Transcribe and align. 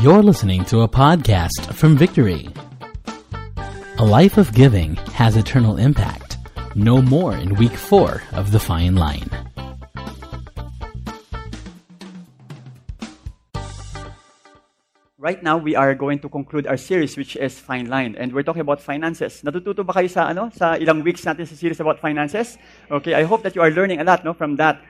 You're 0.00 0.22
listening 0.22 0.64
to 0.72 0.80
a 0.80 0.88
podcast 0.88 1.76
from 1.76 1.92
Victory. 1.92 2.48
A 3.98 4.04
life 4.04 4.38
of 4.38 4.48
giving 4.56 4.96
has 5.12 5.36
eternal 5.36 5.76
impact. 5.76 6.38
No 6.74 7.02
more 7.02 7.36
in 7.36 7.52
week 7.56 7.76
four 7.76 8.22
of 8.32 8.48
The 8.50 8.58
Fine 8.58 8.96
Line. 8.96 9.28
Right 15.20 15.42
now, 15.44 15.60
we 15.60 15.76
are 15.76 15.94
going 15.94 16.18
to 16.20 16.30
conclude 16.30 16.66
our 16.66 16.78
series, 16.78 17.18
which 17.20 17.36
is 17.36 17.60
Fine 17.60 17.92
Line. 17.92 18.16
And 18.16 18.32
we're 18.32 18.42
talking 18.42 18.64
about 18.64 18.80
finances. 18.80 19.44
Natututo 19.44 19.84
ba 19.84 19.92
kayo 19.92 20.08
sa, 20.08 20.32
ano, 20.32 20.48
sa 20.48 20.80
ilang 20.80 21.04
weeks 21.04 21.28
natin 21.28 21.44
sa 21.44 21.52
series 21.52 21.76
about 21.76 22.00
finances? 22.00 22.56
Okay, 22.88 23.12
I 23.12 23.28
hope 23.28 23.44
that 23.44 23.52
you 23.52 23.60
are 23.60 23.68
learning 23.68 24.00
a 24.00 24.04
lot 24.08 24.24
no, 24.24 24.32
from 24.32 24.56
that. 24.56 24.80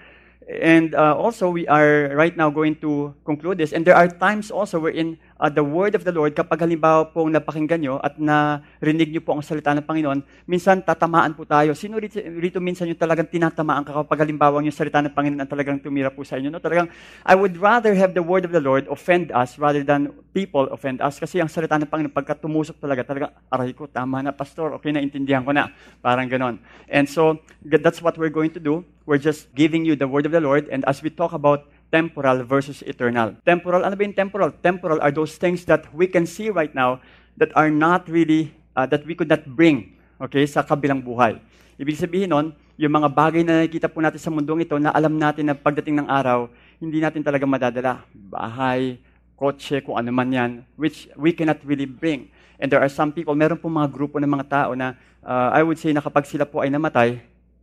And 0.49 0.95
uh, 0.95 1.15
also, 1.17 1.51
we 1.51 1.67
are 1.69 2.11
right 2.17 2.37
now 2.37 2.51
going 2.51 2.77
to 2.81 3.15
conclude 3.25 3.59
this. 3.59 3.73
And 3.73 3.87
there 3.87 3.95
are 3.95 4.09
times 4.09 4.51
also 4.51 4.81
wherein 4.81 5.19
uh, 5.41 5.49
the 5.49 5.65
word 5.65 5.97
of 5.97 6.05
the 6.05 6.13
Lord, 6.13 6.37
kapag 6.37 6.61
halimbawa 6.61 7.09
pong 7.09 7.33
napakinggan 7.33 7.81
nyo 7.81 7.97
at 7.97 8.21
narinig 8.21 9.09
nyo 9.09 9.25
po 9.25 9.33
ang 9.33 9.41
salita 9.41 9.73
ng 9.73 9.89
Panginoon, 9.89 10.21
minsan 10.45 10.85
tatamaan 10.85 11.33
po 11.33 11.49
tayo. 11.49 11.73
Sino 11.73 11.97
rito, 11.97 12.21
rito 12.21 12.61
minsan 12.61 12.85
yung 12.85 13.01
talagang 13.01 13.25
tinatamaan 13.25 13.83
ka 13.83 13.97
kapag 14.05 14.29
halimbawa 14.29 14.61
yung 14.61 14.77
salita 14.77 15.01
ng 15.01 15.17
Panginoon 15.17 15.41
ang 15.41 15.51
talagang 15.51 15.81
tumira 15.81 16.13
po 16.13 16.21
sa 16.23 16.37
inyo? 16.37 16.53
No? 16.53 16.61
Talagang, 16.61 16.93
I 17.25 17.33
would 17.33 17.57
rather 17.57 17.97
have 17.97 18.13
the 18.13 18.21
word 18.21 18.45
of 18.45 18.53
the 18.53 18.61
Lord 18.61 18.85
offend 18.93 19.33
us 19.33 19.57
rather 19.57 19.81
than 19.81 20.13
people 20.37 20.69
offend 20.69 21.01
us. 21.01 21.17
Kasi 21.17 21.41
ang 21.41 21.49
salita 21.49 21.81
ng 21.81 21.89
Panginoon, 21.89 22.13
pagka 22.13 22.37
tumusok 22.37 22.77
talaga, 22.77 23.01
talagang, 23.09 23.33
aray 23.49 23.73
ko, 23.73 23.89
tama 23.89 24.21
na, 24.21 24.37
pastor, 24.37 24.77
okay 24.77 24.93
na, 24.93 25.01
intindihan 25.01 25.41
ko 25.41 25.57
na. 25.57 25.73
Parang 26.05 26.29
ganon. 26.29 26.61
And 26.93 27.09
so, 27.09 27.41
that's 27.65 28.05
what 28.05 28.21
we're 28.21 28.33
going 28.33 28.53
to 28.53 28.61
do. 28.61 28.85
We're 29.09 29.19
just 29.19 29.49
giving 29.57 29.89
you 29.89 29.97
the 29.97 30.07
word 30.07 30.29
of 30.29 30.33
the 30.37 30.45
Lord. 30.45 30.69
And 30.69 30.85
as 30.85 31.01
we 31.01 31.09
talk 31.09 31.33
about 31.33 31.67
temporal 31.91 32.47
versus 32.47 32.81
eternal. 32.87 33.35
Temporal, 33.43 33.83
ano 33.83 33.95
ba 33.99 34.03
yung 34.07 34.17
temporal? 34.17 34.55
Temporal 34.63 35.03
are 35.03 35.11
those 35.11 35.37
things 35.37 35.67
that 35.67 35.91
we 35.91 36.07
can 36.07 36.25
see 36.25 36.49
right 36.49 36.73
now 36.73 37.03
that 37.37 37.51
are 37.59 37.69
not 37.69 38.07
really, 38.07 38.55
uh, 38.79 38.87
that 38.87 39.03
we 39.05 39.19
could 39.19 39.29
not 39.29 39.43
bring, 39.45 39.99
okay, 40.23 40.47
sa 40.47 40.63
kabilang 40.63 41.03
buhay. 41.03 41.37
Ibig 41.77 41.99
sabihin 41.99 42.31
nun, 42.31 42.55
yung 42.81 42.97
mga 42.97 43.09
bagay 43.13 43.43
na 43.45 43.61
nakikita 43.61 43.93
po 43.93 44.01
natin 44.01 44.23
sa 44.23 44.33
mundong 44.33 44.65
ito 44.65 44.79
na 44.81 44.95
alam 44.95 45.13
natin 45.19 45.53
na 45.53 45.55
pagdating 45.59 46.01
ng 46.01 46.09
araw, 46.09 46.49
hindi 46.81 46.97
natin 47.03 47.21
talaga 47.21 47.45
madadala. 47.45 47.93
Bahay, 48.15 48.97
kotse, 49.37 49.85
kung 49.85 50.01
ano 50.01 50.09
man 50.09 50.33
yan, 50.33 50.51
which 50.81 51.11
we 51.19 51.35
cannot 51.35 51.61
really 51.67 51.89
bring. 51.89 52.33
And 52.61 52.69
there 52.69 52.81
are 52.81 52.93
some 52.93 53.13
people, 53.13 53.37
meron 53.37 53.61
po 53.61 53.69
mga 53.69 53.89
grupo 53.89 54.21
ng 54.21 54.29
mga 54.29 54.47
tao 54.49 54.71
na 54.77 54.97
uh, 55.25 55.49
I 55.53 55.65
would 55.65 55.81
say 55.81 55.93
na 55.97 56.05
kapag 56.05 56.29
sila 56.29 56.45
po 56.45 56.61
ay 56.61 56.69
namatay, 56.69 57.21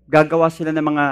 gagawa 0.10 0.50
sila 0.50 0.74
ng 0.74 0.86
mga 0.86 1.06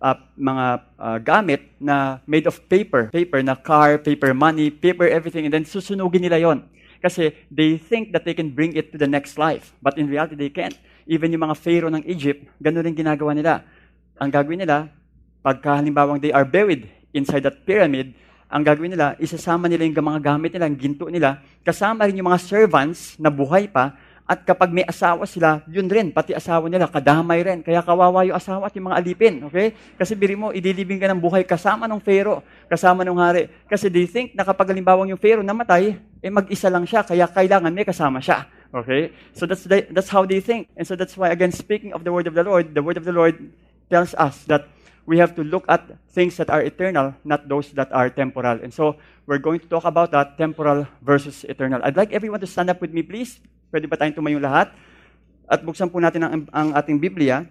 uh, 0.00 0.16
mga 0.34 0.66
uh, 0.98 1.18
gamit 1.20 1.60
na 1.78 2.18
made 2.26 2.48
of 2.48 2.56
paper. 2.66 3.12
Paper 3.12 3.44
na 3.44 3.54
car, 3.54 4.00
paper 4.00 4.32
money, 4.32 4.72
paper 4.72 5.06
everything, 5.06 5.44
and 5.46 5.54
then 5.54 5.68
susunugin 5.68 6.24
nila 6.24 6.40
yon. 6.40 6.64
Kasi 7.00 7.32
they 7.48 7.80
think 7.80 8.12
that 8.12 8.28
they 8.28 8.36
can 8.36 8.52
bring 8.52 8.76
it 8.76 8.92
to 8.92 8.98
the 9.00 9.08
next 9.08 9.40
life. 9.40 9.72
But 9.80 9.96
in 9.96 10.08
reality, 10.08 10.36
they 10.36 10.52
can't. 10.52 10.76
Even 11.08 11.32
yung 11.32 11.48
mga 11.48 11.56
pharaoh 11.56 11.92
ng 11.92 12.04
Egypt, 12.04 12.44
ganun 12.60 12.84
rin 12.84 12.96
ginagawa 12.96 13.32
nila. 13.32 13.64
Ang 14.20 14.28
gagawin 14.28 14.60
nila, 14.60 14.92
pagka 15.40 15.80
halimbawang 15.80 16.20
they 16.20 16.32
are 16.32 16.44
buried 16.44 16.88
inside 17.16 17.40
that 17.48 17.64
pyramid, 17.64 18.12
ang 18.50 18.66
gagawin 18.66 18.92
nila, 18.92 19.14
isasama 19.22 19.70
nila 19.70 19.86
yung 19.86 19.96
mga 19.96 20.20
gamit 20.20 20.50
nila, 20.52 20.66
yung 20.66 20.80
ginto 20.80 21.06
nila, 21.06 21.38
kasama 21.62 22.04
rin 22.04 22.18
yung 22.18 22.28
mga 22.28 22.42
servants 22.42 23.14
na 23.16 23.30
buhay 23.30 23.70
pa, 23.70 23.94
at 24.30 24.46
kapag 24.46 24.70
may 24.70 24.86
asawa 24.86 25.26
sila, 25.26 25.58
yun 25.66 25.90
rin, 25.90 26.14
pati 26.14 26.30
asawa 26.30 26.70
nila, 26.70 26.86
kadamay 26.86 27.42
rin. 27.42 27.66
Kaya 27.66 27.82
kawawa 27.82 28.22
yung 28.22 28.38
asawa 28.38 28.70
at 28.70 28.74
yung 28.78 28.86
mga 28.86 29.02
alipin. 29.02 29.34
Okay? 29.50 29.74
Kasi 29.98 30.14
biri 30.14 30.38
mo, 30.38 30.54
idilibing 30.54 31.02
ka 31.02 31.10
ng 31.10 31.18
buhay 31.18 31.42
kasama 31.42 31.90
ng 31.90 31.98
Pharaoh, 31.98 32.38
kasama 32.70 33.02
ng 33.02 33.18
hari. 33.18 33.50
Kasi 33.66 33.90
they 33.90 34.06
think 34.06 34.38
na 34.38 34.46
kapag 34.46 34.70
halimbawang 34.70 35.10
yung 35.10 35.18
Pharaoh 35.18 35.42
namatay, 35.42 35.98
eh 36.22 36.30
mag-isa 36.30 36.70
lang 36.70 36.86
siya, 36.86 37.02
kaya 37.02 37.26
kailangan 37.26 37.74
may 37.74 37.82
kasama 37.82 38.22
siya. 38.22 38.46
Okay? 38.70 39.10
So 39.34 39.50
that's, 39.50 39.66
the, 39.66 39.90
that's 39.90 40.06
how 40.14 40.22
they 40.22 40.38
think. 40.38 40.70
And 40.78 40.86
so 40.86 40.94
that's 40.94 41.18
why, 41.18 41.34
again, 41.34 41.50
speaking 41.50 41.90
of 41.90 42.06
the 42.06 42.14
word 42.14 42.30
of 42.30 42.38
the 42.38 42.46
Lord, 42.46 42.70
the 42.70 42.86
word 42.86 43.02
of 43.02 43.02
the 43.02 43.16
Lord 43.16 43.34
tells 43.90 44.14
us 44.14 44.46
that 44.46 44.70
we 45.10 45.18
have 45.18 45.34
to 45.34 45.42
look 45.42 45.66
at 45.66 45.90
things 46.14 46.38
that 46.38 46.54
are 46.54 46.62
eternal, 46.62 47.18
not 47.26 47.50
those 47.50 47.74
that 47.74 47.90
are 47.90 48.06
temporal. 48.14 48.62
And 48.62 48.70
so 48.70 48.94
we're 49.26 49.42
going 49.42 49.58
to 49.58 49.66
talk 49.66 49.82
about 49.82 50.14
that, 50.14 50.38
temporal 50.38 50.86
versus 51.02 51.42
eternal. 51.50 51.82
I'd 51.82 51.98
like 51.98 52.14
everyone 52.14 52.38
to 52.38 52.46
stand 52.46 52.70
up 52.70 52.78
with 52.78 52.94
me, 52.94 53.02
please. 53.02 53.42
Pwede 53.70 53.86
ba 53.86 53.94
tayong 53.94 54.18
tumayong 54.18 54.42
lahat? 54.42 54.74
At 55.46 55.62
buksan 55.62 55.86
po 55.86 56.02
natin 56.02 56.26
ang, 56.26 56.42
ang 56.50 56.68
ating 56.74 56.98
Biblia 56.98 57.46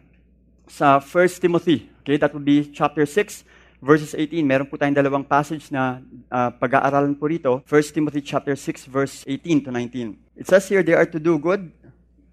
sa 0.68 1.00
1 1.00 1.40
Timothy. 1.40 1.88
Okay, 2.03 2.19
that 2.19 2.35
would 2.35 2.44
be 2.44 2.68
chapter 2.75 3.07
6, 3.07 3.47
verses 3.80 4.12
18. 4.12 4.44
Meron 4.44 4.68
po 4.68 4.75
tayong 4.75 5.00
dalawang 5.00 5.24
passage 5.24 5.72
na 5.72 6.03
uh, 6.28 6.52
pag-aaralan 6.52 7.16
po 7.16 7.31
rito. 7.31 7.63
1 7.63 7.96
Timothy 7.96 8.19
chapter 8.19 8.52
6, 8.52 8.91
verse 8.91 9.24
18 9.24 9.63
to 9.63 9.72
19. 9.72 10.19
It 10.35 10.52
says 10.52 10.68
here, 10.68 10.84
they 10.84 10.91
are 10.91 11.07
to 11.07 11.24
do 11.24 11.40
good, 11.40 11.72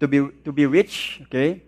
to 0.03 0.05
be, 0.07 0.19
to 0.43 0.51
be 0.51 0.67
rich, 0.67 1.23
okay? 1.31 1.63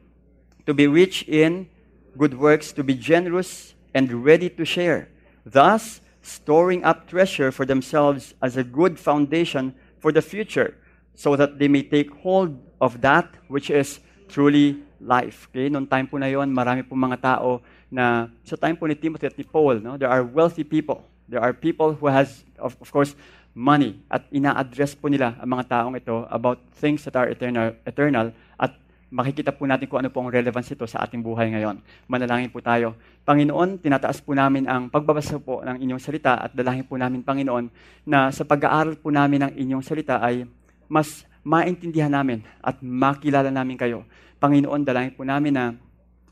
To 0.68 0.75
be 0.75 0.91
rich 0.91 1.24
in 1.24 1.72
good 2.19 2.36
works, 2.36 2.75
to 2.75 2.84
be 2.84 3.00
generous 3.00 3.80
and 3.96 4.28
ready 4.28 4.51
to 4.59 4.68
share. 4.68 5.07
Thus, 5.47 6.03
storing 6.19 6.84
up 6.84 7.07
treasure 7.07 7.56
for 7.56 7.63
themselves 7.63 8.36
as 8.44 8.59
a 8.59 8.63
good 8.68 9.00
foundation 9.00 9.72
for 10.03 10.12
the 10.12 10.22
future 10.22 10.75
so 11.19 11.35
that 11.35 11.59
they 11.59 11.68
may 11.68 11.84
take 11.84 12.07
hold 12.24 12.56
of 12.80 13.03
that 13.03 13.28
which 13.52 13.68
is 13.68 14.00
truly 14.31 14.80
life. 15.03 15.52
Okay? 15.52 15.68
Noong 15.68 15.91
time 15.91 16.07
po 16.07 16.16
na 16.16 16.31
yon, 16.31 16.47
marami 16.47 16.88
po 16.88 16.96
mga 16.96 17.19
tao 17.19 17.59
na 17.91 18.31
sa 18.47 18.56
time 18.56 18.80
po 18.80 18.88
ni 18.88 18.96
Timothy 18.96 19.28
at 19.28 19.35
ni 19.35 19.44
Paul, 19.44 19.84
no, 19.84 20.00
there 20.00 20.07
are 20.07 20.24
wealthy 20.24 20.63
people. 20.63 21.03
There 21.28 21.44
are 21.44 21.52
people 21.52 21.91
who 21.91 22.07
has, 22.07 22.47
of, 22.56 22.80
of 22.80 22.88
course, 22.88 23.19
money. 23.52 24.00
At 24.07 24.31
ina-address 24.31 24.96
po 24.96 25.12
nila 25.12 25.35
ang 25.44 25.59
mga 25.59 25.68
taong 25.68 26.00
ito 26.00 26.24
about 26.31 26.63
things 26.80 27.03
that 27.03 27.19
are 27.19 27.28
eternal, 27.28 27.75
eternal 27.84 28.31
at 28.56 28.80
makikita 29.12 29.51
po 29.51 29.68
natin 29.68 29.91
kung 29.91 30.00
ano 30.00 30.13
po 30.13 30.24
ang 30.24 30.31
relevance 30.31 30.72
ito 30.72 30.88
sa 30.88 31.03
ating 31.03 31.19
buhay 31.19 31.51
ngayon. 31.51 31.84
Manalangin 32.07 32.47
po 32.47 32.63
tayo. 32.63 32.96
Panginoon, 33.28 33.84
tinataas 33.84 34.24
po 34.24 34.31
namin 34.38 34.69
ang 34.69 34.88
pagbabasa 34.88 35.36
po 35.41 35.66
ng 35.68 35.84
inyong 35.84 36.00
salita 36.00 36.40
at 36.47 36.56
dalahin 36.56 36.88
po 36.88 36.96
namin, 36.96 37.25
Panginoon, 37.25 37.68
na 38.07 38.31
sa 38.31 38.47
pag-aaral 38.47 38.96
po 38.96 39.12
namin 39.12 39.50
ng 39.50 39.51
inyong 39.68 39.84
salita 39.84 40.22
ay 40.24 40.47
mas 40.89 41.23
maintindihan 41.45 42.11
namin 42.11 42.44
at 42.59 42.81
makilala 42.83 43.47
namin 43.47 43.79
kayo. 43.79 44.03
Panginoon, 44.41 44.83
dalangin 44.83 45.16
po 45.16 45.23
namin 45.23 45.55
na 45.55 45.66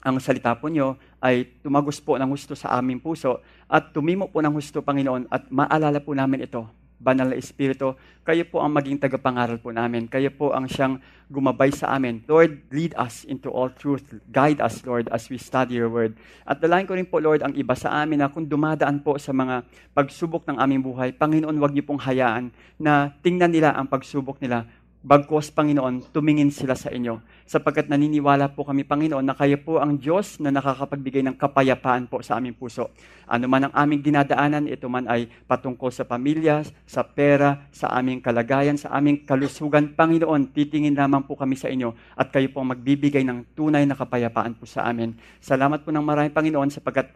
ang 0.04 0.20
salita 0.20 0.52
po 0.58 0.68
nyo 0.68 1.00
ay 1.24 1.48
tumagos 1.64 2.02
po 2.04 2.20
ng 2.20 2.28
gusto 2.28 2.54
sa 2.54 2.76
aming 2.76 3.00
puso 3.00 3.40
at 3.72 3.92
tumimo 3.96 4.28
po 4.28 4.44
ng 4.44 4.52
gusto, 4.52 4.84
Panginoon, 4.84 5.32
at 5.32 5.48
maalala 5.48 6.02
po 6.04 6.12
namin 6.12 6.44
ito 6.44 6.68
banal 6.98 7.32
na 7.32 7.38
Espiritu, 7.38 7.94
kayo 8.26 8.44
po 8.50 8.60
ang 8.60 8.74
maging 8.74 8.98
tagapangaral 9.00 9.62
po 9.62 9.70
namin. 9.72 10.10
Kayo 10.10 10.34
po 10.34 10.52
ang 10.52 10.66
siyang 10.66 11.00
gumabay 11.30 11.72
sa 11.72 11.94
amin. 11.96 12.26
Lord, 12.26 12.68
lead 12.74 12.98
us 12.98 13.24
into 13.24 13.48
all 13.54 13.72
truth. 13.72 14.18
Guide 14.34 14.60
us, 14.60 14.82
Lord, 14.84 15.08
as 15.14 15.30
we 15.32 15.38
study 15.38 15.78
your 15.78 15.88
word. 15.88 16.18
At 16.44 16.60
dalayan 16.60 16.90
ko 16.90 16.98
rin 16.98 17.08
po, 17.08 17.22
Lord, 17.22 17.46
ang 17.46 17.54
iba 17.56 17.78
sa 17.78 18.04
amin 18.04 18.20
na 18.20 18.28
kung 18.28 18.50
dumadaan 18.50 19.00
po 19.06 19.16
sa 19.22 19.32
mga 19.32 19.64
pagsubok 19.96 20.44
ng 20.50 20.58
aming 20.58 20.82
buhay, 20.84 21.10
Panginoon, 21.16 21.56
wag 21.62 21.72
niyo 21.72 21.86
pong 21.86 22.02
hayaan 22.02 22.52
na 22.76 23.14
tingnan 23.22 23.54
nila 23.54 23.78
ang 23.78 23.88
pagsubok 23.88 24.42
nila 24.44 24.68
Bagkos, 25.08 25.56
Panginoon, 25.56 26.12
tumingin 26.12 26.52
sila 26.52 26.76
sa 26.76 26.92
inyo. 26.92 27.22
Sapagkat 27.48 27.88
naniniwala 27.88 28.52
po 28.52 28.68
kami, 28.68 28.84
Panginoon, 28.84 29.24
na 29.24 29.32
kayo 29.32 29.56
po 29.64 29.80
ang 29.80 29.96
Diyos 29.96 30.36
na 30.44 30.52
nakakapagbigay 30.52 31.24
ng 31.24 31.40
kapayapaan 31.40 32.04
po 32.12 32.20
sa 32.20 32.36
aming 32.36 32.52
puso. 32.52 32.92
Ano 33.24 33.48
man 33.48 33.72
ang 33.72 33.74
aming 33.88 34.04
dinadaanan, 34.04 34.68
ito 34.68 34.92
man 34.92 35.08
ay 35.08 35.32
patungkol 35.48 35.88
sa 35.88 36.04
pamilya, 36.04 36.68
sa 36.84 37.08
pera, 37.08 37.72
sa 37.72 37.88
aming 37.96 38.20
kalagayan, 38.20 38.76
sa 38.76 38.92
aming 38.92 39.24
kalusugan. 39.24 39.96
Panginoon, 39.96 40.52
titingin 40.52 40.92
lamang 40.92 41.24
po 41.24 41.40
kami 41.40 41.56
sa 41.56 41.72
inyo 41.72 41.96
at 42.20 42.36
kayo 42.36 42.52
po 42.52 42.60
ang 42.60 42.76
magbibigay 42.76 43.24
ng 43.24 43.56
tunay 43.56 43.88
na 43.88 43.96
kapayapaan 43.96 44.52
po 44.52 44.68
sa 44.68 44.84
amin. 44.84 45.16
Salamat 45.40 45.88
po 45.88 45.96
ng 45.96 46.04
maraming, 46.04 46.36
Panginoon, 46.36 46.68
sapagkat 46.68 47.16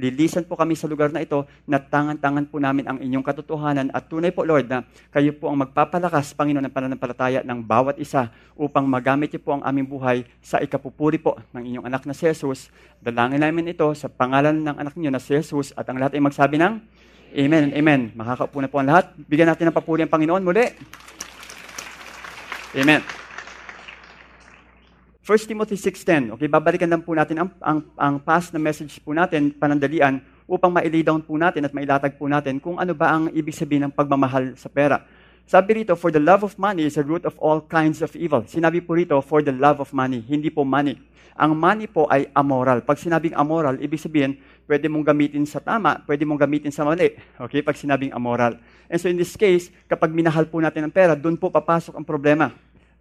lilisan 0.00 0.48
po 0.48 0.56
kami 0.56 0.72
sa 0.72 0.88
lugar 0.88 1.12
na 1.12 1.20
ito 1.20 1.44
na 1.68 1.76
tangan-tangan 1.76 2.48
po 2.48 2.56
namin 2.56 2.88
ang 2.88 2.96
inyong 2.96 3.24
katotohanan 3.28 3.92
at 3.92 4.08
tunay 4.08 4.32
po, 4.32 4.40
Lord, 4.40 4.72
na 4.72 4.88
kayo 5.12 5.36
po 5.36 5.52
ang 5.52 5.60
magpapalakas, 5.68 6.32
Panginoon, 6.32 6.64
ng 6.64 6.72
pananampalataya 6.72 7.44
ng 7.44 7.60
bawat 7.60 8.00
isa 8.00 8.32
upang 8.56 8.88
magamit 8.88 9.36
niyo 9.36 9.44
po 9.44 9.52
ang 9.52 9.65
aming 9.66 9.90
buhay 9.90 10.22
sa 10.38 10.62
ikapupuri 10.62 11.18
po 11.18 11.34
ng 11.50 11.62
inyong 11.66 11.86
anak 11.90 12.06
na 12.06 12.14
si 12.14 12.24
Jesus. 12.30 12.70
Dalangin 13.02 13.42
namin 13.42 13.74
ito 13.74 13.86
sa 13.98 14.06
pangalan 14.06 14.62
ng 14.62 14.76
anak 14.78 14.94
niyo 14.94 15.10
na 15.10 15.18
si 15.18 15.34
Jesus 15.34 15.74
at 15.74 15.84
ang 15.90 15.98
lahat 15.98 16.14
ay 16.14 16.22
magsabi 16.22 16.56
ng 16.56 16.78
Amen 17.36 17.74
Amen. 17.74 18.14
Makakaupo 18.14 18.62
na 18.62 18.70
po 18.70 18.78
ang 18.78 18.88
lahat. 18.88 19.10
Bigyan 19.26 19.50
natin 19.50 19.68
ng 19.68 19.76
papuri 19.76 20.06
ang 20.06 20.12
Panginoon 20.14 20.40
muli. 20.46 20.72
Amen. 22.78 23.02
1 25.26 25.50
Timothy 25.50 25.74
6.10. 25.74 26.38
Okay, 26.38 26.46
babalikan 26.46 26.86
lang 26.86 27.02
po 27.02 27.10
natin 27.10 27.42
ang, 27.42 27.50
ang, 27.58 27.78
ang 27.98 28.14
past 28.22 28.54
na 28.54 28.62
message 28.62 29.02
po 29.02 29.10
natin, 29.10 29.50
panandalian, 29.50 30.22
upang 30.46 30.70
mailay 30.70 31.02
down 31.02 31.18
po 31.18 31.34
natin 31.34 31.66
at 31.66 31.74
mailatag 31.74 32.14
po 32.14 32.30
natin 32.30 32.62
kung 32.62 32.78
ano 32.78 32.94
ba 32.94 33.10
ang 33.10 33.26
ibig 33.34 33.50
sabihin 33.50 33.90
ng 33.90 33.92
pagmamahal 33.92 34.54
sa 34.54 34.70
pera. 34.70 35.02
Sabi 35.46 35.78
rito, 35.78 35.94
for 35.94 36.10
the 36.10 36.18
love 36.18 36.42
of 36.42 36.58
money 36.58 36.90
is 36.90 36.98
the 36.98 37.06
root 37.06 37.22
of 37.22 37.38
all 37.38 37.62
kinds 37.62 38.02
of 38.02 38.10
evil. 38.18 38.42
Sinabi 38.50 38.82
po 38.82 38.98
rito, 38.98 39.14
for 39.22 39.46
the 39.46 39.54
love 39.54 39.78
of 39.78 39.94
money, 39.94 40.18
hindi 40.26 40.50
po 40.50 40.66
money. 40.66 40.98
Ang 41.38 41.54
money 41.54 41.86
po 41.86 42.10
ay 42.10 42.26
amoral. 42.34 42.82
Pag 42.82 42.98
sinabing 42.98 43.30
amoral, 43.30 43.78
ibig 43.78 44.02
sabihin, 44.02 44.42
pwede 44.66 44.90
mong 44.90 45.06
gamitin 45.06 45.46
sa 45.46 45.62
tama, 45.62 46.02
pwede 46.02 46.26
mong 46.26 46.42
gamitin 46.42 46.74
sa 46.74 46.82
mali. 46.82 47.14
Okay? 47.38 47.62
Pag 47.62 47.78
sinabing 47.78 48.10
amoral. 48.10 48.58
And 48.90 48.98
so 48.98 49.06
in 49.06 49.14
this 49.14 49.38
case, 49.38 49.70
kapag 49.86 50.10
minahal 50.10 50.50
po 50.50 50.58
natin 50.58 50.90
ang 50.90 50.90
pera, 50.90 51.14
doon 51.14 51.38
po 51.38 51.46
papasok 51.46 51.94
ang 51.94 52.02
problema. 52.02 52.50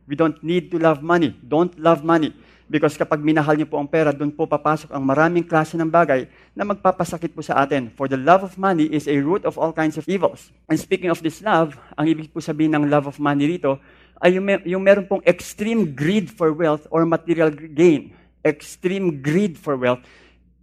We 0.05 0.13
don't 0.13 0.37
need 0.45 0.69
to 0.69 0.77
love 0.77 1.01
money. 1.01 1.33
Don't 1.41 1.73
love 1.81 2.05
money. 2.05 2.29
Because 2.65 2.97
kapag 2.97 3.21
minahal 3.21 3.53
niyo 3.53 3.69
po 3.69 3.77
ang 3.77 3.85
pera, 3.85 4.09
doon 4.09 4.33
po 4.33 4.49
papasok 4.49 4.89
ang 4.89 5.05
maraming 5.05 5.45
klase 5.45 5.77
ng 5.77 5.85
bagay 5.85 6.25
na 6.57 6.65
magpapasakit 6.65 7.29
po 7.29 7.45
sa 7.45 7.61
atin. 7.61 7.93
For 7.93 8.09
the 8.09 8.17
love 8.17 8.41
of 8.41 8.57
money 8.57 8.89
is 8.89 9.05
a 9.05 9.13
root 9.21 9.45
of 9.45 9.61
all 9.61 9.69
kinds 9.69 10.01
of 10.01 10.09
evils. 10.09 10.49
And 10.65 10.81
speaking 10.81 11.13
of 11.13 11.21
this 11.21 11.45
love, 11.45 11.77
ang 11.93 12.09
ibig 12.09 12.33
po 12.33 12.41
sabihin 12.41 12.73
ng 12.73 12.89
love 12.89 13.05
of 13.05 13.21
money 13.21 13.45
rito, 13.45 13.77
ay 14.17 14.41
yung, 14.41 14.49
yung 14.65 14.81
meron 14.81 15.05
pong 15.05 15.21
extreme 15.29 15.93
greed 15.93 16.33
for 16.33 16.49
wealth 16.57 16.89
or 16.89 17.05
material 17.05 17.53
gain. 17.53 18.17
Extreme 18.41 19.21
greed 19.21 19.61
for 19.61 19.77
wealth 19.77 20.01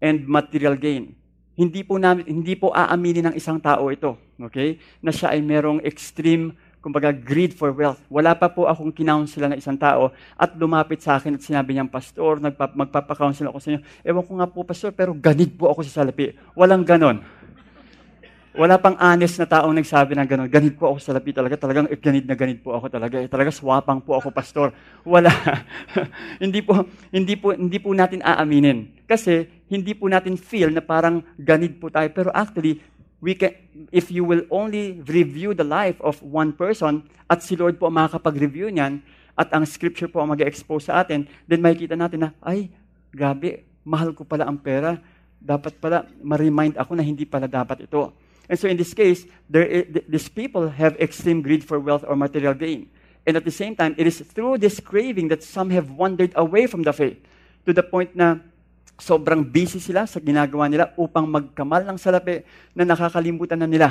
and 0.03 0.27
material 0.27 0.75
gain. 0.75 1.15
Hindi 1.55 1.87
po 1.87 2.03
namin 2.03 2.27
hindi 2.27 2.59
po 2.59 2.75
aaminin 2.75 3.31
ng 3.31 3.35
isang 3.39 3.63
tao 3.63 3.87
ito, 3.93 4.19
okay? 4.43 4.81
Na 4.99 5.15
siya 5.15 5.37
ay 5.37 5.41
merong 5.45 5.85
extreme 5.87 6.57
kumbaga, 6.83 7.15
greed 7.15 7.55
for 7.55 7.71
wealth. 7.71 8.03
Wala 8.11 8.35
pa 8.35 8.51
po 8.51 8.67
akong 8.67 8.91
kinounsel 8.91 9.47
ng 9.47 9.57
isang 9.63 9.79
tao 9.79 10.11
at 10.35 10.51
lumapit 10.59 10.99
sa 10.99 11.17
akin 11.17 11.39
at 11.39 11.43
sinabi 11.47 11.79
niyang, 11.79 11.89
Pastor, 11.89 12.43
nagpa- 12.43 12.75
magpapakounsel 12.75 13.47
ako 13.47 13.59
sa 13.63 13.69
inyo. 13.73 13.81
Ewan 14.03 14.27
ko 14.27 14.33
nga 14.43 14.49
po, 14.51 14.67
Pastor, 14.67 14.91
pero 14.91 15.15
ganid 15.15 15.55
po 15.55 15.71
ako 15.71 15.87
sa 15.87 16.03
salapi. 16.03 16.35
Walang 16.59 16.83
ganon. 16.83 17.23
Wala 18.53 18.77
pang 18.77 18.93
honest 19.01 19.41
na 19.41 19.49
taong 19.49 19.73
nagsabi 19.73 20.13
ng 20.13 20.29
ganon. 20.29 20.51
Ganid 20.53 20.77
po 20.77 20.93
ako 20.93 21.01
sa 21.01 21.17
salapi 21.17 21.33
talaga. 21.33 21.57
Talagang 21.57 21.89
eh, 21.89 21.97
ganid 21.97 22.29
na 22.29 22.37
ganid 22.37 22.61
po 22.61 22.77
ako 22.77 22.93
talaga. 22.93 23.17
Eh, 23.17 23.25
talaga 23.25 23.49
swapang 23.49 24.05
po 24.05 24.13
ako, 24.13 24.29
Pastor. 24.29 24.77
Wala. 25.09 25.33
hindi 26.45 26.61
po 26.61 26.85
hindi 27.09 27.33
po 27.41 27.57
hindi 27.57 27.81
po 27.81 27.97
natin 27.97 28.21
aaminin. 28.21 28.93
Kasi 29.09 29.49
hindi 29.73 29.97
po 29.97 30.05
natin 30.05 30.37
feel 30.37 30.69
na 30.69 30.85
parang 30.85 31.25
ganid 31.41 31.81
po 31.81 31.89
tayo. 31.89 32.13
Pero 32.13 32.29
actually, 32.37 32.77
we 33.23 33.39
can, 33.39 33.55
if 33.95 34.11
you 34.11 34.27
will 34.27 34.43
only 34.51 34.99
review 35.07 35.55
the 35.55 35.65
life 35.65 35.97
of 36.03 36.19
one 36.21 36.51
person, 36.51 37.07
at 37.31 37.41
si 37.41 37.55
Lord 37.55 37.79
po 37.79 37.87
ang 37.87 37.95
makakapag-review 37.95 38.75
niyan, 38.75 38.99
at 39.39 39.49
ang 39.55 39.63
scripture 39.65 40.11
po 40.11 40.21
ang 40.21 40.35
mag-expose 40.35 40.91
sa 40.91 41.01
atin, 41.01 41.25
then 41.47 41.63
makikita 41.63 41.95
natin 41.95 42.29
na, 42.29 42.31
ay, 42.43 42.69
grabe, 43.15 43.63
mahal 43.87 44.11
ko 44.11 44.27
pala 44.27 44.45
ang 44.45 44.59
pera. 44.59 44.99
Dapat 45.39 45.79
pala, 45.79 46.05
ma-remind 46.19 46.75
ako 46.75 46.99
na 46.99 47.07
hindi 47.07 47.23
pala 47.23 47.47
dapat 47.47 47.87
ito. 47.87 48.11
And 48.51 48.59
so 48.59 48.67
in 48.67 48.77
this 48.77 48.93
case, 48.93 49.25
there 49.49 49.87
these 49.87 50.29
people 50.29 50.69
have 50.69 50.99
extreme 50.99 51.41
greed 51.41 51.63
for 51.63 51.79
wealth 51.79 52.05
or 52.05 52.19
material 52.19 52.53
gain. 52.53 52.91
And 53.23 53.39
at 53.39 53.47
the 53.47 53.55
same 53.55 53.79
time, 53.79 53.95
it 53.97 54.05
is 54.05 54.19
through 54.19 54.59
this 54.59 54.83
craving 54.83 55.31
that 55.31 55.47
some 55.47 55.71
have 55.71 55.95
wandered 55.95 56.35
away 56.35 56.67
from 56.67 56.83
the 56.83 56.93
faith 56.93 57.23
to 57.65 57.73
the 57.73 57.87
point 57.87 58.19
na 58.19 58.43
sobrang 59.03 59.43
busy 59.43 59.83
sila 59.83 60.07
sa 60.07 60.23
ginagawa 60.23 60.71
nila 60.71 60.95
upang 60.95 61.27
magkamal 61.27 61.83
ng 61.83 61.99
salapi 61.99 62.47
na 62.71 62.87
nakakalimutan 62.87 63.59
na 63.59 63.67
nila 63.67 63.91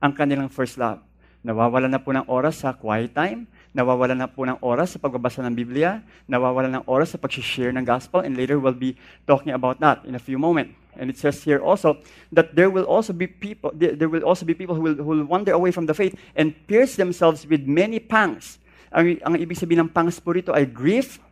ang 0.00 0.16
kanilang 0.16 0.48
first 0.48 0.80
love. 0.80 1.04
Nawawala 1.44 1.86
na 1.86 2.00
po 2.00 2.16
ng 2.16 2.24
oras 2.26 2.64
sa 2.64 2.72
quiet 2.72 3.12
time, 3.12 3.44
nawawala 3.76 4.16
na 4.16 4.26
po 4.26 4.48
ng 4.48 4.58
oras 4.64 4.96
sa 4.96 4.98
pagbabasa 4.98 5.44
ng 5.44 5.54
Biblia, 5.54 6.00
nawawala 6.26 6.66
ng 6.80 6.84
oras 6.88 7.14
sa 7.14 7.20
pag-share 7.20 7.70
ng 7.76 7.84
gospel, 7.84 8.24
and 8.24 8.34
later 8.34 8.58
we'll 8.58 8.74
be 8.74 8.96
talking 9.28 9.52
about 9.52 9.78
that 9.78 10.02
in 10.08 10.16
a 10.16 10.22
few 10.22 10.40
moments. 10.40 10.74
And 10.98 11.06
it 11.12 11.20
says 11.20 11.38
here 11.46 11.62
also 11.62 12.02
that 12.34 12.58
there 12.58 12.72
will 12.74 12.88
also 12.88 13.14
be 13.14 13.30
people, 13.30 13.70
there 13.70 14.10
will 14.10 14.26
also 14.26 14.42
be 14.42 14.56
people 14.56 14.74
who 14.74 14.82
will, 14.82 14.98
who 14.98 15.10
will 15.14 15.28
wander 15.30 15.54
away 15.54 15.70
from 15.70 15.86
the 15.86 15.94
faith 15.94 16.18
and 16.34 16.56
pierce 16.66 16.98
themselves 16.98 17.46
with 17.46 17.62
many 17.70 18.02
pangs. 18.02 18.58
Ang, 18.90 19.22
ang 19.22 19.38
ibig 19.38 19.54
sabihin 19.54 19.86
ng 19.86 19.92
pangs 19.94 20.18
po 20.18 20.34
rito 20.34 20.50
ay 20.50 20.66
grief, 20.66 21.22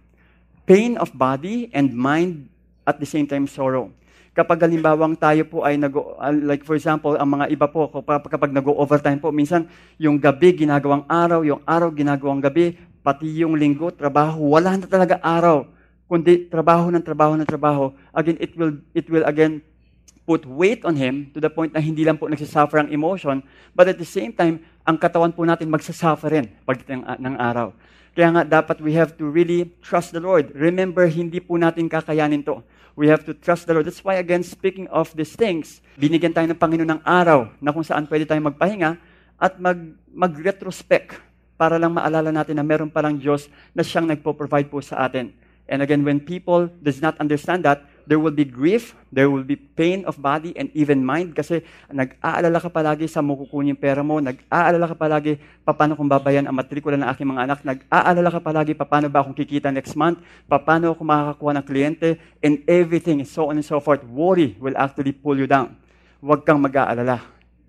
pain 0.70 0.94
of 1.02 1.10
body 1.18 1.66
and 1.74 1.90
mind 1.98 2.46
at 2.86 2.96
the 3.02 3.08
same 3.08 3.26
time 3.26 3.50
sorrow. 3.50 3.90
Kapag 4.36 4.68
halimbawang 4.68 5.16
tayo 5.16 5.48
po 5.48 5.64
ay 5.64 5.80
nag 5.80 5.96
uh, 5.96 6.32
like 6.44 6.62
for 6.62 6.76
example, 6.76 7.16
ang 7.16 7.26
mga 7.40 7.50
iba 7.50 7.66
po 7.66 7.88
kapag 8.28 8.52
nag-overtime 8.52 9.18
po, 9.18 9.32
minsan 9.32 9.66
yung 9.96 10.20
gabi 10.20 10.52
ginagawang 10.54 11.08
araw, 11.08 11.40
yung 11.42 11.64
araw 11.64 11.88
ginagawang 11.90 12.44
gabi, 12.44 12.76
pati 13.00 13.42
yung 13.42 13.56
linggo, 13.56 13.88
trabaho, 13.90 14.52
wala 14.54 14.76
na 14.76 14.86
talaga 14.86 15.16
araw. 15.24 15.64
Kundi 16.06 16.46
trabaho 16.46 16.92
ng 16.92 17.02
trabaho 17.02 17.32
ng 17.34 17.48
trabaho. 17.48 17.90
Again, 18.14 18.38
it 18.38 18.52
will 18.54 18.78
it 18.94 19.10
will 19.10 19.26
again 19.26 19.64
put 20.26 20.42
weight 20.44 20.82
on 20.84 20.98
him 20.98 21.30
to 21.32 21.38
the 21.38 21.48
point 21.48 21.70
na 21.70 21.80
hindi 21.80 22.02
lang 22.02 22.18
po 22.18 22.26
nagsasuffer 22.26 22.82
ang 22.82 22.90
emotion, 22.90 23.40
but 23.72 23.86
at 23.86 23.96
the 23.96 24.04
same 24.04 24.34
time, 24.34 24.58
ang 24.82 24.98
katawan 24.98 25.30
po 25.30 25.46
natin 25.46 25.70
magsasuffer 25.70 26.28
rin 26.28 26.46
pagdating 26.66 27.06
ng 27.06 27.34
araw. 27.38 27.70
Kaya 28.16 28.32
nga 28.32 28.48
dapat 28.48 28.80
we 28.80 28.96
have 28.96 29.12
to 29.20 29.28
really 29.28 29.68
trust 29.84 30.16
the 30.16 30.22
Lord. 30.24 30.48
Remember, 30.56 31.04
hindi 31.04 31.36
po 31.36 31.60
natin 31.60 31.84
kakayanin 31.84 32.40
to. 32.48 32.64
We 32.96 33.12
have 33.12 33.28
to 33.28 33.36
trust 33.36 33.68
the 33.68 33.76
Lord. 33.76 33.84
That's 33.84 34.00
why, 34.00 34.16
again, 34.16 34.40
speaking 34.40 34.88
of 34.88 35.12
these 35.12 35.36
things, 35.36 35.84
binigyan 36.00 36.32
tayo 36.32 36.48
ng 36.48 36.56
Panginoon 36.56 36.96
ng 36.96 37.02
araw 37.04 37.52
na 37.60 37.76
kung 37.76 37.84
saan 37.84 38.08
pwede 38.08 38.24
tayong 38.24 38.56
magpahinga 38.56 38.96
at 39.36 39.60
mag, 39.60 39.76
mag-retrospect 40.08 41.20
para 41.60 41.76
lang 41.76 41.92
maalala 41.92 42.32
natin 42.32 42.56
na 42.56 42.64
meron 42.64 42.88
palang 42.88 43.20
Diyos 43.20 43.52
na 43.76 43.84
siyang 43.84 44.08
nagpo-provide 44.08 44.72
po 44.72 44.80
sa 44.80 45.04
atin. 45.04 45.36
And 45.68 45.84
again, 45.84 46.00
when 46.00 46.16
people 46.16 46.72
does 46.80 47.04
not 47.04 47.20
understand 47.20 47.68
that, 47.68 47.84
there 48.06 48.22
will 48.22 48.32
be 48.32 48.46
grief, 48.46 48.94
there 49.10 49.26
will 49.26 49.42
be 49.42 49.58
pain 49.58 50.06
of 50.06 50.14
body 50.22 50.54
and 50.54 50.70
even 50.78 51.02
mind 51.02 51.34
kasi 51.34 51.60
nag-aalala 51.90 52.62
ka 52.62 52.70
palagi 52.70 53.10
sa 53.10 53.18
makukunin 53.18 53.74
yung 53.74 53.82
pera 53.82 54.00
mo, 54.06 54.22
nag-aalala 54.22 54.86
ka 54.86 54.96
palagi 54.96 55.42
paano 55.66 55.98
kung 55.98 56.06
babayan 56.06 56.46
ang 56.46 56.54
matrikula 56.54 56.94
ng 56.94 57.10
aking 57.10 57.26
mga 57.26 57.42
anak, 57.50 57.58
nag-aalala 57.66 58.30
ka 58.30 58.40
palagi 58.40 58.72
paano 58.78 59.10
ba 59.10 59.26
akong 59.26 59.34
kikita 59.34 59.74
next 59.74 59.98
month, 59.98 60.22
paano 60.46 60.94
ako 60.94 61.02
makakakuha 61.02 61.52
ng 61.58 61.66
kliyente, 61.66 62.08
and 62.40 62.62
everything, 62.70 63.26
so 63.26 63.50
on 63.50 63.58
and 63.58 63.66
so 63.66 63.82
forth. 63.82 64.00
Worry 64.06 64.54
will 64.62 64.78
actually 64.78 65.10
pull 65.10 65.34
you 65.34 65.50
down. 65.50 65.74
Huwag 66.22 66.46
kang 66.46 66.62
mag-aalala. 66.62 67.20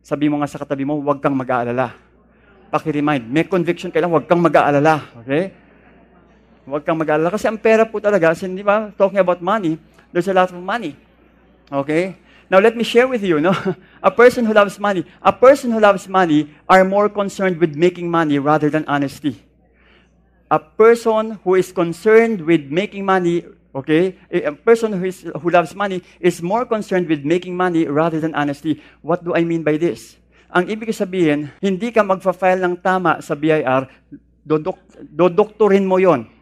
Sabi 0.06 0.30
mo 0.30 0.40
nga 0.40 0.48
sa 0.48 0.62
katabi 0.62 0.86
mo, 0.86 1.02
huwag 1.02 1.20
kang 1.20 1.36
mag-aalala. 1.36 1.98
Paki-remind, 2.70 3.26
may 3.26 3.44
conviction 3.44 3.90
ka 3.90 3.98
lang, 3.98 4.14
huwag 4.14 4.30
kang 4.30 4.40
mag-aalala. 4.40 5.04
Okay? 5.26 5.52
Huwag 6.64 6.86
kang 6.86 6.96
mag-aalala. 6.96 7.34
Kasi 7.34 7.50
ang 7.50 7.60
pera 7.60 7.84
po 7.84 7.98
talaga, 8.00 8.32
sin, 8.38 8.54
di 8.56 8.64
ba, 8.64 8.94
talking 8.96 9.20
about 9.20 9.44
money, 9.44 9.76
there's 10.18 10.28
a 10.28 10.34
lot 10.34 10.50
of 10.50 10.58
money. 10.58 10.98
Okay? 11.70 12.18
Now 12.50 12.58
let 12.58 12.74
me 12.74 12.82
share 12.82 13.06
with 13.06 13.22
you, 13.22 13.38
no? 13.38 13.54
A 14.02 14.10
person 14.10 14.50
who 14.50 14.54
loves 14.54 14.80
money, 14.82 15.06
a 15.22 15.30
person 15.30 15.70
who 15.70 15.78
loves 15.78 16.08
money 16.08 16.50
are 16.66 16.82
more 16.82 17.06
concerned 17.10 17.62
with 17.62 17.76
making 17.76 18.10
money 18.10 18.40
rather 18.40 18.70
than 18.70 18.82
honesty. 18.88 19.38
A 20.50 20.58
person 20.58 21.38
who 21.44 21.54
is 21.54 21.70
concerned 21.76 22.42
with 22.42 22.72
making 22.72 23.04
money, 23.06 23.44
okay? 23.76 24.16
A 24.32 24.54
person 24.54 24.94
who, 24.94 25.06
is, 25.06 25.22
who 25.22 25.50
loves 25.52 25.76
money 25.76 26.02
is 26.22 26.42
more 26.42 26.66
concerned 26.66 27.06
with 27.10 27.26
making 27.26 27.54
money 27.54 27.86
rather 27.86 28.18
than 28.22 28.34
honesty. 28.34 28.82
What 29.02 29.26
do 29.26 29.36
I 29.36 29.44
mean 29.44 29.62
by 29.62 29.76
this? 29.76 30.16
Ang 30.50 30.72
ibig 30.72 30.96
sabihin, 30.96 31.52
hindi 31.60 31.92
ka 31.92 32.02
magfa-file 32.02 32.64
ng 32.64 32.80
tama 32.80 33.20
sa 33.20 33.36
BIR, 33.36 33.92
dodok, 34.48 34.80
dodoktorin 35.04 35.84
mo 35.84 36.00
yon 36.00 36.37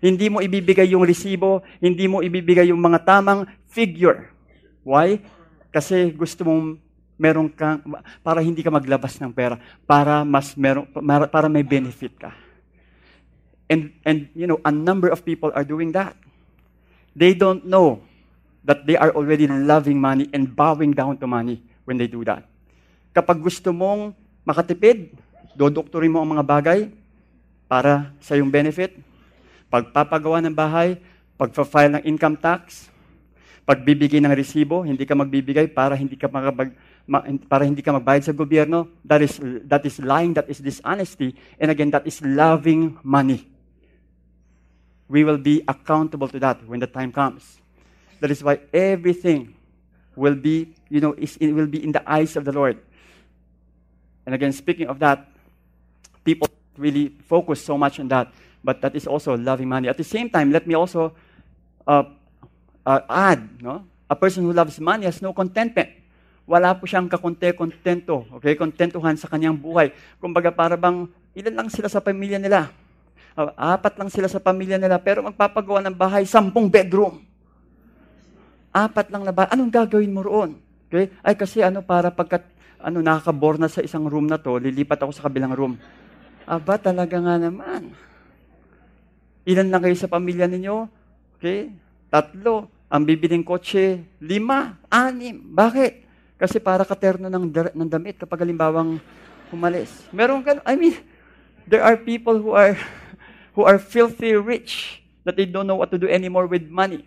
hindi 0.00 0.32
mo 0.32 0.40
ibibigay 0.40 0.96
yung 0.96 1.04
resibo, 1.04 1.60
hindi 1.78 2.08
mo 2.08 2.24
ibibigay 2.24 2.72
yung 2.72 2.80
mga 2.80 3.04
tamang 3.04 3.44
figure. 3.68 4.32
Why? 4.80 5.20
Kasi 5.68 6.10
gusto 6.16 6.42
mong 6.42 6.80
meron 7.20 7.52
kang, 7.52 7.84
para 8.24 8.40
hindi 8.40 8.64
ka 8.64 8.72
maglabas 8.72 9.20
ng 9.20 9.28
pera, 9.28 9.60
para 9.84 10.24
mas 10.24 10.56
meron, 10.56 10.88
para 11.28 11.52
may 11.52 11.60
benefit 11.60 12.16
ka. 12.16 12.32
And, 13.68 13.92
and, 14.02 14.32
you 14.32 14.48
know, 14.48 14.58
a 14.64 14.72
number 14.72 15.12
of 15.12 15.22
people 15.22 15.52
are 15.52 15.62
doing 15.62 15.92
that. 15.92 16.16
They 17.12 17.36
don't 17.36 17.62
know 17.68 18.02
that 18.64 18.88
they 18.88 18.96
are 18.96 19.12
already 19.12 19.46
loving 19.46 20.00
money 20.00 20.32
and 20.32 20.48
bowing 20.48 20.96
down 20.96 21.20
to 21.20 21.28
money 21.28 21.60
when 21.84 22.00
they 22.00 22.08
do 22.08 22.24
that. 22.24 22.48
Kapag 23.12 23.38
gusto 23.38 23.70
mong 23.70 24.16
makatipid, 24.42 25.12
dodoktorin 25.54 26.10
mo 26.10 26.24
ang 26.24 26.34
mga 26.34 26.44
bagay 26.46 26.80
para 27.68 28.10
sa 28.18 28.34
yung 28.34 28.50
benefit, 28.50 28.96
pagpapagawa 29.70 30.42
ng 30.44 30.52
bahay, 30.52 30.98
pagpa-file 31.38 31.96
ng 31.96 32.02
income 32.04 32.36
tax, 32.36 32.90
pagbibigay 33.64 34.18
ng 34.18 34.34
resibo, 34.34 34.82
hindi 34.82 35.06
ka 35.06 35.14
magbibigay 35.14 35.70
para 35.70 35.94
hindi 35.94 36.18
ka 36.18 36.26
makabag, 36.26 36.74
ma, 37.06 37.22
para 37.46 37.62
hindi 37.62 37.80
ka 37.80 37.94
magbayad 37.94 38.26
sa 38.26 38.34
gobyerno, 38.34 38.90
that 39.06 39.22
is 39.22 39.38
that 39.64 39.86
is 39.86 40.02
lying, 40.02 40.34
that 40.34 40.50
is 40.50 40.58
dishonesty, 40.58 41.38
and 41.62 41.70
again 41.70 41.88
that 41.94 42.02
is 42.02 42.18
loving 42.20 42.98
money. 43.06 43.46
We 45.06 45.22
will 45.22 45.38
be 45.38 45.62
accountable 45.66 46.28
to 46.34 46.38
that 46.42 46.62
when 46.66 46.82
the 46.82 46.90
time 46.90 47.10
comes. 47.14 47.62
That 48.18 48.30
is 48.30 48.42
why 48.42 48.60
everything 48.74 49.54
will 50.14 50.36
be, 50.36 50.74
you 50.86 51.00
know, 51.00 51.14
is, 51.14 51.34
it 51.38 51.50
will 51.50 51.66
be 51.66 51.82
in 51.82 51.90
the 51.90 52.02
eyes 52.06 52.36
of 52.36 52.44
the 52.44 52.52
Lord. 52.52 52.78
And 54.26 54.34
again, 54.34 54.52
speaking 54.52 54.86
of 54.86 54.98
that, 55.00 55.26
people 56.22 56.46
really 56.76 57.10
focus 57.26 57.64
so 57.64 57.78
much 57.78 57.98
on 57.98 58.06
that 58.08 58.30
but 58.60 58.80
that 58.84 58.92
is 58.96 59.08
also 59.08 59.36
loving 59.36 59.68
money. 59.68 59.88
At 59.88 59.96
the 59.96 60.06
same 60.06 60.28
time, 60.28 60.52
let 60.52 60.68
me 60.68 60.76
also 60.76 61.12
uh, 61.88 62.04
uh, 62.84 63.00
add, 63.08 63.40
no? 63.60 63.84
a 64.10 64.16
person 64.16 64.42
who 64.44 64.52
loves 64.52 64.76
money 64.82 65.06
has 65.06 65.22
no 65.22 65.30
contentment. 65.30 65.88
Wala 66.50 66.74
po 66.74 66.82
siyang 66.82 67.06
kakonte-kontento, 67.06 68.26
okay? 68.34 68.58
Kontentuhan 68.58 69.14
sa 69.14 69.30
kanyang 69.30 69.54
buhay. 69.54 69.94
Kumbaga 70.18 70.50
para 70.50 70.74
bang 70.74 71.06
ilan 71.38 71.54
lang 71.54 71.68
sila 71.70 71.86
sa 71.86 72.02
pamilya 72.02 72.42
nila. 72.42 72.74
Uh, 73.38 73.54
apat 73.54 73.94
lang 73.94 74.10
sila 74.10 74.26
sa 74.26 74.42
pamilya 74.42 74.74
nila, 74.74 74.98
pero 74.98 75.22
magpapagawa 75.22 75.78
ng 75.86 75.94
bahay, 75.94 76.26
sampung 76.26 76.66
bedroom. 76.66 77.22
Apat 78.74 79.14
lang 79.14 79.22
na 79.22 79.30
bahay. 79.30 79.54
Anong 79.54 79.70
gagawin 79.70 80.10
mo 80.10 80.26
roon? 80.26 80.58
Okay? 80.90 81.14
Ay 81.22 81.38
kasi 81.38 81.62
ano, 81.62 81.86
para 81.86 82.10
pagkat 82.10 82.42
ano, 82.82 82.98
nakakabor 82.98 83.54
na 83.54 83.70
sa 83.70 83.84
isang 83.84 84.10
room 84.10 84.26
na 84.26 84.40
to, 84.40 84.58
lilipat 84.58 84.98
ako 84.98 85.14
sa 85.14 85.30
kabilang 85.30 85.54
room. 85.54 85.78
Aba, 86.50 86.82
talaga 86.82 87.14
nga 87.22 87.38
naman. 87.38 87.94
Ilan 89.48 89.72
lang 89.72 89.82
kayo 89.84 89.96
sa 89.96 90.10
pamilya 90.10 90.44
ninyo? 90.44 90.88
Okay? 91.38 91.72
Tatlo. 92.12 92.68
Ang 92.90 93.06
bibiling 93.06 93.46
kotse, 93.46 94.02
lima, 94.18 94.76
anim. 94.90 95.38
Bakit? 95.54 95.92
Kasi 96.40 96.58
para 96.58 96.82
katerno 96.82 97.30
ng, 97.30 97.52
ng 97.52 97.90
damit 97.90 98.18
kapag 98.18 98.42
halimbawang 98.42 98.98
umalis. 99.54 100.08
Meron 100.10 100.42
ka, 100.42 100.58
I 100.66 100.74
mean, 100.74 100.98
there 101.70 101.86
are 101.86 101.94
people 101.94 102.40
who 102.40 102.56
are 102.56 102.74
who 103.54 103.62
are 103.62 103.78
filthy 103.78 104.34
rich 104.34 105.02
that 105.22 105.36
they 105.36 105.46
don't 105.46 105.66
know 105.66 105.76
what 105.76 105.90
to 105.92 105.98
do 105.98 106.08
anymore 106.08 106.46
with 106.46 106.66
money. 106.66 107.06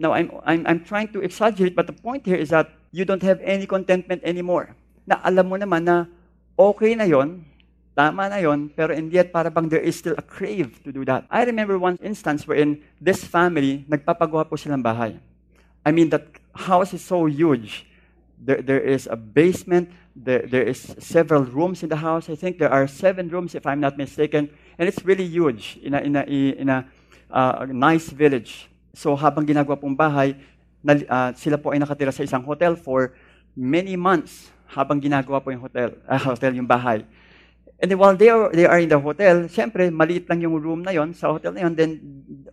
Now, 0.00 0.16
I'm, 0.16 0.32
I'm, 0.48 0.62
I'm 0.64 0.80
trying 0.80 1.12
to 1.12 1.20
exaggerate, 1.20 1.76
but 1.76 1.84
the 1.84 1.92
point 1.92 2.24
here 2.24 2.38
is 2.38 2.48
that 2.50 2.72
you 2.88 3.04
don't 3.04 3.22
have 3.22 3.38
any 3.44 3.66
contentment 3.68 4.24
anymore. 4.24 4.72
Na 5.04 5.20
alam 5.20 5.50
mo 5.50 5.60
naman 5.60 5.84
na 5.84 6.08
okay 6.56 6.96
na 6.96 7.04
yon, 7.04 7.44
tama 8.00 8.32
na 8.32 8.40
yon, 8.40 8.72
pero 8.72 8.96
and 8.96 9.12
yet 9.12 9.28
para 9.28 9.52
bang 9.52 9.68
there 9.68 9.84
is 9.84 10.00
still 10.00 10.16
a 10.16 10.24
crave 10.24 10.80
to 10.80 10.88
do 10.88 11.04
that. 11.04 11.28
I 11.28 11.44
remember 11.44 11.76
one 11.76 12.00
instance 12.00 12.48
wherein 12.48 12.80
this 12.96 13.20
family, 13.20 13.84
nagpapagawa 13.92 14.48
po 14.48 14.56
silang 14.56 14.80
bahay. 14.80 15.20
I 15.84 15.92
mean, 15.92 16.08
that 16.08 16.32
house 16.56 16.96
is 16.96 17.04
so 17.04 17.28
huge. 17.28 17.84
There, 18.40 18.64
there 18.64 18.80
is 18.80 19.04
a 19.04 19.20
basement, 19.20 19.92
there, 20.16 20.48
there 20.48 20.64
is 20.64 20.96
several 20.96 21.44
rooms 21.44 21.84
in 21.84 21.92
the 21.92 22.00
house. 22.00 22.32
I 22.32 22.40
think 22.40 22.56
there 22.56 22.72
are 22.72 22.88
seven 22.88 23.28
rooms, 23.28 23.52
if 23.52 23.68
I'm 23.68 23.84
not 23.84 24.00
mistaken. 24.00 24.48
And 24.80 24.88
it's 24.88 25.04
really 25.04 25.28
huge 25.28 25.76
in 25.84 25.92
a, 25.92 26.00
in 26.00 26.16
a, 26.16 26.24
in 26.24 26.68
a 26.72 26.88
uh, 27.28 27.68
nice 27.68 28.08
village. 28.08 28.72
So 28.96 29.12
habang 29.12 29.44
ginagawa 29.44 29.76
pong 29.76 29.92
bahay, 29.92 30.40
na, 30.80 30.96
uh, 31.04 31.30
sila 31.36 31.60
po 31.60 31.76
ay 31.76 31.84
nakatira 31.84 32.16
sa 32.16 32.24
isang 32.24 32.40
hotel 32.48 32.80
for 32.80 33.12
many 33.52 33.92
months 33.92 34.48
habang 34.72 34.96
ginagawa 34.96 35.44
po 35.44 35.52
yung 35.52 35.60
hotel, 35.60 35.92
uh, 36.08 36.16
hotel 36.16 36.56
yung 36.56 36.64
bahay. 36.64 37.04
And 37.80 37.88
then 37.88 37.96
while 37.96 38.12
they 38.12 38.28
are, 38.28 38.52
they 38.52 38.68
are 38.68 38.76
in 38.76 38.92
the 38.92 39.00
hotel, 39.00 39.48
siyempre, 39.48 39.88
maliit 39.88 40.28
lang 40.28 40.44
yung 40.44 40.60
room 40.60 40.84
na 40.84 40.92
yon 40.92 41.16
sa 41.16 41.32
hotel 41.32 41.56
na 41.56 41.64
yon, 41.64 41.72
then 41.72 41.90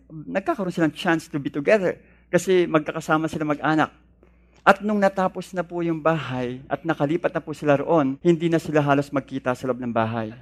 nagkakaroon 0.08 0.72
silang 0.72 0.96
chance 0.96 1.28
to 1.28 1.36
be 1.36 1.52
together. 1.52 2.00
Kasi 2.32 2.64
magkakasama 2.64 3.28
sila 3.28 3.44
mag-anak. 3.44 3.92
At 4.64 4.80
nung 4.80 5.00
natapos 5.00 5.52
na 5.52 5.64
po 5.64 5.84
yung 5.84 6.00
bahay 6.00 6.64
at 6.68 6.84
nakalipat 6.84 7.32
na 7.32 7.44
po 7.44 7.52
sila 7.52 7.76
roon, 7.76 8.16
hindi 8.24 8.48
na 8.48 8.56
sila 8.60 8.80
halos 8.80 9.12
magkita 9.12 9.52
sa 9.52 9.64
loob 9.68 9.80
ng 9.80 9.92
bahay. 9.92 10.32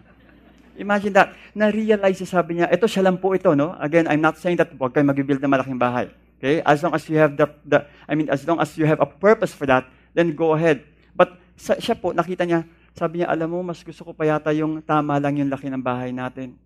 Imagine 0.78 1.14
that. 1.14 1.28
Na-realize 1.54 2.22
sabi 2.22 2.58
niya, 2.58 2.70
ito 2.70 2.86
siya 2.86 3.10
lang 3.10 3.18
po 3.18 3.34
ito, 3.34 3.54
no? 3.58 3.74
Again, 3.82 4.06
I'm 4.06 4.22
not 4.22 4.38
saying 4.38 4.58
that 4.62 4.70
huwag 4.70 4.94
kayo 4.94 5.02
mag-build 5.02 5.42
na 5.42 5.50
malaking 5.50 5.78
bahay. 5.78 6.10
Okay? 6.38 6.62
As 6.62 6.84
long 6.84 6.94
as 6.94 7.02
you 7.08 7.16
have 7.18 7.34
the, 7.34 7.48
the, 7.64 7.82
I 8.06 8.14
mean, 8.14 8.28
as 8.28 8.44
long 8.46 8.60
as 8.60 8.70
you 8.78 8.84
have 8.86 9.00
a 9.02 9.08
purpose 9.08 9.50
for 9.50 9.66
that, 9.66 9.88
then 10.14 10.36
go 10.36 10.54
ahead. 10.54 10.84
But 11.16 11.38
sa, 11.56 11.80
siya 11.80 11.96
po, 11.96 12.12
nakita 12.12 12.44
niya, 12.44 12.68
sabi 12.96 13.20
niya, 13.20 13.28
alam 13.28 13.52
mo, 13.52 13.60
mas 13.60 13.84
gusto 13.84 14.08
ko 14.08 14.16
pa 14.16 14.24
yata 14.24 14.56
yung 14.56 14.80
tama 14.80 15.20
lang 15.20 15.36
yung 15.36 15.52
laki 15.52 15.68
ng 15.68 15.84
bahay 15.84 16.16
natin. 16.16 16.56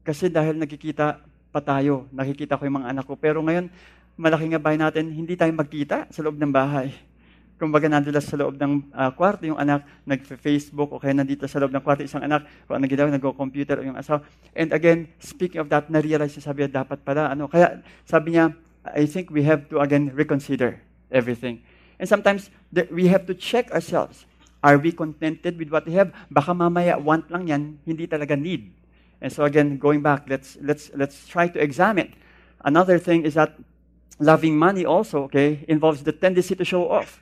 Kasi 0.00 0.32
dahil 0.32 0.56
nakikita 0.56 1.20
pa 1.52 1.60
tayo, 1.60 2.08
nakikita 2.08 2.56
ko 2.56 2.64
yung 2.64 2.80
mga 2.80 2.96
anak 2.96 3.04
ko. 3.04 3.12
Pero 3.20 3.44
ngayon, 3.44 3.68
malaki 4.16 4.48
nga 4.48 4.56
bahay 4.56 4.80
natin, 4.80 5.12
hindi 5.12 5.36
tayo 5.36 5.52
magkita 5.52 6.08
sa 6.08 6.24
loob 6.24 6.40
ng 6.40 6.48
bahay. 6.48 6.96
Kumbaga, 7.60 7.92
nandula 7.92 8.24
sa 8.24 8.40
loob 8.40 8.56
ng 8.56 8.88
uh, 8.88 9.12
kwarto 9.12 9.44
yung 9.44 9.60
anak, 9.60 9.84
nag-Facebook, 10.08 10.96
o 10.96 10.96
kaya 10.96 11.12
nandito 11.12 11.44
sa 11.44 11.60
loob 11.60 11.76
ng 11.76 11.84
kwarto 11.84 12.08
isang 12.08 12.24
anak, 12.24 12.48
kung 12.64 12.80
ano 12.80 12.88
ginawa, 12.88 13.12
nag-computer 13.12 13.76
o 13.76 13.84
yung 13.84 14.00
asawa. 14.00 14.24
And 14.56 14.72
again, 14.72 15.12
speaking 15.20 15.60
of 15.60 15.68
that, 15.68 15.92
na-realize 15.92 16.32
niya, 16.32 16.48
sabi 16.48 16.64
niya, 16.64 16.80
dapat 16.88 17.04
pala, 17.04 17.28
ano, 17.28 17.52
kaya 17.52 17.84
sabi 18.08 18.32
niya, 18.32 18.56
I 18.80 19.04
think 19.04 19.28
we 19.28 19.44
have 19.44 19.68
to 19.68 19.84
again 19.84 20.08
reconsider 20.16 20.80
everything. 21.12 21.60
And 22.00 22.08
sometimes 22.08 22.48
we 22.88 23.12
have 23.12 23.28
to 23.28 23.36
check 23.36 23.68
ourselves. 23.76 24.24
Are 24.60 24.76
we 24.76 24.92
contented 24.92 25.56
with 25.56 25.72
what 25.72 25.88
we 25.88 25.96
have? 25.96 26.12
Baka 26.28 26.52
mamaya 26.52 27.00
want 27.00 27.32
lang 27.32 27.48
yan, 27.48 27.62
hindi 27.88 28.04
talaga 28.06 28.36
need. 28.36 28.68
And 29.20 29.32
so 29.32 29.44
again, 29.44 29.76
going 29.76 30.00
back, 30.00 30.28
let's 30.28 30.56
let's 30.60 30.92
let's 30.96 31.28
try 31.28 31.48
to 31.48 31.60
examine. 31.60 32.12
Another 32.64 33.00
thing 33.00 33.24
is 33.24 33.36
that 33.40 33.56
loving 34.20 34.56
money 34.56 34.84
also, 34.84 35.24
okay, 35.28 35.64
involves 35.68 36.04
the 36.04 36.12
tendency 36.12 36.54
to 36.56 36.64
show 36.64 36.88
off. 36.88 37.20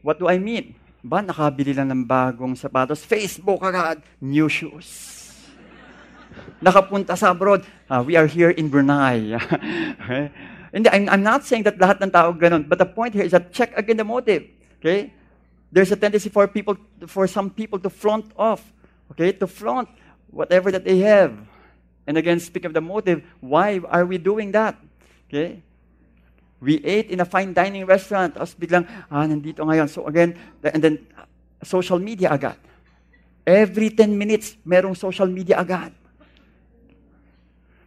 What 0.00 0.18
do 0.18 0.28
I 0.28 0.40
mean? 0.40 0.74
Ba, 1.04 1.20
nakabili 1.20 1.76
lang 1.76 1.92
ng 1.92 2.04
bagong 2.08 2.56
sapatos, 2.56 3.04
Facebook 3.04 3.60
agad, 3.60 4.00
new 4.20 4.48
shoes. 4.48 5.20
Nakapunta 6.62 7.18
sa 7.18 7.36
abroad, 7.36 7.66
uh, 7.90 8.00
we 8.00 8.16
are 8.16 8.26
here 8.26 8.54
in 8.54 8.72
Brunei. 8.72 9.36
okay? 10.00 10.32
And 10.72 10.88
I'm, 10.88 11.04
I'm 11.08 11.24
not 11.24 11.44
saying 11.44 11.68
that 11.68 11.76
lahat 11.76 12.00
ng 12.00 12.10
tao 12.10 12.32
ganun, 12.32 12.64
but 12.64 12.80
the 12.80 12.88
point 12.88 13.12
here 13.12 13.26
is 13.28 13.36
that 13.36 13.52
check 13.52 13.76
again 13.76 14.00
the 14.00 14.06
motive. 14.06 14.48
Okay? 14.80 15.12
There's 15.72 15.90
a 15.90 15.96
tendency 15.96 16.28
for 16.28 16.46
people, 16.46 16.76
for 17.08 17.26
some 17.26 17.48
people 17.48 17.80
to 17.80 17.88
flaunt 17.88 18.28
off, 18.36 18.60
okay, 19.10 19.32
to 19.32 19.48
flaunt 19.48 19.88
whatever 20.28 20.70
that 20.70 20.84
they 20.84 21.00
have. 21.00 21.32
And 22.06 22.18
again, 22.18 22.38
speaking 22.38 22.68
of 22.68 22.74
the 22.74 22.84
motive, 22.84 23.24
why 23.40 23.80
are 23.88 24.04
we 24.04 24.18
doing 24.18 24.52
that? 24.52 24.76
Okay? 25.26 25.62
We 26.60 26.76
ate 26.84 27.10
in 27.10 27.20
a 27.20 27.24
fine 27.24 27.56
dining 27.56 27.86
restaurant. 27.86 28.36
Tapos 28.36 28.54
biglang, 28.54 28.86
ah, 29.10 29.24
nandito 29.24 29.64
ngayon. 29.64 29.88
So 29.88 30.06
again, 30.06 30.36
and 30.62 30.82
then 30.84 30.94
social 31.64 31.98
media 31.98 32.30
agad. 32.30 32.60
Every 33.42 33.90
10 33.90 34.14
minutes, 34.14 34.54
merong 34.62 34.94
social 34.94 35.26
media 35.26 35.58
agad. 35.58 35.90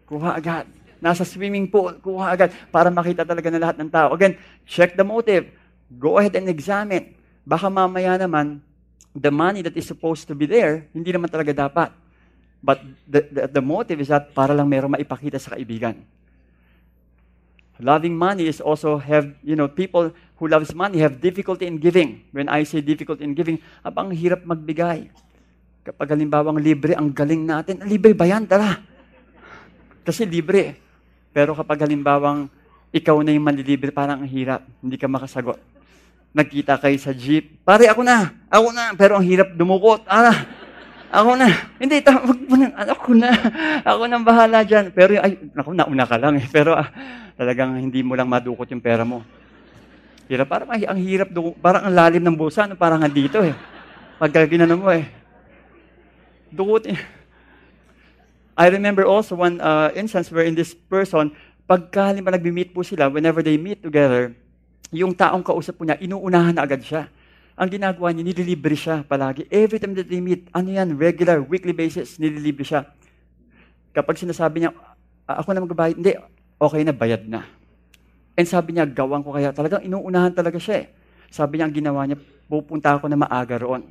Kuha 0.09 0.35
agad. 0.35 0.67
Nasa 0.99 1.23
swimming 1.23 1.69
pool, 1.69 1.95
kuha 2.01 2.33
agad 2.33 2.51
para 2.73 2.89
makita 2.89 3.23
talaga 3.23 3.47
ng 3.47 3.61
lahat 3.61 3.77
ng 3.79 3.89
tao. 3.91 4.11
Again, 4.11 4.35
check 4.67 4.97
the 4.97 5.05
motive. 5.05 5.47
Go 5.95 6.17
ahead 6.17 6.35
and 6.35 6.49
examine 6.49 7.14
baka 7.45 7.69
mamaya 7.69 8.17
naman, 8.17 8.59
the 9.13 9.31
money 9.31 9.61
that 9.61 9.77
is 9.77 9.87
supposed 9.87 10.27
to 10.27 10.33
be 10.35 10.49
there, 10.49 10.89
hindi 10.91 11.13
naman 11.13 11.29
talaga 11.31 11.53
dapat. 11.53 11.93
But 12.59 12.81
the, 13.05 13.21
the, 13.29 13.41
the 13.47 13.63
motive 13.63 14.01
is 14.01 14.09
that 14.09 14.33
para 14.33 14.51
lang 14.51 14.67
meron 14.67 14.91
maipakita 14.91 15.37
sa 15.37 15.53
kaibigan. 15.53 16.01
Loving 17.77 18.17
money 18.17 18.49
is 18.49 18.57
also 18.57 18.97
have, 18.97 19.29
you 19.45 19.53
know, 19.53 19.69
people 19.69 20.09
who 20.41 20.49
loves 20.49 20.73
money 20.73 20.99
have 21.05 21.21
difficulty 21.21 21.69
in 21.69 21.77
giving. 21.77 22.25
When 22.33 22.49
I 22.49 22.65
say 22.65 22.81
difficulty 22.81 23.23
in 23.23 23.37
giving, 23.37 23.61
abang 23.85 24.09
hirap 24.09 24.41
magbigay. 24.43 25.13
Kapag 25.85 26.17
halimbawang 26.17 26.57
libre, 26.57 26.97
ang 26.97 27.13
galing 27.13 27.45
natin, 27.45 27.85
libre 27.85 28.17
ba 28.17 28.25
yan? 28.25 28.49
Tara. 28.49 28.81
Kasi 30.01 30.25
libre. 30.25 30.81
Pero 31.29 31.53
kapag 31.53 31.85
halimbawang 31.85 32.49
ikaw 32.89 33.19
na 33.21 33.35
yung 33.35 33.43
manlilibre, 33.43 33.91
parang 33.91 34.23
ang 34.23 34.29
hirap. 34.31 34.63
Hindi 34.81 34.95
ka 34.97 35.05
makasagot 35.05 35.74
nagkita 36.35 36.75
kayo 36.75 36.99
sa 36.99 37.15
jeep. 37.15 37.63
Pare, 37.63 37.87
ako 37.87 38.03
na. 38.03 38.35
Ako 38.51 38.75
na. 38.75 38.91
Pero 38.99 39.15
ang 39.15 39.23
hirap 39.23 39.55
dumukot. 39.55 40.03
Ah, 40.03 40.43
ako 41.07 41.39
na. 41.39 41.47
Hindi, 41.79 42.03
tawag 42.03 42.35
mo 42.43 42.55
na. 42.59 42.75
Ako 42.75 43.15
na. 43.15 43.31
Ako 43.87 44.01
nang 44.11 44.27
bahala 44.27 44.67
dyan. 44.67 44.91
Pero, 44.91 45.15
ay, 45.15 45.39
ako, 45.55 45.71
nauna 45.71 46.03
ka 46.03 46.19
lang 46.19 46.35
eh. 46.35 46.45
Pero 46.51 46.75
ah, 46.75 46.91
talagang 47.39 47.79
hindi 47.79 48.03
mo 48.03 48.19
lang 48.19 48.27
madukot 48.27 48.67
yung 48.67 48.83
pera 48.83 49.07
mo. 49.07 49.23
Hirap. 50.27 50.51
Parang 50.51 50.69
ay, 50.75 50.83
ang 50.83 50.99
hirap, 50.99 51.31
dumukot. 51.31 51.55
parang 51.63 51.87
ang 51.87 51.95
lalim 51.95 52.19
ng 52.19 52.35
busa. 52.35 52.67
No? 52.67 52.75
Parang 52.75 52.99
dito 53.07 53.39
eh. 53.39 53.55
Pagka 54.19 54.43
ginano 54.43 54.75
mo 54.75 54.91
eh. 54.91 55.07
Dukot 56.51 56.83
eh. 56.91 56.99
I 58.55 58.71
remember 58.71 59.07
also 59.07 59.35
one 59.35 59.59
uh, 59.59 59.91
instance 59.95 60.31
where 60.31 60.47
in 60.47 60.55
this 60.55 60.71
person, 60.71 61.31
pagka 61.67 62.11
halimbawa 62.11 62.39
nag-meet 62.39 62.71
po 62.71 62.87
sila, 62.87 63.11
whenever 63.11 63.43
they 63.43 63.59
meet 63.59 63.83
together, 63.83 64.31
yung 64.93 65.13
taong 65.17 65.41
kausap 65.41 65.79
po 65.79 65.87
niya, 65.87 65.97
inuunahan 65.97 66.53
na 66.53 66.65
agad 66.65 66.81
siya. 66.81 67.09
Ang 67.55 67.71
ginagawa 67.71 68.11
niya, 68.11 68.27
nililibre 68.27 68.75
siya 68.75 69.01
palagi. 69.07 69.47
Every 69.47 69.79
time 69.79 69.95
that 69.95 70.11
they 70.11 70.19
meet, 70.19 70.51
ano 70.51 70.69
yan, 70.69 70.99
regular, 70.99 71.39
weekly 71.39 71.71
basis, 71.71 72.19
nililibre 72.19 72.67
siya. 72.67 72.83
Kapag 73.95 74.19
sinasabi 74.19 74.65
niya, 74.65 74.75
ako 75.25 75.49
na 75.55 75.63
magbabayad, 75.63 75.95
hindi, 75.95 76.13
okay 76.59 76.81
na, 76.83 76.91
bayad 76.91 77.23
na. 77.25 77.47
And 78.35 78.43
sabi 78.43 78.75
niya, 78.75 78.83
gawan 78.83 79.23
ko 79.23 79.31
kaya. 79.31 79.55
Talagang 79.55 79.87
inuunahan 79.87 80.35
talaga 80.35 80.59
siya 80.59 80.83
eh. 80.83 80.87
Sabi 81.31 81.57
niya, 81.57 81.71
ang 81.71 81.75
ginawa 81.75 82.03
niya, 82.03 82.19
pupunta 82.51 82.99
ako 82.99 83.07
na 83.07 83.15
maaga 83.15 83.55
roon. 83.55 83.87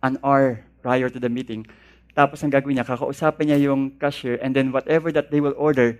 An 0.00 0.16
hour 0.22 0.62
prior 0.80 1.10
to 1.10 1.18
the 1.18 1.28
meeting. 1.28 1.66
Tapos 2.14 2.42
ang 2.42 2.50
gagawin 2.50 2.78
niya, 2.78 2.86
kakausapin 2.86 3.50
niya 3.50 3.70
yung 3.70 3.94
cashier 3.98 4.38
and 4.42 4.54
then 4.54 4.70
whatever 4.74 5.10
that 5.10 5.30
they 5.34 5.42
will 5.42 5.54
order, 5.58 5.98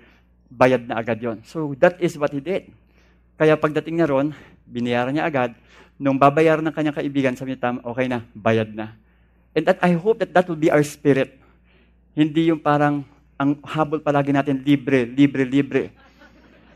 bayad 0.51 0.87
na 0.87 0.99
agad 0.99 1.23
yon. 1.23 1.43
So 1.47 1.75
that 1.79 1.99
is 2.03 2.19
what 2.19 2.35
he 2.35 2.43
did. 2.43 2.71
Kaya 3.41 3.57
pagdating 3.57 3.97
niya 3.97 4.13
ron, 4.13 4.37
binayaran 4.69 5.17
niya 5.17 5.25
agad. 5.25 5.57
Nung 5.97 6.21
babayaran 6.21 6.61
ng 6.61 6.77
kanyang 6.77 7.01
kaibigan, 7.01 7.33
sabi 7.33 7.57
niya, 7.57 7.81
okay 7.81 8.05
na, 8.05 8.21
bayad 8.37 8.69
na. 8.77 8.93
And 9.57 9.65
that 9.65 9.81
I 9.81 9.97
hope 9.97 10.21
that 10.21 10.37
that 10.37 10.45
will 10.45 10.61
be 10.61 10.69
our 10.69 10.85
spirit. 10.85 11.41
Hindi 12.13 12.53
yung 12.53 12.61
parang 12.61 13.09
ang 13.41 13.57
habol 13.65 14.05
palagi 14.05 14.37
natin, 14.37 14.61
libre, 14.61 15.09
libre, 15.09 15.49
libre. 15.49 15.89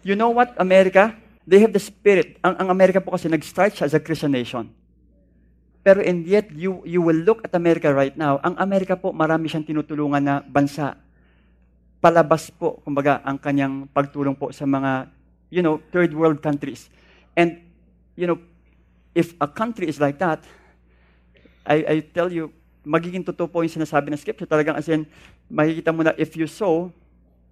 You 0.01 0.17
know 0.17 0.33
what, 0.33 0.57
America? 0.57 1.13
They 1.45 1.61
have 1.61 1.77
the 1.77 1.85
spirit. 1.85 2.41
Ang, 2.41 2.57
ang 2.57 2.69
Amerika 2.73 3.05
po 3.05 3.13
kasi 3.13 3.29
nag-start 3.29 3.77
siya 3.77 3.85
as 3.85 3.93
a 3.93 4.01
Christian 4.01 4.33
nation. 4.33 4.73
Pero 5.85 6.01
and 6.01 6.25
yet, 6.25 6.49
you, 6.49 6.81
you 6.89 7.05
will 7.05 7.21
look 7.29 7.45
at 7.45 7.53
America 7.53 7.93
right 7.93 8.17
now. 8.17 8.41
Ang 8.41 8.57
Amerika 8.57 8.97
po, 8.97 9.13
marami 9.13 9.53
siyang 9.53 9.69
tinutulungan 9.69 10.25
na 10.25 10.41
bansa. 10.41 10.97
Palabas 12.01 12.49
po, 12.49 12.81
kumbaga, 12.81 13.21
ang 13.21 13.37
kanyang 13.37 13.85
pagtulong 13.93 14.33
po 14.33 14.49
sa 14.49 14.65
mga, 14.65 15.13
you 15.55 15.63
know, 15.63 15.79
third 15.95 16.11
world 16.11 16.43
countries. 16.43 16.91
And, 17.39 17.63
you 18.19 18.27
know, 18.27 18.43
if 19.15 19.39
a 19.39 19.47
country 19.47 19.87
is 19.87 20.03
like 20.03 20.19
that, 20.19 20.43
I, 21.63 21.77
I 21.87 21.97
tell 22.03 22.27
you, 22.27 22.51
magiging 22.83 23.23
totoo 23.23 23.47
po 23.47 23.63
yung 23.63 23.71
sinasabi 23.71 24.11
ng 24.11 24.19
scripture. 24.19 24.51
Talagang 24.51 24.75
as 24.75 24.91
in, 24.91 25.07
makikita 25.47 25.95
mo 25.95 26.03
na 26.03 26.13
if 26.19 26.35
you 26.35 26.51
sow, 26.51 26.91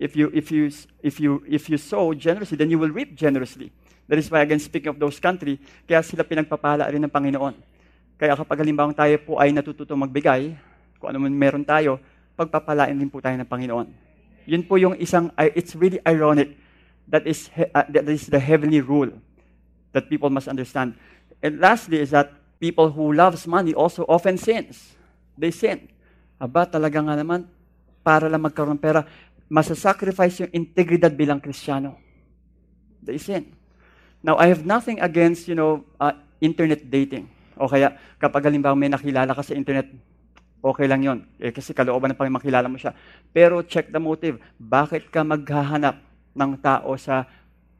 if 0.02 0.18
you, 0.18 0.34
if 0.34 0.50
you, 0.50 0.66
if 0.98 1.22
you, 1.22 1.46
if 1.46 1.70
you 1.70 1.78
sow 1.78 2.10
generously, 2.10 2.58
then 2.58 2.74
you 2.74 2.82
will 2.82 2.90
reap 2.90 3.14
generously. 3.14 3.70
That 4.10 4.18
is 4.18 4.26
why, 4.26 4.42
again, 4.42 4.58
speaking 4.58 4.90
of 4.90 4.98
those 4.98 5.22
country, 5.22 5.62
kaya 5.86 6.02
sila 6.02 6.26
pinagpapala 6.26 6.90
rin 6.90 7.06
ng 7.06 7.12
Panginoon. 7.14 7.54
Kaya 8.18 8.34
kapag 8.34 8.66
halimbawa 8.66 8.90
tayo 8.90 9.14
po 9.22 9.38
ay 9.38 9.54
natututo 9.54 9.94
magbigay, 9.94 10.58
kung 10.98 11.14
ano 11.14 11.22
man 11.22 11.32
meron 11.32 11.62
tayo, 11.62 12.02
pagpapalain 12.34 12.98
din 12.98 13.08
po 13.08 13.22
tayo 13.22 13.38
ng 13.38 13.46
Panginoon. 13.46 13.88
Yun 14.50 14.62
po 14.66 14.74
yung 14.74 14.98
isang, 14.98 15.30
it's 15.54 15.78
really 15.78 16.02
ironic. 16.02 16.58
That 17.12 17.28
is, 17.28 17.52
uh, 17.52 17.84
that 17.92 18.08
is 18.08 18.32
the 18.32 18.40
heavenly 18.40 18.80
rule 18.80 19.12
that 19.92 20.08
people 20.08 20.32
must 20.32 20.48
understand. 20.48 20.96
And 21.44 21.60
lastly 21.60 22.00
is 22.00 22.16
that 22.16 22.32
people 22.56 22.88
who 22.88 23.12
loves 23.12 23.44
money 23.44 23.76
also 23.76 24.08
often 24.08 24.40
sins. 24.40 24.96
They 25.36 25.52
sin. 25.52 25.92
Aba, 26.40 26.64
talaga 26.64 27.04
nga 27.04 27.12
naman, 27.12 27.44
para 28.00 28.32
lang 28.32 28.40
magkaroon 28.40 28.80
ng 28.80 28.82
pera, 28.82 29.04
masasacrifice 29.52 30.48
yung 30.48 30.52
integridad 30.56 31.12
bilang 31.12 31.36
Kristiyano. 31.36 32.00
They 33.04 33.20
sin. 33.20 33.52
Now, 34.24 34.40
I 34.40 34.48
have 34.48 34.64
nothing 34.64 34.96
against, 35.02 35.50
you 35.50 35.58
know, 35.58 35.84
uh, 36.00 36.16
internet 36.40 36.88
dating. 36.88 37.28
O 37.60 37.68
kaya, 37.68 37.92
kapag 38.16 38.48
halimbawa 38.48 38.72
may 38.72 38.88
nakilala 38.88 39.36
ka 39.36 39.44
sa 39.44 39.52
internet, 39.52 39.92
okay 40.64 40.86
lang 40.88 41.04
yon. 41.04 41.18
Eh, 41.36 41.52
kasi 41.52 41.76
kalooban 41.76 42.14
ng 42.14 42.16
Panginoon 42.16 42.38
makilala 42.40 42.70
mo 42.72 42.80
siya. 42.80 42.96
Pero 43.34 43.60
check 43.66 43.90
the 43.92 44.00
motive. 44.00 44.40
Bakit 44.56 45.12
ka 45.12 45.26
maghahanap 45.26 46.11
ng 46.32 46.52
tao 46.58 46.96
sa 46.96 47.28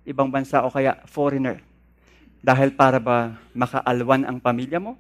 ibang 0.05 0.29
bansa 0.29 0.65
o 0.65 0.73
kaya 0.73 1.01
foreigner? 1.09 1.61
Dahil 2.43 2.75
para 2.75 2.99
ba 2.99 3.39
makaalwan 3.55 4.27
ang 4.27 4.39
pamilya 4.43 4.83
mo 4.83 4.99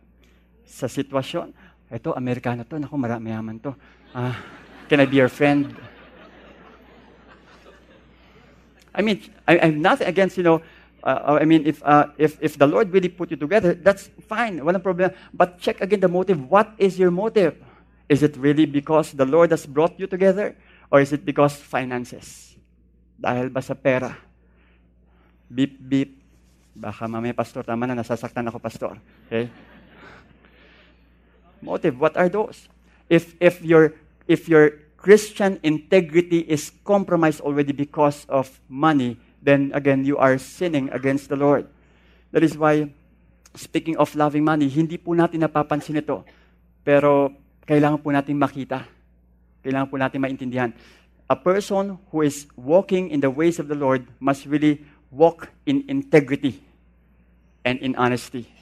sa 0.64 0.86
sitwasyon? 0.86 1.50
Ito, 1.92 2.16
Amerikano 2.16 2.64
to. 2.64 2.80
Naku, 2.80 2.96
mayaman 2.96 3.60
to. 3.60 3.76
Ah, 4.16 4.38
can 4.88 5.02
I 5.02 5.06
be 5.06 5.20
your 5.20 5.28
friend? 5.28 5.76
I 8.94 9.00
mean, 9.00 9.20
I, 9.48 9.58
I'm 9.58 9.80
nothing 9.80 10.06
against, 10.06 10.36
you 10.36 10.44
know, 10.44 10.62
uh, 11.02 11.38
I 11.40 11.44
mean, 11.44 11.66
if, 11.66 11.82
uh, 11.82 12.06
if, 12.18 12.38
if 12.40 12.58
the 12.58 12.66
Lord 12.66 12.92
really 12.92 13.08
put 13.08 13.30
you 13.30 13.36
together, 13.36 13.74
that's 13.74 14.10
fine. 14.28 14.60
Walang 14.60 14.82
problem. 14.82 15.10
But 15.34 15.58
check 15.58 15.80
again 15.80 16.00
the 16.00 16.08
motive. 16.08 16.50
What 16.50 16.72
is 16.78 16.98
your 16.98 17.10
motive? 17.10 17.56
Is 18.08 18.22
it 18.22 18.36
really 18.36 18.66
because 18.66 19.12
the 19.12 19.24
Lord 19.24 19.50
has 19.50 19.66
brought 19.66 19.98
you 19.98 20.06
together? 20.06 20.56
Or 20.90 21.00
is 21.00 21.12
it 21.12 21.24
because 21.24 21.56
finances? 21.56 22.51
Dahil 23.22 23.54
ba 23.54 23.62
sa 23.62 23.78
pera? 23.78 24.18
Beep, 25.46 25.78
beep. 25.78 26.10
Baka 26.74 27.06
mamaya, 27.06 27.30
pastor, 27.30 27.62
tama 27.62 27.86
na, 27.86 27.94
nasasaktan 27.94 28.50
ako, 28.50 28.58
pastor. 28.58 28.98
Okay? 29.30 29.46
Motive, 31.62 31.94
what 32.02 32.18
are 32.18 32.26
those? 32.26 32.66
If, 33.06 33.38
if, 33.38 33.62
your, 33.62 33.94
if 34.26 34.50
your 34.50 34.82
Christian 34.98 35.62
integrity 35.62 36.42
is 36.50 36.74
compromised 36.82 37.38
already 37.46 37.70
because 37.70 38.26
of 38.26 38.50
money, 38.66 39.22
then 39.38 39.70
again, 39.70 40.02
you 40.02 40.18
are 40.18 40.34
sinning 40.34 40.90
against 40.90 41.30
the 41.30 41.38
Lord. 41.38 41.70
That 42.34 42.42
is 42.42 42.58
why, 42.58 42.90
speaking 43.54 43.94
of 44.02 44.10
loving 44.18 44.42
money, 44.42 44.66
hindi 44.66 44.98
po 44.98 45.14
natin 45.14 45.46
napapansin 45.46 46.02
ito. 46.02 46.26
Pero 46.82 47.30
kailangan 47.68 48.02
po 48.02 48.10
natin 48.10 48.34
makita. 48.34 48.82
Kailangan 49.62 49.86
po 49.86 49.94
natin 50.00 50.18
maintindihan. 50.18 50.70
A 51.32 51.36
person 51.40 51.96
who 52.12 52.20
is 52.20 52.44
walking 52.60 53.08
in 53.08 53.24
the 53.24 53.32
ways 53.32 53.56
of 53.56 53.64
the 53.64 53.78
Lord 53.78 54.04
must 54.20 54.44
really 54.44 54.84
walk 55.08 55.48
in 55.64 55.80
integrity 55.88 56.60
and 57.64 57.80
in 57.80 57.96
honesty. 57.96 58.52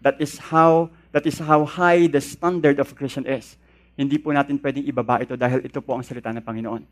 That 0.00 0.16
is 0.16 0.40
how 0.48 0.88
that 1.12 1.28
is 1.28 1.36
how 1.44 1.68
high 1.68 2.08
the 2.08 2.24
standard 2.24 2.80
of 2.80 2.88
a 2.88 2.96
Christian 2.96 3.28
is. 3.28 3.60
Hindi 4.00 4.16
po 4.16 4.32
natin 4.32 4.56
pwedeng 4.64 4.88
ibaba 4.88 5.20
ito 5.20 5.36
dahil 5.36 5.60
ito 5.60 5.76
po 5.84 5.92
ang 5.92 6.00
salita 6.00 6.32
ng 6.32 6.40
Panginoon. 6.40 6.88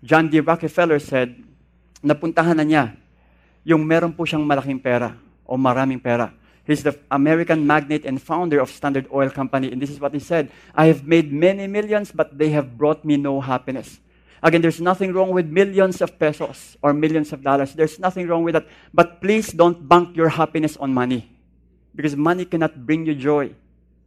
John 0.00 0.32
D. 0.32 0.40
Rockefeller 0.40 0.96
said, 0.96 1.36
napuntahan 2.00 2.56
na 2.56 2.64
niya 2.64 2.96
yung 3.68 3.84
meron 3.84 4.16
po 4.16 4.24
siyang 4.24 4.48
malaking 4.48 4.80
pera 4.80 5.12
o 5.44 5.60
maraming 5.60 6.00
pera. 6.00 6.32
He's 6.66 6.82
the 6.82 6.98
American 7.10 7.66
magnate 7.66 8.04
and 8.04 8.20
founder 8.20 8.58
of 8.58 8.70
Standard 8.70 9.06
Oil 9.14 9.30
Company. 9.30 9.70
And 9.70 9.80
this 9.80 9.90
is 9.90 10.00
what 10.00 10.12
he 10.12 10.18
said 10.18 10.50
I 10.74 10.86
have 10.86 11.06
made 11.06 11.32
many 11.32 11.66
millions, 11.66 12.10
but 12.10 12.36
they 12.36 12.50
have 12.50 12.76
brought 12.76 13.04
me 13.04 13.16
no 13.16 13.40
happiness. 13.40 14.00
Again, 14.42 14.60
there's 14.60 14.80
nothing 14.80 15.14
wrong 15.14 15.30
with 15.30 15.46
millions 15.46 16.02
of 16.02 16.18
pesos 16.18 16.76
or 16.82 16.92
millions 16.92 17.32
of 17.32 17.42
dollars. 17.42 17.72
There's 17.72 17.98
nothing 17.98 18.28
wrong 18.28 18.44
with 18.44 18.54
that. 18.54 18.66
But 18.92 19.20
please 19.20 19.50
don't 19.50 19.88
bank 19.88 20.16
your 20.16 20.28
happiness 20.28 20.76
on 20.76 20.92
money. 20.92 21.30
Because 21.94 22.14
money 22.14 22.44
cannot 22.44 22.84
bring 22.84 23.06
you 23.06 23.14
joy. 23.14 23.54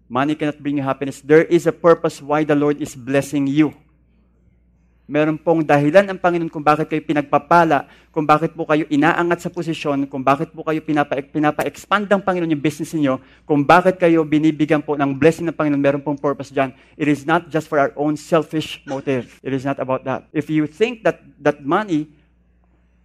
Money 0.08 0.36
cannot 0.36 0.62
bring 0.62 0.78
you 0.78 0.84
happiness. 0.84 1.22
There 1.22 1.43
is 1.43 1.65
a 1.65 1.72
purpose 1.72 2.22
why 2.22 2.43
the 2.43 2.56
Lord 2.56 2.82
is 2.82 2.95
blessing 2.95 3.48
you 3.48 3.74
meron 5.10 5.41
pong 5.41 5.65
dahilan 5.65 6.06
ang 6.06 6.22
Panginoon 6.22 6.54
kung 6.54 6.62
bakit 6.62 6.86
kayo 6.86 7.02
pinagpapala, 7.02 7.89
kung 8.13 8.30
bakit 8.30 8.54
po 8.54 8.69
kayo 8.69 8.86
inaangat 8.93 9.41
sa 9.41 9.50
posisyon, 9.50 10.06
kung 10.06 10.22
bakit 10.22 10.54
po 10.54 10.62
kayo 10.62 10.86
pinapa, 10.86 11.17
pinapa-expand 11.17 12.06
ng 12.06 12.22
Panginoon 12.22 12.54
yung 12.54 12.62
business 12.62 12.93
niyo, 12.93 13.17
kung 13.50 13.65
bakit 13.65 13.98
kayo 13.98 14.22
binibigyan 14.22 14.86
po 14.86 14.93
ng 14.93 15.17
blessing 15.17 15.50
ng 15.50 15.58
Panginoon, 15.58 15.82
meron 15.82 16.02
pong 16.06 16.22
purpose 16.22 16.54
dyan. 16.54 16.69
It 16.93 17.10
is 17.10 17.26
not 17.26 17.50
just 17.50 17.65
for 17.65 17.82
our 17.82 17.89
own 17.98 18.13
selfish 18.13 18.86
motive. 18.86 19.41
It 19.41 19.50
is 19.50 19.65
not 19.65 19.82
about 19.82 20.06
that. 20.06 20.30
If 20.30 20.54
you 20.54 20.69
think 20.69 21.02
that, 21.02 21.26
that 21.41 21.65
money 21.65 22.13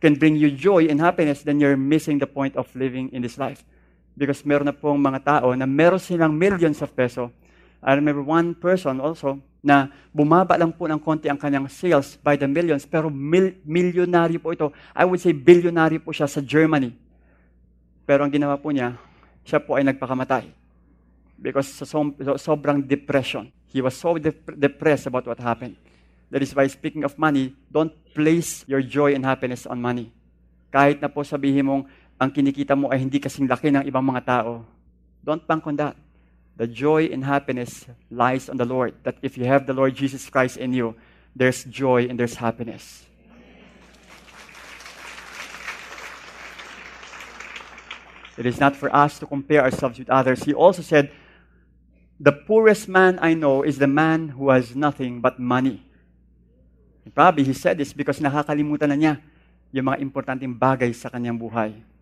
can 0.05 0.21
bring 0.21 0.37
you 0.37 0.53
joy 0.53 0.85
and 0.93 1.01
happiness, 1.01 1.41
then 1.41 1.57
you're 1.57 1.81
missing 1.81 2.21
the 2.21 2.29
point 2.29 2.61
of 2.61 2.69
living 2.77 3.09
in 3.17 3.25
this 3.25 3.41
life. 3.41 3.65
Because 4.13 4.45
meron 4.45 4.69
na 4.69 4.77
pong 4.77 5.01
mga 5.01 5.25
tao 5.25 5.57
na 5.57 5.65
meron 5.65 5.97
silang 5.97 6.37
millions 6.37 6.85
of 6.85 6.93
peso. 6.93 7.33
I 7.85 7.93
remember 8.01 8.25
one 8.25 8.57
person 8.57 8.97
also, 8.97 9.45
na 9.61 9.93
bumaba 10.09 10.57
lang 10.57 10.73
po 10.73 10.89
ng 10.89 11.01
konti 11.01 11.29
ang 11.29 11.37
kanyang 11.37 11.69
sales 11.69 12.17
by 12.21 12.37
the 12.37 12.49
millions, 12.49 12.89
pero 12.89 13.13
mil- 13.13 13.61
milyonaryo 13.65 14.41
po 14.41 14.53
ito. 14.53 14.73
I 14.97 15.05
would 15.05 15.21
say 15.21 15.37
billionary 15.37 16.01
po 16.01 16.13
siya 16.13 16.25
sa 16.25 16.41
Germany. 16.41 16.97
Pero 18.09 18.25
ang 18.25 18.33
ginawa 18.33 18.57
po 18.57 18.73
niya, 18.73 18.97
siya 19.45 19.61
po 19.61 19.77
ay 19.77 19.85
nagpakamatay. 19.85 20.49
Because 21.37 21.69
sa 21.73 21.85
so, 21.85 22.13
sobrang 22.41 22.81
depression. 22.81 23.53
He 23.69 23.81
was 23.81 23.97
so 23.97 24.17
dep- 24.17 24.57
depressed 24.57 25.09
about 25.09 25.29
what 25.29 25.41
happened. 25.41 25.77
That 26.29 26.41
is 26.41 26.57
why 26.57 26.69
speaking 26.69 27.05
of 27.05 27.17
money, 27.17 27.57
don't 27.69 27.93
place 28.13 28.69
your 28.69 28.85
joy 28.85 29.17
and 29.17 29.25
happiness 29.25 29.65
on 29.65 29.81
money. 29.81 30.13
Kahit 30.73 31.01
na 31.01 31.09
po 31.09 31.25
sabihin 31.25 31.69
mong 31.69 31.85
ang 32.21 32.31
kinikita 32.33 32.77
mo 32.77 32.93
ay 32.93 33.01
hindi 33.01 33.17
kasing 33.17 33.49
laki 33.49 33.73
ng 33.73 33.85
ibang 33.89 34.05
mga 34.05 34.25
tao, 34.25 34.65
don't 35.25 35.45
bank 35.45 35.65
on 35.65 35.77
that 35.81 36.04
the 36.57 36.67
joy 36.67 37.07
and 37.07 37.25
happiness 37.25 37.87
lies 38.11 38.49
on 38.49 38.57
the 38.57 38.65
Lord. 38.65 38.95
That 39.03 39.17
if 39.23 39.37
you 39.37 39.45
have 39.47 39.67
the 39.67 39.75
Lord 39.75 39.95
Jesus 39.95 40.29
Christ 40.31 40.57
in 40.57 40.73
you, 40.73 40.95
there's 41.35 41.65
joy 41.65 42.07
and 42.07 42.19
there's 42.19 42.37
happiness. 42.37 43.07
It 48.37 48.47
is 48.47 48.59
not 48.59 48.75
for 48.75 48.91
us 48.95 49.19
to 49.21 49.27
compare 49.27 49.63
ourselves 49.63 49.99
with 49.99 50.11
others. 50.11 50.43
He 50.43 50.55
also 50.55 50.83
said, 50.83 51.11
The 52.19 52.33
poorest 52.33 52.89
man 52.89 53.19
I 53.23 53.35
know 53.35 53.63
is 53.63 53.79
the 53.79 53.87
man 53.87 54.35
who 54.35 54.51
has 54.51 54.75
nothing 54.75 55.21
but 55.21 55.39
money. 55.39 55.87
Probably 57.15 57.45
he 57.45 57.53
said 57.53 57.79
this 57.79 57.93
because 57.93 58.19
nakakalimutan 58.19 58.91
na 58.91 58.99
niya 58.99 59.15
yung 59.71 59.87
mga 59.87 60.03
importanteng 60.03 60.55
bagay 60.55 60.91
sa 60.95 61.11
kanyang 61.11 61.39
buhay. 61.39 61.94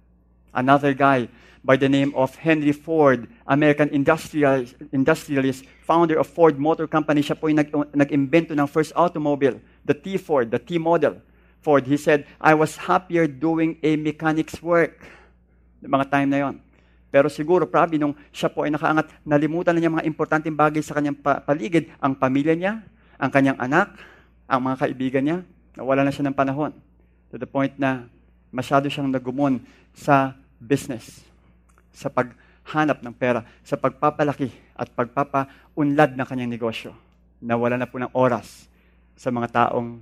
Another 0.53 0.93
guy, 0.93 1.29
by 1.65 1.79
the 1.79 1.89
name 1.89 2.13
of 2.15 2.35
Henry 2.37 2.73
Ford, 2.73 3.31
American 3.47 3.89
industrialist, 3.89 4.77
industrialist 4.93 5.65
founder 5.87 6.19
of 6.19 6.27
Ford 6.27 6.59
Motor 6.59 6.87
Company. 6.87 7.23
Siya 7.23 7.39
po 7.39 7.49
yung 7.49 7.63
nag, 7.63 7.71
nag-invento 7.95 8.53
ng 8.53 8.69
first 8.69 8.93
automobile, 8.93 9.63
the 9.87 9.95
T-Ford, 9.95 10.51
the 10.51 10.59
T-model. 10.59 11.23
Ford, 11.63 11.87
he 11.87 11.97
said, 11.97 12.27
I 12.43 12.59
was 12.59 12.75
happier 12.75 13.31
doing 13.31 13.79
a 13.87 13.95
mechanic's 13.95 14.59
work. 14.59 14.99
Mga 15.81 16.11
time 16.11 16.29
na 16.29 16.39
yon. 16.43 16.55
Pero 17.13 17.31
siguro, 17.31 17.69
probably, 17.71 18.03
nung 18.03 18.19
siya 18.35 18.51
po 18.51 18.67
ay 18.67 18.75
nakaangat, 18.75 19.09
nalimutan 19.23 19.77
na 19.77 19.81
niya 19.85 19.93
mga 19.95 20.09
importanteng 20.09 20.57
bagay 20.57 20.83
sa 20.83 20.97
kanyang 20.99 21.21
paligid, 21.21 21.93
ang 22.03 22.19
pamilya 22.19 22.57
niya, 22.59 22.83
ang 23.21 23.31
kanyang 23.31 23.61
anak, 23.63 23.95
ang 24.51 24.61
mga 24.65 24.77
kaibigan 24.81 25.23
niya, 25.23 25.39
nawala 25.79 26.03
na 26.03 26.11
siya 26.11 26.27
ng 26.27 26.35
panahon. 26.35 26.73
To 27.31 27.39
the 27.39 27.47
point 27.47 27.77
na 27.79 28.11
masyado 28.51 28.91
siyang 28.91 29.13
nagumon 29.13 29.63
sa 29.95 30.37
business 30.63 31.27
sa 31.91 32.07
paghanap 32.07 33.03
ng 33.03 33.15
pera, 33.15 33.43
sa 33.67 33.75
pagpapalaki 33.75 34.55
at 34.79 34.89
pagpapaunlad 34.95 36.15
ng 36.15 36.27
kanyang 36.27 36.55
negosyo. 36.55 36.95
Nawala 37.43 37.75
na 37.75 37.91
po 37.91 37.99
ng 37.99 38.15
oras 38.15 38.71
sa 39.19 39.35
mga 39.35 39.51
taong 39.51 39.99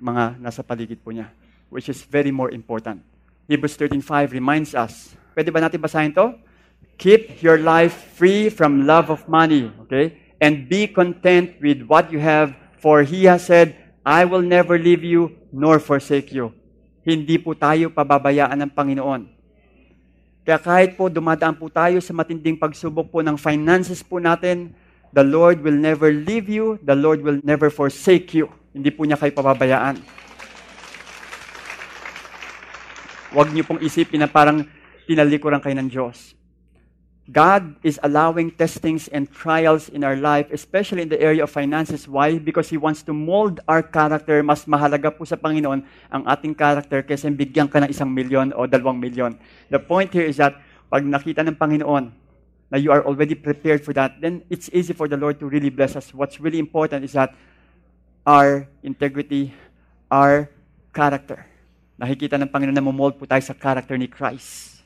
mga 0.00 0.40
nasa 0.40 0.64
paligid 0.64 0.98
po 1.04 1.12
niya, 1.12 1.28
which 1.68 1.92
is 1.92 2.00
very 2.08 2.32
more 2.32 2.48
important. 2.48 3.04
Hebrews 3.48 3.76
13.5 3.76 4.32
reminds 4.32 4.72
us, 4.72 5.12
pwede 5.36 5.52
ba 5.52 5.60
natin 5.60 5.80
basahin 5.80 6.12
to? 6.16 6.36
Keep 6.98 7.44
your 7.44 7.62
life 7.62 7.94
free 8.18 8.50
from 8.50 8.88
love 8.88 9.08
of 9.12 9.24
money, 9.30 9.70
okay? 9.86 10.18
And 10.42 10.66
be 10.66 10.90
content 10.90 11.58
with 11.62 11.86
what 11.86 12.10
you 12.10 12.18
have, 12.18 12.54
for 12.78 13.06
He 13.06 13.30
has 13.30 13.46
said, 13.46 13.78
I 14.02 14.24
will 14.24 14.42
never 14.42 14.78
leave 14.78 15.06
you 15.06 15.36
nor 15.52 15.78
forsake 15.78 16.34
you. 16.34 16.54
Hindi 17.06 17.38
po 17.38 17.54
tayo 17.54 17.88
pababayaan 17.88 18.58
ng 18.66 18.72
Panginoon. 18.72 19.37
Kaya 20.48 20.56
kahit 20.64 20.96
po 20.96 21.12
dumadaan 21.12 21.60
po 21.60 21.68
tayo 21.68 22.00
sa 22.00 22.16
matinding 22.16 22.56
pagsubok 22.56 23.12
po 23.12 23.20
ng 23.20 23.36
finances 23.36 24.00
po 24.00 24.16
natin, 24.16 24.72
the 25.12 25.20
Lord 25.20 25.60
will 25.60 25.76
never 25.76 26.08
leave 26.08 26.48
you, 26.48 26.80
the 26.80 26.96
Lord 26.96 27.20
will 27.20 27.36
never 27.44 27.68
forsake 27.68 28.32
you. 28.32 28.48
Hindi 28.72 28.88
po 28.88 29.04
niya 29.04 29.20
kayo 29.20 29.28
pababayaan. 29.36 30.00
Huwag 33.36 33.52
niyo 33.52 33.68
pong 33.68 33.84
isipin 33.84 34.24
na 34.24 34.28
parang 34.32 34.64
tinalikuran 35.04 35.60
kayo 35.60 35.76
ng 35.76 35.88
Diyos. 35.92 36.37
God 37.28 37.76
is 37.84 38.00
allowing 38.00 38.56
testings 38.56 39.04
and 39.12 39.28
trials 39.28 39.92
in 39.92 40.00
our 40.00 40.16
life, 40.16 40.48
especially 40.48 41.04
in 41.04 41.12
the 41.12 41.20
area 41.20 41.44
of 41.44 41.52
finances. 41.52 42.08
Why? 42.08 42.40
Because 42.40 42.72
He 42.72 42.80
wants 42.80 43.04
to 43.04 43.12
mold 43.12 43.60
our 43.68 43.84
character. 43.84 44.40
Mas 44.40 44.64
mahalaga 44.64 45.12
po 45.12 45.28
sa 45.28 45.36
Panginoon 45.36 45.84
ang 46.08 46.22
ating 46.24 46.56
character 46.56 47.04
kaysa 47.04 47.28
bigyan 47.28 47.68
ka 47.68 47.84
ng 47.84 47.92
isang 47.92 48.08
milyon 48.08 48.56
o 48.56 48.64
dalawang 48.64 48.96
milyon. 48.96 49.36
The 49.68 49.76
point 49.76 50.08
here 50.08 50.24
is 50.24 50.40
that 50.40 50.56
pag 50.88 51.04
nakita 51.04 51.44
ng 51.44 51.60
Panginoon 51.60 52.08
na 52.72 52.80
you 52.80 52.88
are 52.88 53.04
already 53.04 53.36
prepared 53.36 53.84
for 53.84 53.92
that, 53.92 54.16
then 54.24 54.40
it's 54.48 54.72
easy 54.72 54.96
for 54.96 55.04
the 55.04 55.20
Lord 55.20 55.36
to 55.44 55.52
really 55.52 55.68
bless 55.68 56.00
us. 56.00 56.16
What's 56.16 56.40
really 56.40 56.58
important 56.58 57.04
is 57.04 57.12
that 57.12 57.36
our 58.24 58.64
integrity, 58.80 59.52
our 60.08 60.48
character. 60.96 61.44
Nakikita 62.00 62.40
ng 62.40 62.48
Panginoon 62.48 62.76
na 62.80 62.80
mumold 62.80 63.20
po 63.20 63.28
tayo 63.28 63.44
sa 63.44 63.52
character 63.52 64.00
ni 64.00 64.08
Christ. 64.08 64.80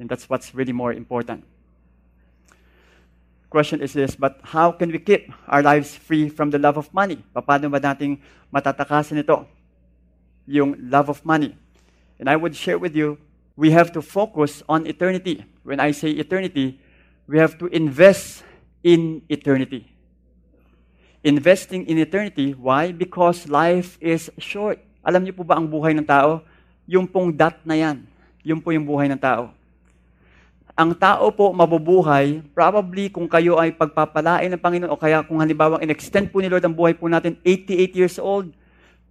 And 0.00 0.08
that's 0.08 0.32
what's 0.32 0.56
really 0.56 0.72
more 0.72 0.96
important 0.96 1.44
question 3.54 3.78
is 3.78 3.94
this, 3.94 4.18
but 4.18 4.42
how 4.42 4.74
can 4.74 4.90
we 4.90 4.98
keep 4.98 5.30
our 5.46 5.62
lives 5.62 5.94
free 5.94 6.26
from 6.26 6.50
the 6.50 6.58
love 6.58 6.74
of 6.74 6.90
money? 6.90 7.22
Paano 7.30 7.70
ba 7.70 7.78
nating 7.78 8.18
matatakasin 8.50 9.22
ito? 9.22 9.46
Yung 10.50 10.74
love 10.90 11.06
of 11.06 11.22
money. 11.22 11.54
And 12.18 12.26
I 12.26 12.34
would 12.34 12.58
share 12.58 12.82
with 12.82 12.98
you, 12.98 13.14
we 13.54 13.70
have 13.70 13.94
to 13.94 14.02
focus 14.02 14.66
on 14.66 14.90
eternity. 14.90 15.46
When 15.62 15.78
I 15.78 15.94
say 15.94 16.10
eternity, 16.10 16.82
we 17.30 17.38
have 17.38 17.54
to 17.62 17.70
invest 17.70 18.42
in 18.82 19.22
eternity. 19.30 19.86
Investing 21.22 21.86
in 21.86 22.02
eternity, 22.02 22.58
why? 22.58 22.90
Because 22.90 23.46
life 23.46 23.94
is 24.02 24.34
short. 24.42 24.82
Alam 25.06 25.30
niyo 25.30 25.38
po 25.38 25.46
ba 25.46 25.62
ang 25.62 25.70
buhay 25.70 25.94
ng 25.94 26.04
tao? 26.04 26.42
Yung 26.90 27.06
pong 27.06 27.30
dot 27.30 27.62
na 27.62 27.78
yan. 27.78 28.02
Yung 28.42 28.58
po 28.58 28.74
yung 28.74 28.82
buhay 28.82 29.06
ng 29.06 29.22
tao 29.22 29.54
ang 30.74 30.90
tao 30.90 31.30
po 31.30 31.54
mabubuhay, 31.54 32.42
probably 32.50 33.06
kung 33.06 33.30
kayo 33.30 33.62
ay 33.62 33.70
pagpapalain 33.70 34.50
ng 34.50 34.58
Panginoon 34.58 34.90
o 34.90 34.98
kaya 34.98 35.22
kung 35.22 35.38
halimbawa 35.38 35.78
in-extend 35.78 36.34
po 36.34 36.42
ni 36.42 36.50
Lord 36.50 36.66
ang 36.66 36.74
buhay 36.74 36.98
po 36.98 37.06
natin 37.06 37.38
88 37.46 37.94
years 37.94 38.16
old, 38.18 38.50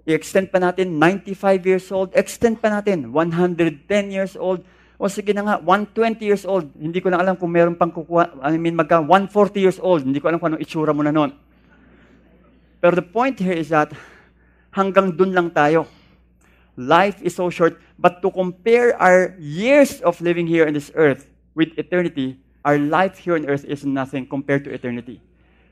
i-extend 0.03 0.51
pa 0.51 0.59
natin 0.59 0.99
95 0.99 1.63
years 1.63 1.87
old, 1.87 2.11
extend 2.19 2.59
pa 2.59 2.67
natin 2.67 3.15
110 3.15 3.87
years 4.11 4.35
old, 4.35 4.59
o 4.99 5.07
sige 5.07 5.31
na 5.31 5.47
nga, 5.47 5.55
120 5.63 6.19
years 6.19 6.43
old. 6.43 6.67
Hindi 6.75 6.99
ko 6.99 7.07
lang 7.15 7.23
alam 7.23 7.39
kung 7.39 7.47
meron 7.47 7.79
pang 7.79 7.95
kukuha, 7.95 8.43
I 8.43 8.59
mean, 8.59 8.75
magka 8.75 8.99
140 8.99 9.31
years 9.55 9.79
old. 9.79 10.03
Hindi 10.03 10.19
ko 10.19 10.31
alam 10.31 10.43
kung 10.43 10.51
anong 10.51 10.63
itsura 10.63 10.91
mo 10.91 10.99
na 10.99 11.15
noon. 11.15 11.31
Pero 12.83 12.99
the 12.99 13.03
point 13.03 13.39
here 13.39 13.55
is 13.55 13.71
that 13.71 13.91
hanggang 14.75 15.15
dun 15.15 15.31
lang 15.31 15.47
tayo. 15.55 15.87
Life 16.75 17.23
is 17.23 17.39
so 17.39 17.47
short, 17.47 17.79
but 17.95 18.19
to 18.19 18.27
compare 18.27 18.95
our 18.99 19.31
years 19.39 20.03
of 20.03 20.19
living 20.19 20.47
here 20.47 20.67
on 20.67 20.75
this 20.75 20.91
earth 20.95 21.32
with 21.55 21.73
eternity, 21.77 22.37
our 22.65 22.77
life 22.77 23.17
here 23.17 23.35
on 23.35 23.45
earth 23.45 23.65
is 23.65 23.85
nothing 23.85 24.25
compared 24.25 24.63
to 24.65 24.73
eternity. 24.73 25.21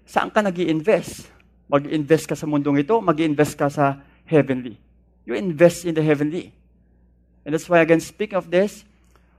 Saan 0.06 0.34
ka 0.34 0.41
nag 0.41 0.58
invest 0.60 1.32
Mag-invest 1.72 2.28
ka 2.28 2.36
sa 2.36 2.44
mundong 2.44 2.84
ito, 2.84 3.00
mag 3.00 3.15
invest 3.24 3.56
ka 3.56 3.72
sa 3.72 4.04
heavenly. 4.28 4.76
You 5.24 5.39
invest 5.39 5.88
in 5.88 5.96
the 5.96 6.04
heavenly. 6.04 6.52
And 7.48 7.56
that's 7.56 7.72
why, 7.72 7.80
again, 7.80 8.04
speaking 8.04 8.36
of 8.36 8.52
this, 8.52 8.84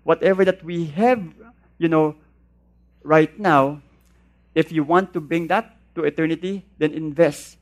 whatever 0.00 0.40
that 0.48 0.64
we 0.64 0.88
have, 0.96 1.20
you 1.76 1.92
know, 1.92 2.16
right 3.04 3.36
now, 3.36 3.84
if 4.56 4.72
you 4.72 4.80
want 4.80 5.12
to 5.12 5.20
bring 5.20 5.44
that 5.52 5.76
to 5.92 6.08
eternity, 6.08 6.64
then 6.80 6.96
invest 6.96 7.60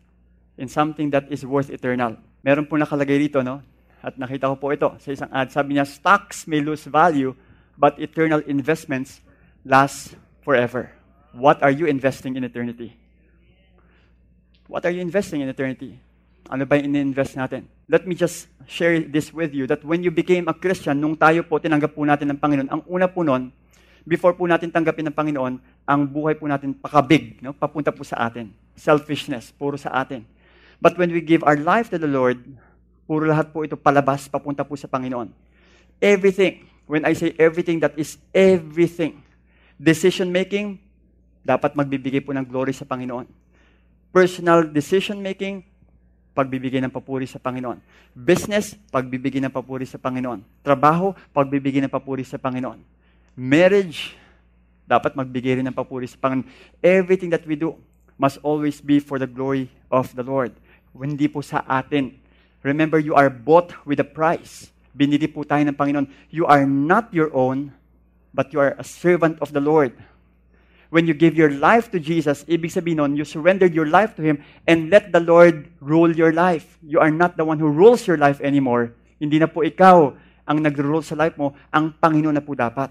in 0.55 0.71
something 0.71 1.11
that 1.11 1.27
is 1.35 1.43
worth 1.43 1.67
eternal. 1.67 2.15
Meron 2.47 2.63
po 2.71 2.79
nakalagay 2.79 3.27
dito, 3.27 3.43
no? 3.43 3.67
At 4.07 4.15
nakita 4.23 4.55
ko 4.55 4.57
po 4.57 4.71
ito 4.71 4.87
sa 5.03 5.11
isang 5.11 5.35
ad. 5.35 5.51
Sabi 5.51 5.75
niya, 5.75 5.85
stocks 5.85 6.47
may 6.47 6.63
lose 6.63 6.87
value, 6.87 7.35
but 7.81 7.97
eternal 7.97 8.45
investments 8.45 9.25
last 9.65 10.13
forever. 10.45 10.93
What 11.33 11.65
are 11.65 11.73
you 11.73 11.89
investing 11.89 12.37
in 12.37 12.45
eternity? 12.45 12.93
What 14.69 14.85
are 14.85 14.93
you 14.93 15.01
investing 15.01 15.41
in 15.41 15.49
eternity? 15.49 15.97
Ano 16.53 16.69
ba 16.69 16.77
yung 16.77 16.93
in-invest 16.93 17.41
natin? 17.41 17.65
Let 17.89 18.05
me 18.05 18.13
just 18.13 18.53
share 18.69 19.01
this 19.01 19.33
with 19.33 19.57
you 19.57 19.65
that 19.73 19.81
when 19.81 20.05
you 20.05 20.13
became 20.13 20.47
a 20.47 20.55
Christian, 20.55 21.01
nung 21.01 21.17
tayo 21.17 21.41
po, 21.43 21.57
tinanggap 21.57 21.97
po 21.97 22.05
natin 22.05 22.37
ng 22.37 22.39
Panginoon, 22.39 22.69
ang 22.69 22.83
una 22.85 23.09
po 23.09 23.25
nun, 23.25 23.49
before 24.05 24.37
po 24.37 24.45
natin 24.45 24.69
tanggapin 24.69 25.09
ng 25.09 25.17
Panginoon, 25.17 25.55
ang 25.89 26.01
buhay 26.05 26.37
po 26.37 26.47
natin 26.47 26.77
pakabig, 26.77 27.41
no? 27.41 27.57
papunta 27.57 27.91
po 27.91 28.05
sa 28.05 28.29
atin. 28.29 28.53
Selfishness, 28.77 29.55
puro 29.55 29.79
sa 29.81 29.95
atin. 29.97 30.27
But 30.83 30.99
when 31.01 31.11
we 31.11 31.23
give 31.23 31.43
our 31.47 31.59
life 31.59 31.91
to 31.95 31.99
the 31.99 32.11
Lord, 32.11 32.43
puro 33.07 33.27
lahat 33.27 33.51
po 33.51 33.67
ito 33.67 33.75
palabas, 33.75 34.27
papunta 34.27 34.67
po 34.67 34.75
sa 34.79 34.91
Panginoon. 34.91 35.31
Everything, 35.99 36.70
when 36.91 37.07
I 37.07 37.15
say 37.15 37.31
everything, 37.39 37.79
that 37.87 37.95
is 37.95 38.19
everything. 38.35 39.23
Decision 39.79 40.35
making, 40.35 40.83
dapat 41.47 41.79
magbibigay 41.79 42.19
po 42.19 42.35
ng 42.35 42.43
glory 42.43 42.75
sa 42.75 42.83
Panginoon. 42.83 43.31
Personal 44.11 44.67
decision 44.67 45.23
making, 45.23 45.63
pagbibigay 46.35 46.83
ng 46.83 46.91
papuri 46.91 47.31
sa 47.31 47.39
Panginoon. 47.39 47.79
Business, 48.11 48.75
pagbibigay 48.91 49.39
ng 49.39 49.55
papuri 49.55 49.87
sa 49.87 50.03
Panginoon. 50.03 50.43
Trabaho, 50.67 51.15
pagbibigay 51.31 51.79
ng 51.87 51.93
papuri 51.95 52.27
sa 52.27 52.43
Panginoon. 52.43 52.83
Marriage, 53.39 54.19
dapat 54.83 55.15
magbigay 55.15 55.63
rin 55.63 55.67
ng 55.71 55.77
papuri 55.79 56.11
sa 56.11 56.19
Panginoon. 56.19 56.51
Everything 56.83 57.31
that 57.31 57.47
we 57.47 57.55
do 57.55 57.79
must 58.19 58.43
always 58.43 58.83
be 58.83 58.99
for 58.99 59.23
the 59.23 59.31
glory 59.31 59.71
of 59.95 60.11
the 60.19 60.27
Lord. 60.27 60.51
Hindi 60.91 61.31
po 61.31 61.39
sa 61.39 61.63
atin. 61.71 62.19
Remember, 62.67 62.99
you 62.99 63.15
are 63.15 63.31
bought 63.31 63.71
with 63.87 64.03
a 64.03 64.09
price. 64.09 64.75
Binili 64.91 65.31
po 65.31 65.47
tayo 65.47 65.63
ng 65.63 65.77
Panginoon. 65.77 66.07
You 66.35 66.47
are 66.51 66.67
not 66.67 67.15
your 67.15 67.31
own, 67.31 67.71
but 68.35 68.51
you 68.51 68.59
are 68.59 68.75
a 68.79 68.87
servant 68.87 69.39
of 69.39 69.55
the 69.55 69.63
Lord. 69.63 69.95
When 70.91 71.07
you 71.07 71.15
give 71.15 71.39
your 71.39 71.55
life 71.55 71.95
to 71.95 72.03
Jesus, 72.03 72.43
ibig 72.51 72.75
sabihin 72.75 72.99
nun, 72.99 73.15
you 73.15 73.23
surrendered 73.23 73.71
your 73.71 73.87
life 73.87 74.19
to 74.19 74.23
Him 74.27 74.43
and 74.67 74.91
let 74.91 75.15
the 75.15 75.23
Lord 75.23 75.71
rule 75.79 76.11
your 76.11 76.35
life. 76.35 76.67
You 76.83 76.99
are 76.99 77.15
not 77.15 77.39
the 77.39 77.47
one 77.47 77.63
who 77.63 77.71
rules 77.71 78.11
your 78.11 78.19
life 78.19 78.43
anymore. 78.43 78.91
Hindi 79.23 79.39
na 79.39 79.47
po 79.47 79.63
ikaw 79.63 80.11
ang 80.43 80.59
nag-rule 80.59 81.07
sa 81.07 81.15
life 81.15 81.39
mo, 81.39 81.55
ang 81.71 81.95
Panginoon 81.95 82.35
na 82.35 82.43
po 82.43 82.59
dapat. 82.59 82.91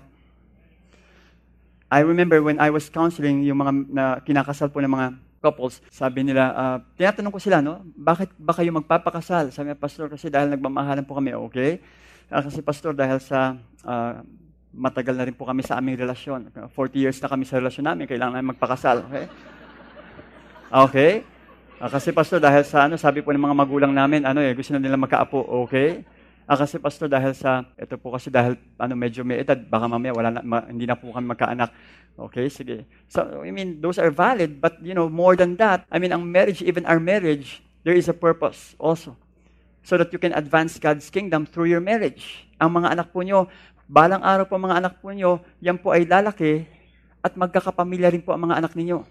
I 1.92 2.00
remember 2.08 2.40
when 2.40 2.62
I 2.62 2.72
was 2.72 2.88
counseling 2.88 3.44
yung 3.44 3.60
mga 3.60 3.72
na 3.92 4.04
kinakasal 4.24 4.72
po 4.72 4.80
ng 4.80 4.94
mga 4.96 5.20
couples, 5.40 5.80
sabi 5.90 6.28
nila, 6.28 6.52
uh, 6.52 6.78
tinatanong 7.00 7.32
ko 7.32 7.40
sila, 7.40 7.64
no, 7.64 7.82
bakit 7.96 8.30
ba 8.36 8.52
kayo 8.52 8.70
magpapakasal? 8.76 9.50
Sabi 9.56 9.72
niya, 9.72 9.80
Pastor, 9.80 10.12
kasi 10.12 10.28
dahil 10.28 10.52
nagmamahalan 10.54 11.08
po 11.08 11.16
kami, 11.16 11.32
okay? 11.34 11.80
Uh, 12.28 12.44
kasi 12.44 12.60
Pastor, 12.60 12.92
dahil 12.92 13.18
sa 13.24 13.56
uh, 13.88 14.22
matagal 14.76 15.16
na 15.16 15.26
rin 15.26 15.34
po 15.34 15.48
kami 15.48 15.66
sa 15.66 15.80
aming 15.80 15.98
relasyon. 15.98 16.54
40 16.54 16.70
years 16.94 17.18
na 17.24 17.32
kami 17.32 17.48
sa 17.48 17.58
relasyon 17.58 17.88
namin, 17.88 18.06
kailangan 18.06 18.38
namin 18.38 18.54
magpakasal, 18.54 19.08
okay? 19.08 19.26
Okay? 20.70 21.26
Uh, 21.82 21.90
kasi 21.90 22.14
Pastor, 22.14 22.38
dahil 22.38 22.62
sa 22.62 22.86
ano, 22.86 23.00
sabi 23.00 23.26
po 23.26 23.34
ng 23.34 23.42
mga 23.42 23.58
magulang 23.58 23.94
namin, 23.96 24.28
ano 24.28 24.44
eh, 24.44 24.54
gusto 24.54 24.76
na 24.76 24.84
nila 24.84 25.00
magkaapo, 25.00 25.66
okay? 25.66 26.06
Ah, 26.50 26.58
kasi 26.58 26.82
pastor 26.82 27.06
dahil 27.06 27.38
sa 27.38 27.62
ito 27.78 27.94
po 28.02 28.10
kasi 28.10 28.34
dahil 28.34 28.58
ano 28.82 28.98
medyo 28.98 29.22
may 29.22 29.46
edad 29.46 29.54
baka 29.70 29.86
mamaya 29.86 30.18
wala 30.18 30.34
na, 30.34 30.42
ma, 30.42 30.66
hindi 30.66 30.90
na 30.90 30.98
po 30.98 31.14
kami 31.14 31.30
magkaanak. 31.30 31.70
Okay, 32.18 32.50
sige. 32.50 32.90
So 33.06 33.46
I 33.46 33.54
mean 33.54 33.78
those 33.78 34.02
are 34.02 34.10
valid 34.10 34.58
but 34.58 34.82
you 34.82 34.98
know 34.98 35.06
more 35.14 35.38
than 35.38 35.62
that, 35.62 35.86
I 35.94 36.02
mean 36.02 36.10
ang 36.10 36.26
marriage 36.26 36.66
even 36.66 36.90
our 36.90 36.98
marriage 36.98 37.62
there 37.86 37.94
is 37.94 38.10
a 38.10 38.18
purpose 38.18 38.74
also. 38.82 39.14
So 39.86 39.94
that 40.02 40.10
you 40.10 40.18
can 40.18 40.34
advance 40.34 40.82
God's 40.82 41.14
kingdom 41.14 41.46
through 41.46 41.70
your 41.70 41.86
marriage. 41.86 42.50
Ang 42.58 42.82
mga 42.82 42.98
anak 42.98 43.14
po 43.14 43.22
nyo, 43.22 43.46
balang 43.86 44.26
araw 44.26 44.50
po 44.50 44.58
mga 44.58 44.82
anak 44.82 44.94
po 45.06 45.14
nyo, 45.14 45.46
yan 45.62 45.78
po 45.78 45.94
ay 45.94 46.10
lalaki 46.10 46.66
at 47.22 47.38
magkakapamilya 47.38 48.10
rin 48.10 48.26
po 48.26 48.34
ang 48.34 48.50
mga 48.50 48.58
anak 48.58 48.74
ninyo. 48.74 49.06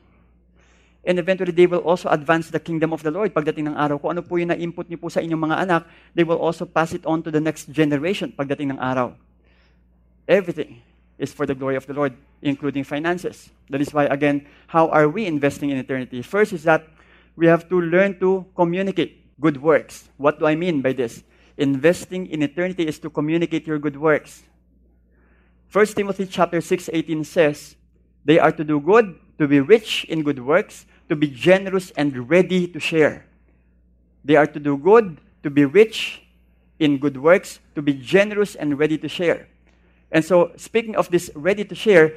And 1.07 1.19
eventually, 1.19 1.53
they 1.53 1.67
will 1.67 1.85
also 1.87 2.09
advance 2.11 2.51
the 2.51 2.59
kingdom 2.59 2.93
of 2.93 3.03
the 3.03 3.11
Lord 3.11 3.33
pagdating 3.33 3.71
ng 3.71 3.77
araw. 3.79 4.03
Kung 4.03 4.19
ano 4.19 4.23
po 4.23 4.37
yung 4.37 4.51
na-input 4.51 4.91
niyo 4.91 4.99
po 4.99 5.09
sa 5.09 5.23
inyong 5.23 5.51
mga 5.51 5.57
anak, 5.65 5.83
they 6.15 6.27
will 6.27 6.39
also 6.39 6.67
pass 6.67 6.93
it 6.93 7.07
on 7.07 7.23
to 7.23 7.31
the 7.31 7.41
next 7.41 7.71
generation 7.71 8.35
pagdating 8.35 8.75
ng 8.75 8.81
araw. 8.83 9.15
Everything 10.27 10.83
is 11.17 11.33
for 11.33 11.47
the 11.47 11.55
glory 11.55 11.77
of 11.77 11.87
the 11.87 11.95
Lord, 11.95 12.15
including 12.43 12.85
finances. 12.85 13.51
That 13.71 13.81
is 13.81 13.95
why, 13.95 14.07
again, 14.07 14.47
how 14.67 14.89
are 14.89 15.09
we 15.09 15.27
investing 15.27 15.71
in 15.71 15.79
eternity? 15.79 16.23
First 16.23 16.53
is 16.53 16.63
that 16.65 16.85
we 17.37 17.47
have 17.47 17.69
to 17.71 17.81
learn 17.81 18.19
to 18.19 18.45
communicate 18.55 19.23
good 19.41 19.63
works. 19.63 20.11
What 20.17 20.39
do 20.39 20.47
I 20.47 20.55
mean 20.55 20.83
by 20.83 20.93
this? 20.93 21.23
Investing 21.57 22.27
in 22.27 22.43
eternity 22.43 22.87
is 22.87 22.99
to 23.01 23.11
communicate 23.11 23.67
your 23.67 23.79
good 23.79 23.97
works. 23.97 24.43
1 25.73 25.87
Timothy 25.87 26.27
chapter 26.27 26.61
6, 26.61 26.91
18 26.93 27.25
says, 27.25 27.77
They 28.25 28.39
are 28.39 28.53
to 28.53 28.65
do 28.65 28.81
good, 28.81 29.19
to 29.39 29.47
be 29.47 29.61
rich 29.61 30.05
in 30.05 30.23
good 30.23 30.45
works, 30.45 30.87
to 31.09 31.17
be 31.17 31.27
generous 31.29 31.91
and 31.93 32.29
ready 32.29 32.67
to 32.69 32.79
share. 32.79 33.25
They 34.25 34.37
are 34.37 34.47
to 34.47 34.61
do 34.61 34.77
good, 34.77 35.19
to 35.43 35.51
be 35.51 35.65
rich 35.65 36.23
in 36.79 36.99
good 36.99 37.17
works, 37.17 37.61
to 37.75 37.83
be 37.83 37.95
generous 37.95 38.55
and 38.55 38.79
ready 38.79 38.99
to 38.99 39.09
share. 39.09 39.49
And 40.11 40.25
so, 40.25 40.53
speaking 40.57 40.97
of 40.97 41.11
this 41.11 41.31
ready 41.35 41.65
to 41.65 41.75
share, 41.75 42.15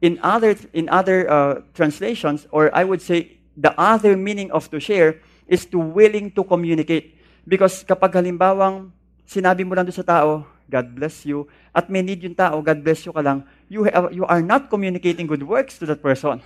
in 0.00 0.18
other, 0.22 0.56
in 0.72 0.88
other 0.88 1.30
uh, 1.30 1.62
translations, 1.74 2.46
or 2.50 2.74
I 2.74 2.84
would 2.84 3.00
say 3.00 3.38
the 3.56 3.72
other 3.80 4.16
meaning 4.16 4.50
of 4.50 4.70
to 4.70 4.80
share, 4.80 5.20
is 5.46 5.64
to 5.66 5.78
willing 5.78 6.32
to 6.32 6.44
communicate. 6.44 7.16
Because 7.46 7.84
kapag 7.84 8.12
halimbawang 8.12 8.90
sinabi 9.28 9.64
mo 9.64 9.76
lang 9.76 9.84
doon 9.84 9.96
sa 9.96 10.04
tao, 10.04 10.44
God 10.68 10.96
bless 10.96 11.24
you, 11.28 11.48
at 11.76 11.88
may 11.92 12.00
need 12.00 12.24
yung 12.24 12.34
tao, 12.34 12.60
God 12.64 12.80
bless 12.80 13.04
you 13.04 13.12
ka 13.12 13.20
lang, 13.20 13.44
you, 13.68 13.84
have, 13.84 14.12
you 14.12 14.24
are 14.24 14.40
not 14.40 14.72
communicating 14.72 15.28
good 15.28 15.44
works 15.44 15.76
to 15.78 15.84
that 15.86 16.00
person. 16.00 16.40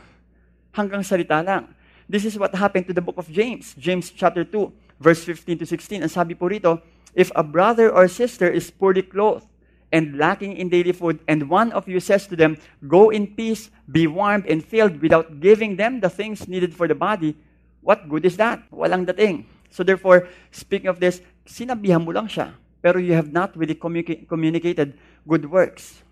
Hanggang 0.78 1.02
salita 1.02 1.42
lang. 1.42 1.74
This 2.06 2.22
is 2.22 2.38
what 2.38 2.54
happened 2.54 2.86
to 2.86 2.94
the 2.94 3.02
book 3.02 3.18
of 3.18 3.26
James. 3.26 3.74
James 3.74 4.14
chapter 4.14 4.46
2, 4.46 5.02
verse 5.02 5.26
15 5.26 5.58
to 5.58 5.66
16. 5.66 6.06
Ang 6.06 6.12
sabi 6.14 6.38
po 6.38 6.46
rito, 6.46 6.78
If 7.18 7.34
a 7.34 7.42
brother 7.42 7.90
or 7.90 8.06
sister 8.06 8.46
is 8.46 8.70
poorly 8.70 9.02
clothed 9.02 9.50
and 9.90 10.14
lacking 10.14 10.54
in 10.54 10.70
daily 10.70 10.94
food, 10.94 11.18
and 11.26 11.50
one 11.50 11.74
of 11.74 11.90
you 11.90 11.98
says 11.98 12.30
to 12.30 12.38
them, 12.38 12.62
Go 12.86 13.10
in 13.10 13.34
peace, 13.34 13.74
be 13.90 14.06
warmed 14.06 14.46
and 14.46 14.62
filled, 14.62 15.02
without 15.02 15.42
giving 15.42 15.74
them 15.74 15.98
the 15.98 16.08
things 16.08 16.46
needed 16.46 16.78
for 16.78 16.86
the 16.86 16.94
body, 16.94 17.34
what 17.82 18.06
good 18.06 18.22
is 18.22 18.38
that? 18.38 18.62
Walang 18.70 19.02
dating. 19.02 19.50
So 19.74 19.82
therefore, 19.82 20.30
speaking 20.54 20.86
of 20.86 21.02
this, 21.02 21.18
sinabihan 21.42 22.06
mo 22.06 22.14
lang 22.14 22.30
siya, 22.30 22.54
pero 22.78 23.02
you 23.02 23.18
have 23.18 23.34
not 23.34 23.50
really 23.58 23.74
communica- 23.74 24.30
communicated 24.30 24.94
good 25.26 25.50
works. 25.50 26.06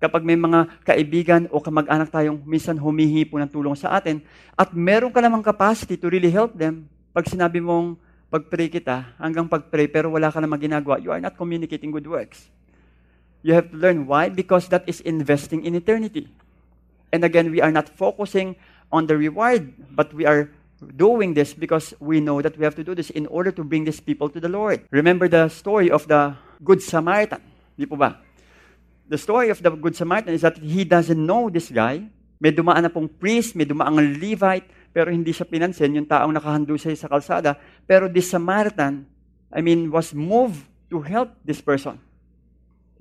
Kapag 0.00 0.24
may 0.24 0.34
mga 0.34 0.80
kaibigan 0.80 1.44
o 1.52 1.60
kamag-anak 1.60 2.08
tayong 2.08 2.40
minsan 2.48 2.80
humihi 2.80 3.28
po 3.28 3.36
ng 3.36 3.52
tulong 3.52 3.76
sa 3.76 4.00
atin, 4.00 4.24
at 4.56 4.72
meron 4.72 5.12
ka 5.12 5.20
namang 5.20 5.44
capacity 5.44 6.00
to 6.00 6.08
really 6.08 6.32
help 6.32 6.56
them, 6.56 6.88
pag 7.12 7.28
sinabi 7.28 7.60
mong 7.60 8.00
pag-pray 8.32 8.72
kita, 8.72 9.12
hanggang 9.20 9.44
pag-pray, 9.44 9.92
pero 9.92 10.08
wala 10.08 10.32
ka 10.32 10.40
namang 10.40 10.64
ginagawa, 10.64 10.96
you 10.96 11.12
are 11.12 11.20
not 11.20 11.36
communicating 11.36 11.92
good 11.92 12.08
works. 12.08 12.48
You 13.44 13.52
have 13.52 13.68
to 13.68 13.76
learn 13.76 14.08
why? 14.08 14.32
Because 14.32 14.72
that 14.72 14.88
is 14.88 15.04
investing 15.04 15.68
in 15.68 15.76
eternity. 15.76 16.32
And 17.12 17.20
again, 17.20 17.52
we 17.52 17.60
are 17.60 17.72
not 17.72 17.92
focusing 17.92 18.56
on 18.88 19.04
the 19.04 19.20
reward, 19.20 19.76
but 19.92 20.16
we 20.16 20.24
are 20.24 20.48
doing 20.80 21.36
this 21.36 21.52
because 21.52 21.92
we 22.00 22.24
know 22.24 22.40
that 22.40 22.56
we 22.56 22.64
have 22.64 22.76
to 22.80 22.84
do 22.84 22.96
this 22.96 23.12
in 23.12 23.28
order 23.28 23.52
to 23.52 23.60
bring 23.60 23.84
these 23.84 24.00
people 24.00 24.32
to 24.32 24.40
the 24.40 24.48
Lord. 24.48 24.80
Remember 24.88 25.28
the 25.28 25.52
story 25.52 25.92
of 25.92 26.08
the 26.08 26.32
Good 26.64 26.80
Samaritan, 26.80 27.44
di 27.76 27.84
po 27.84 28.00
ba? 28.00 28.16
The 29.10 29.18
story 29.18 29.50
of 29.50 29.58
the 29.58 29.74
Good 29.74 29.98
Samaritan 29.98 30.38
is 30.38 30.46
that 30.46 30.62
he 30.62 30.86
doesn't 30.86 31.18
know 31.18 31.50
this 31.50 31.66
guy. 31.66 32.06
May 32.38 32.54
dumaan 32.54 32.86
na 32.86 32.94
pong 32.94 33.10
priest, 33.10 33.58
may 33.58 33.66
dumaan 33.66 33.98
ang 33.98 34.06
Levite, 34.22 34.70
pero 34.94 35.10
hindi 35.10 35.34
siya 35.34 35.50
pinansin, 35.50 35.98
yung 35.98 36.06
taong 36.06 36.30
nakahando 36.30 36.78
siya 36.78 36.94
sa 36.94 37.10
kalsada. 37.10 37.58
Pero 37.90 38.06
this 38.06 38.30
Samaritan, 38.30 39.02
I 39.50 39.66
mean, 39.66 39.90
was 39.90 40.14
moved 40.14 40.62
to 40.94 41.02
help 41.02 41.34
this 41.42 41.58
person. 41.58 41.98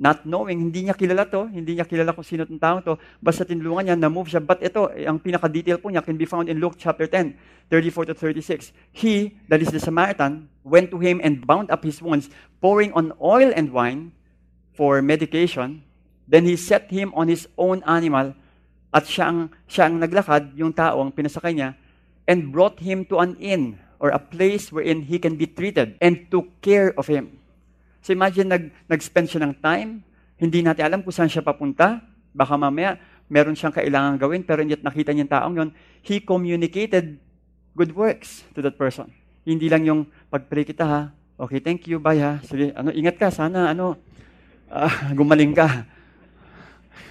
Not 0.02 0.26
knowing, 0.26 0.58
hindi 0.58 0.90
niya 0.90 0.98
kilala 0.98 1.30
to, 1.30 1.46
hindi 1.46 1.78
niya 1.78 1.86
kilala 1.86 2.10
kung 2.10 2.26
sino 2.26 2.42
itong 2.42 2.58
taong 2.58 2.82
to, 2.90 2.98
basta 3.22 3.46
tinulungan 3.46 3.94
niya, 3.94 3.96
na-move 4.02 4.34
siya. 4.34 4.42
But 4.42 4.66
ito, 4.66 4.90
eh, 4.90 5.06
ang 5.06 5.22
pinaka-detail 5.22 5.78
po 5.78 5.94
niya 5.94 6.02
can 6.02 6.18
be 6.18 6.26
found 6.26 6.50
in 6.50 6.58
Luke 6.58 6.74
chapter 6.82 7.06
10, 7.06 7.38
34 7.70 8.10
to 8.10 8.14
36. 8.18 8.74
He, 8.90 9.38
that 9.46 9.62
is 9.62 9.70
the 9.70 9.78
Samaritan, 9.78 10.50
went 10.66 10.90
to 10.90 10.98
him 10.98 11.22
and 11.22 11.46
bound 11.46 11.70
up 11.70 11.86
his 11.86 12.02
wounds, 12.02 12.34
pouring 12.58 12.90
on 12.98 13.14
oil 13.22 13.54
and 13.54 13.70
wine 13.70 14.18
for 14.74 15.06
medication. 15.06 15.86
Then 16.30 16.46
he 16.46 16.54
set 16.54 16.94
him 16.94 17.10
on 17.18 17.26
his 17.26 17.50
own 17.58 17.82
animal, 17.90 18.38
at 18.94 19.10
siya 19.10 19.34
ang, 19.34 19.40
siya 19.66 19.90
ang 19.90 19.98
naglakad, 19.98 20.54
yung 20.54 20.70
tao 20.70 21.02
ang 21.02 21.10
pinasakay 21.10 21.58
niya, 21.58 21.74
and 22.30 22.54
brought 22.54 22.78
him 22.78 23.02
to 23.10 23.18
an 23.18 23.34
inn, 23.42 23.82
or 23.98 24.14
a 24.14 24.22
place 24.22 24.70
wherein 24.70 25.10
he 25.10 25.18
can 25.18 25.34
be 25.34 25.50
treated, 25.50 25.98
and 25.98 26.30
took 26.30 26.46
care 26.62 26.94
of 27.02 27.10
him. 27.10 27.42
So 28.06 28.14
imagine, 28.14 28.54
nag, 28.54 28.70
nag-spend 28.86 29.34
siya 29.34 29.42
ng 29.42 29.54
time, 29.58 30.06
hindi 30.38 30.62
natin 30.62 30.86
alam 30.86 31.00
kung 31.02 31.12
saan 31.12 31.28
siya 31.28 31.42
papunta, 31.42 32.00
baka 32.32 32.54
mamaya 32.56 33.02
meron 33.30 33.58
siyang 33.58 33.74
kailangan 33.74 34.22
gawin, 34.22 34.46
pero 34.46 34.62
yet 34.66 34.86
nakita 34.86 35.14
niya 35.14 35.26
yung 35.26 35.34
taong 35.34 35.56
yon, 35.58 35.70
he 36.06 36.22
communicated 36.22 37.18
good 37.74 37.94
works 37.94 38.46
to 38.54 38.62
that 38.62 38.78
person. 38.78 39.10
Hindi 39.46 39.66
lang 39.66 39.86
yung 39.86 40.06
pag-pray 40.30 40.66
kita 40.66 40.86
ha, 40.86 41.02
okay, 41.42 41.58
thank 41.58 41.90
you, 41.90 41.98
bye 41.98 42.18
ha, 42.18 42.38
sige, 42.46 42.70
ano, 42.74 42.94
ingat 42.94 43.18
ka, 43.18 43.34
sana, 43.34 43.74
ano, 43.74 43.98
ah, 44.70 45.14
gumaling 45.18 45.54
ka. 45.58 45.86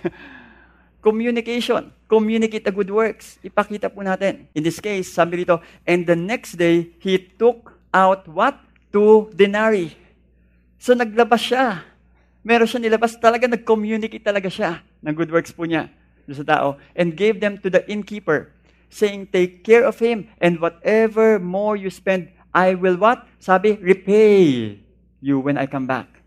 Communication. 1.04 1.94
Communicate 2.10 2.64
the 2.64 2.74
good 2.74 2.90
works. 2.90 3.38
Ipakita 3.40 3.92
po 3.92 4.02
natin. 4.02 4.50
In 4.52 4.62
this 4.66 4.82
case, 4.82 5.12
sabi 5.12 5.44
dito, 5.44 5.62
and 5.86 6.04
the 6.04 6.16
next 6.16 6.58
day, 6.58 6.90
he 6.98 7.18
took 7.18 7.76
out 7.94 8.26
what? 8.26 8.58
Two 8.88 9.28
denarii. 9.36 9.94
So 10.80 10.96
naglabas 10.96 11.42
siya. 11.44 11.84
Meron 12.42 12.66
siya 12.66 12.80
nilabas. 12.80 13.18
Talaga 13.20 13.50
nag-communicate 13.50 14.24
talaga 14.24 14.48
siya 14.48 14.80
ng 15.04 15.14
good 15.14 15.30
works 15.30 15.52
po 15.52 15.68
niya 15.68 15.92
sa 16.28 16.44
tao. 16.44 16.68
And 16.96 17.16
gave 17.16 17.40
them 17.40 17.58
to 17.64 17.68
the 17.70 17.84
innkeeper, 17.88 18.52
saying, 18.90 19.32
take 19.32 19.64
care 19.64 19.84
of 19.84 19.98
him, 20.00 20.28
and 20.40 20.60
whatever 20.60 21.38
more 21.38 21.76
you 21.76 21.88
spend, 21.88 22.32
I 22.52 22.74
will 22.74 22.96
what? 22.96 23.28
Sabi, 23.40 23.76
repay 23.80 24.76
you 25.20 25.40
when 25.40 25.56
I 25.56 25.66
come 25.66 25.86
back. 25.86 26.17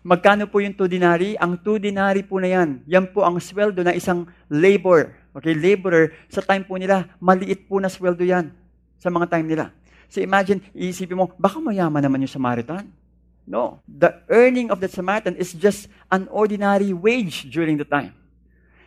Magkano 0.00 0.48
po 0.48 0.64
yung 0.64 0.72
2 0.72 0.88
dinari? 0.88 1.36
Ang 1.36 1.60
2 1.60 1.76
dinari 1.76 2.24
po 2.24 2.40
na 2.40 2.48
yan, 2.48 2.80
yan 2.88 3.04
po 3.12 3.20
ang 3.20 3.36
sweldo 3.36 3.84
na 3.84 3.92
isang 3.92 4.24
labor. 4.48 5.12
Okay, 5.36 5.52
laborer, 5.52 6.16
sa 6.32 6.40
time 6.40 6.64
po 6.64 6.80
nila, 6.80 7.04
maliit 7.20 7.68
po 7.68 7.76
na 7.76 7.92
sweldo 7.92 8.24
yan 8.24 8.48
sa 8.96 9.12
mga 9.12 9.28
time 9.28 9.44
nila. 9.44 9.64
So 10.08 10.24
imagine, 10.24 10.64
iisipin 10.72 11.20
mo, 11.20 11.28
baka 11.36 11.60
mayaman 11.60 12.00
naman 12.00 12.24
yung 12.24 12.32
Samaritan. 12.32 12.88
No. 13.44 13.84
The 13.84 14.24
earning 14.32 14.72
of 14.72 14.80
the 14.80 14.88
Samaritan 14.88 15.36
is 15.36 15.52
just 15.52 15.92
an 16.08 16.32
ordinary 16.32 16.96
wage 16.96 17.52
during 17.52 17.76
the 17.76 17.84
time. 17.84 18.16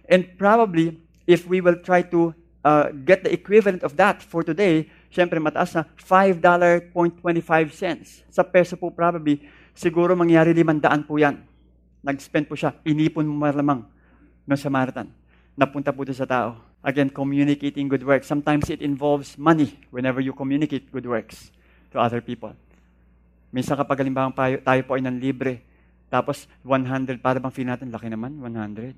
And 0.10 0.34
probably, 0.36 0.97
if 1.30 1.45
we 1.45 1.62
will 1.62 1.78
try 1.78 2.02
to 2.10 2.34
uh, 2.65 2.89
get 3.06 3.21
the 3.21 3.32
equivalent 3.32 3.86
of 3.86 3.95
that 4.02 4.26
for 4.26 4.41
today, 4.41 4.89
syempre 5.13 5.38
mataas 5.38 5.78
na 5.78 5.86
$5.25 5.95 6.89
Sa 8.34 8.41
peso 8.41 8.76
po 8.76 8.89
probably, 8.89 9.45
siguro 9.73 10.13
mangyari 10.13 10.53
limandaan 10.53 11.05
po 11.05 11.17
yan. 11.19 11.41
Nag-spend 12.05 12.47
po 12.47 12.55
siya, 12.57 12.73
inipon 12.86 13.27
mo 13.27 13.36
malamang 13.43 13.86
ng 14.47 14.59
Samaritan. 14.59 15.09
Napunta 15.53 15.93
po 15.93 16.05
sa 16.09 16.25
tao. 16.25 16.57
Again, 16.83 17.07
communicating 17.13 17.88
good 17.88 18.03
works. 18.03 18.27
Sometimes 18.27 18.67
it 18.67 18.83
involves 18.83 19.39
money 19.39 19.79
whenever 19.88 20.19
you 20.19 20.36
communicate 20.36 20.91
good 20.91 21.07
works 21.07 21.47
to 21.95 22.01
other 22.01 22.19
people. 22.19 22.51
Minsan 23.53 23.79
kapag 23.79 24.03
halimbawa 24.03 24.33
tayo, 24.36 24.81
po 24.83 24.97
ay 24.97 25.05
libre, 25.15 25.63
tapos 26.12 26.49
100, 26.65 27.23
para 27.23 27.39
bang 27.39 27.53
fee 27.53 27.69
natin, 27.69 27.88
laki 27.93 28.12
naman, 28.12 28.36
100. 28.41 28.93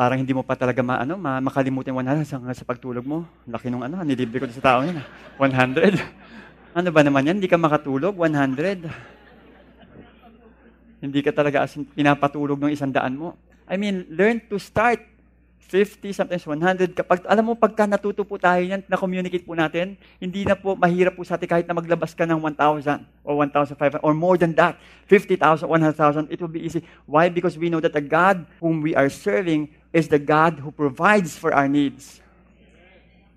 Parang 0.00 0.16
hindi 0.16 0.32
mo 0.32 0.40
pa 0.40 0.56
talaga 0.56 0.80
ma, 0.80 0.96
ano, 0.96 1.20
ma, 1.20 1.44
makalimutin 1.44 1.92
100 1.92 2.24
sa, 2.24 2.40
sa 2.40 2.64
pagtulog 2.64 3.04
mo. 3.04 3.28
Laki 3.44 3.68
nung 3.68 3.84
ano, 3.84 4.00
nilibre 4.00 4.40
ko 4.40 4.48
sa 4.48 4.64
tao 4.64 4.78
yan. 4.80 4.96
100. 5.36 6.49
Ano 6.70 6.94
ba 6.94 7.02
naman 7.02 7.26
yan? 7.26 7.42
Hindi 7.42 7.50
ka 7.50 7.58
makatulog? 7.58 8.14
100. 8.14 8.86
Hindi 11.02 11.20
ka 11.24 11.34
talaga 11.34 11.66
as 11.66 11.74
in, 11.74 11.82
pinapatulog 11.82 12.62
ng 12.62 12.70
isang 12.70 12.94
daan 12.94 13.18
mo. 13.18 13.34
I 13.66 13.74
mean, 13.74 14.06
learn 14.06 14.38
to 14.46 14.54
start 14.62 15.02
50, 15.66 16.14
sometimes 16.14 16.46
100. 16.46 16.94
Kapag, 16.94 17.26
alam 17.26 17.42
mo, 17.46 17.58
pagka 17.58 17.90
natuto 17.90 18.22
po 18.22 18.38
tayo 18.38 18.62
yan, 18.62 18.86
na-communicate 18.86 19.42
po 19.42 19.58
natin, 19.58 19.98
hindi 20.22 20.46
na 20.46 20.54
po 20.54 20.78
mahirap 20.78 21.18
po 21.18 21.26
sa 21.26 21.34
atin 21.34 21.46
kahit 21.46 21.66
na 21.66 21.74
maglabas 21.74 22.14
ka 22.14 22.22
ng 22.26 22.38
1,000 22.38 23.02
or 23.26 23.34
1,500 23.38 24.02
or 24.02 24.14
more 24.14 24.38
than 24.38 24.54
that, 24.54 24.78
50,000, 25.10 25.66
100,000, 25.66 26.30
it 26.30 26.38
will 26.38 26.50
be 26.50 26.62
easy. 26.62 26.82
Why? 27.06 27.30
Because 27.30 27.58
we 27.58 27.70
know 27.70 27.82
that 27.82 27.94
the 27.94 28.02
God 28.02 28.46
whom 28.62 28.82
we 28.82 28.94
are 28.94 29.10
serving 29.10 29.70
is 29.90 30.06
the 30.06 30.22
God 30.22 30.58
who 30.62 30.70
provides 30.70 31.34
for 31.34 31.50
our 31.50 31.66
needs. 31.70 32.18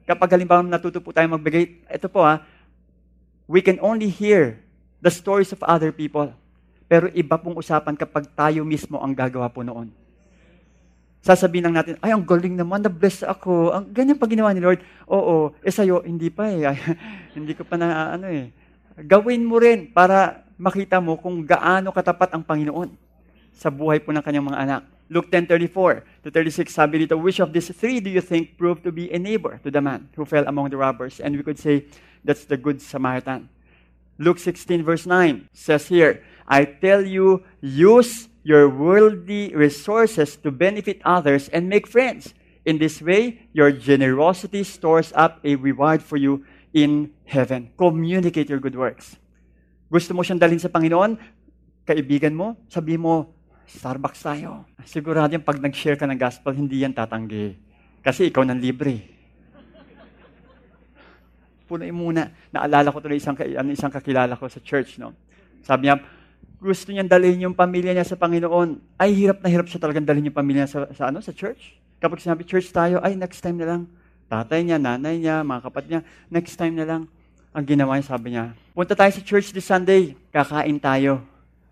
Kapag 0.06 0.36
halimbawa 0.36 0.66
natuto 0.66 1.02
po 1.02 1.14
tayo 1.14 1.30
magbigay, 1.32 1.86
ito 1.86 2.08
po 2.10 2.26
ha, 2.26 2.42
we 3.48 3.60
can 3.60 3.80
only 3.84 4.08
hear 4.08 4.60
the 5.04 5.12
stories 5.12 5.52
of 5.52 5.60
other 5.64 5.92
people. 5.92 6.32
Pero 6.88 7.10
iba 7.12 7.40
pong 7.40 7.58
usapan 7.58 7.98
kapag 7.98 8.30
tayo 8.32 8.64
mismo 8.64 9.00
ang 9.00 9.12
gagawa 9.12 9.50
po 9.50 9.66
noon. 9.66 9.92
Sasabihin 11.24 11.72
lang 11.72 11.80
natin, 11.80 11.96
ay, 12.04 12.12
ang 12.12 12.28
galing 12.28 12.60
naman, 12.60 12.84
na-bless 12.84 13.24
ako. 13.24 13.72
Ang 13.72 13.96
ganyan 13.96 14.20
pa 14.20 14.28
ginawa 14.28 14.52
ni 14.52 14.60
Lord. 14.60 14.84
Oo, 15.08 15.56
eh 15.64 15.72
sa'yo, 15.72 16.04
hindi 16.04 16.28
pa 16.28 16.52
eh. 16.52 16.68
hindi 17.40 17.56
ko 17.56 17.64
pa 17.64 17.80
na, 17.80 18.20
ano 18.20 18.28
eh. 18.28 18.52
Gawin 19.00 19.48
mo 19.48 19.56
rin 19.56 19.88
para 19.88 20.44
makita 20.60 21.00
mo 21.00 21.16
kung 21.16 21.48
gaano 21.48 21.96
katapat 21.96 22.36
ang 22.36 22.44
Panginoon 22.44 23.13
sa 23.54 23.70
buhay 23.70 24.02
po 24.02 24.12
ng 24.12 24.22
kanyang 24.26 24.50
mga 24.50 24.60
anak. 24.60 24.84
Luke 25.14 25.30
10:34 25.30 26.26
to 26.26 26.32
36 26.32 26.74
sabi 26.74 27.06
dito, 27.06 27.14
which 27.20 27.38
of 27.38 27.54
these 27.54 27.70
three 27.70 28.02
do 28.02 28.10
you 28.10 28.22
think 28.22 28.58
proved 28.58 28.82
to 28.82 28.92
be 28.92 29.12
a 29.14 29.20
neighbor 29.20 29.62
to 29.62 29.70
the 29.70 29.82
man 29.82 30.10
who 30.18 30.26
fell 30.26 30.44
among 30.50 30.74
the 30.74 30.80
robbers? 30.80 31.22
And 31.22 31.38
we 31.38 31.44
could 31.46 31.60
say 31.60 31.86
that's 32.26 32.50
the 32.50 32.58
good 32.58 32.82
Samaritan. 32.82 33.50
Luke 34.18 34.40
16 34.40 34.82
verse 34.84 35.06
9 35.06 35.50
says 35.54 35.88
here, 35.88 36.24
I 36.48 36.66
tell 36.66 37.06
you, 37.06 37.44
use 37.62 38.30
your 38.44 38.68
worldly 38.70 39.56
resources 39.56 40.36
to 40.44 40.52
benefit 40.52 41.02
others 41.06 41.48
and 41.50 41.70
make 41.70 41.88
friends. 41.88 42.34
In 42.64 42.80
this 42.80 43.02
way, 43.02 43.48
your 43.52 43.72
generosity 43.72 44.64
stores 44.64 45.12
up 45.16 45.40
a 45.44 45.56
reward 45.56 46.02
for 46.02 46.16
you 46.16 46.46
in 46.72 47.12
heaven. 47.26 47.72
Communicate 47.78 48.48
your 48.48 48.60
good 48.60 48.76
works. 48.76 49.20
Gusto 49.92 50.16
mo 50.16 50.24
siyang 50.24 50.40
dalhin 50.40 50.60
sa 50.60 50.72
Panginoon? 50.72 51.20
Kaibigan 51.84 52.32
mo, 52.32 52.56
sabi 52.72 52.96
mo, 52.96 53.36
Starbucks 53.68 54.22
tayo. 54.22 54.68
Sigurado 54.84 55.34
yung 55.34 55.46
pag 55.46 55.60
nag-share 55.60 55.96
ka 55.96 56.06
ng 56.08 56.20
gospel, 56.20 56.54
hindi 56.54 56.84
yan 56.84 56.92
tatanggi. 56.92 57.56
Kasi 58.04 58.28
ikaw 58.28 58.44
nang 58.44 58.60
libre. 58.60 59.00
Punoy 61.64 61.92
muna. 61.96 62.30
Naalala 62.52 62.92
ko 62.92 63.00
tuloy 63.00 63.18
isang, 63.18 63.36
ano, 63.40 63.70
isang 63.72 63.92
kakilala 63.92 64.36
ko 64.36 64.46
sa 64.52 64.60
church. 64.60 65.00
No? 65.00 65.16
Sabi 65.64 65.88
niya, 65.88 66.04
gusto 66.60 66.92
niyang 66.92 67.08
dalhin 67.08 67.44
yung 67.44 67.56
pamilya 67.56 67.96
niya 67.96 68.08
sa 68.08 68.20
Panginoon. 68.20 69.00
Ay, 69.00 69.16
hirap 69.16 69.40
na 69.40 69.48
hirap 69.48 69.68
siya 69.68 69.80
talagang 69.80 70.04
dalhin 70.04 70.28
yung 70.28 70.36
pamilya 70.36 70.68
sa, 70.68 70.88
sa, 70.92 71.12
ano, 71.12 71.24
sa 71.24 71.32
church. 71.32 71.80
Kapag 72.04 72.20
sinabi, 72.20 72.44
church 72.44 72.72
tayo, 72.72 73.00
ay, 73.00 73.16
next 73.16 73.40
time 73.40 73.56
na 73.60 73.68
lang. 73.68 73.82
Tatay 74.28 74.64
niya, 74.64 74.80
nanay 74.80 75.20
niya, 75.20 75.44
mga 75.44 75.62
kapatid 75.72 75.90
niya, 75.92 76.02
next 76.32 76.56
time 76.60 76.76
na 76.76 76.88
lang. 76.88 77.02
Ang 77.54 77.64
ginawa 77.68 77.96
niya, 77.96 78.08
sabi 78.12 78.34
niya, 78.36 78.56
punta 78.74 78.96
tayo 78.96 79.12
sa 79.12 79.22
church 79.22 79.54
this 79.54 79.68
Sunday, 79.68 80.18
kakain 80.34 80.80
tayo. 80.80 81.22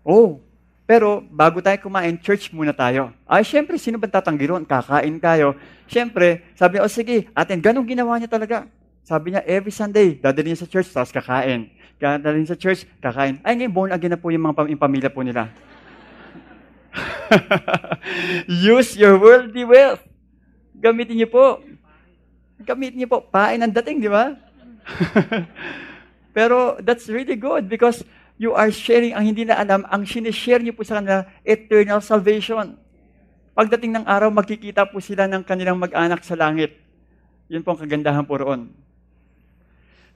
Oh, 0.06 0.38
pero 0.82 1.22
bago 1.30 1.62
tayo 1.62 1.78
kumain, 1.78 2.18
church 2.18 2.50
muna 2.50 2.74
tayo. 2.74 3.14
Ay, 3.24 3.46
syempre, 3.46 3.78
sino 3.78 4.02
ba 4.02 4.10
tatanggi 4.10 4.50
ron? 4.50 4.66
Kakain 4.66 5.14
tayo. 5.22 5.54
Syempre, 5.86 6.42
sabi 6.58 6.78
niya, 6.78 6.82
oh 6.82 6.90
sige, 6.90 7.30
atin, 7.32 7.62
ganun 7.62 7.86
ginawa 7.86 8.18
niya 8.18 8.26
talaga. 8.26 8.66
Sabi 9.06 9.34
niya, 9.34 9.42
every 9.46 9.70
Sunday, 9.70 10.18
dadalhin 10.18 10.54
niya 10.54 10.62
sa 10.62 10.70
church, 10.70 10.90
tapos 10.90 11.14
kakain. 11.14 11.70
Dadalhin 12.02 12.46
sa 12.46 12.58
church, 12.58 12.82
kakain. 12.98 13.38
Ay, 13.46 13.62
ngayon, 13.62 13.72
born 13.74 13.90
again 13.94 14.10
na 14.10 14.18
po 14.18 14.34
yung 14.34 14.42
mga 14.42 14.54
pam- 14.58 14.70
yung 14.70 14.82
pamilya 14.82 15.10
po 15.10 15.22
nila. 15.22 15.50
Use 18.74 18.98
your 18.98 19.16
worldly 19.22 19.62
wealth. 19.64 20.02
Gamitin 20.82 21.14
niyo 21.22 21.28
po. 21.30 21.62
Gamitin 22.62 22.98
niyo 23.02 23.08
po. 23.10 23.22
Pain 23.22 23.62
ang 23.62 23.70
dating, 23.70 24.02
di 24.02 24.10
ba? 24.10 24.34
Pero 26.36 26.80
that's 26.82 27.06
really 27.06 27.36
good 27.36 27.68
because 27.68 28.02
you 28.42 28.50
are 28.58 28.74
sharing 28.74 29.14
ang 29.14 29.22
hindi 29.22 29.46
na 29.46 29.54
alam, 29.54 29.86
ang 29.86 30.02
sinishare 30.02 30.58
niyo 30.58 30.74
po 30.74 30.82
sa 30.82 30.98
kanila, 30.98 31.22
eternal 31.46 32.02
salvation. 32.02 32.74
Pagdating 33.54 33.94
ng 33.94 34.04
araw, 34.10 34.34
magkikita 34.34 34.90
po 34.90 34.98
sila 34.98 35.30
ng 35.30 35.46
kanilang 35.46 35.78
mag-anak 35.78 36.26
sa 36.26 36.34
langit. 36.34 36.74
Yun 37.46 37.62
po 37.62 37.70
ang 37.70 37.78
kagandahan 37.78 38.26
po 38.26 38.42
roon. 38.42 38.74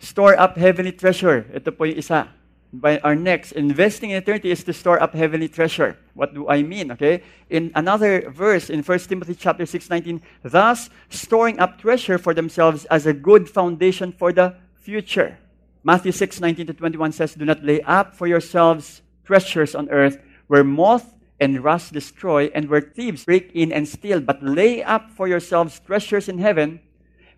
Store 0.03 0.35
up 0.35 0.59
heavenly 0.59 0.91
treasure. 0.91 1.47
Ito 1.55 1.71
po 1.71 1.87
yung 1.87 2.03
isa. 2.03 2.27
By 2.75 2.99
our 3.07 3.15
next, 3.15 3.55
investing 3.55 4.11
in 4.11 4.19
eternity 4.19 4.51
is 4.51 4.67
to 4.67 4.75
store 4.75 4.99
up 4.99 5.15
heavenly 5.15 5.47
treasure. 5.47 5.95
What 6.19 6.35
do 6.35 6.51
I 6.51 6.67
mean? 6.67 6.91
Okay? 6.99 7.23
In 7.47 7.71
another 7.79 8.27
verse 8.27 8.69
in 8.69 8.83
1 8.83 9.07
Timothy 9.07 9.39
chapter 9.39 9.65
6, 9.65 9.87
19, 9.87 10.19
thus 10.43 10.91
storing 11.15 11.63
up 11.63 11.79
treasure 11.79 12.19
for 12.19 12.35
themselves 12.35 12.91
as 12.91 13.07
a 13.07 13.15
good 13.15 13.47
foundation 13.47 14.11
for 14.11 14.35
the 14.35 14.59
future. 14.75 15.39
Matthew 15.87 16.11
6, 16.11 16.41
19 16.41 16.67
to 16.67 16.75
21 16.75 17.13
says, 17.13 17.35
Do 17.37 17.45
not 17.45 17.63
lay 17.63 17.81
up 17.83 18.17
for 18.17 18.27
yourselves 18.27 19.03
treasures 19.25 19.73
on 19.73 19.89
earth 19.91 20.19
where 20.49 20.65
moth 20.65 21.15
and 21.39 21.63
rust 21.63 21.93
destroy 21.93 22.51
and 22.57 22.69
where 22.69 22.81
thieves 22.81 23.25
break 23.25 23.53
in 23.55 23.71
and 23.71 23.87
steal, 23.87 24.19
but 24.21 24.43
lay 24.43 24.83
up 24.83 25.13
for 25.13 25.29
yourselves 25.29 25.79
treasures 25.87 26.29
in 26.29 26.39
heaven 26.39 26.81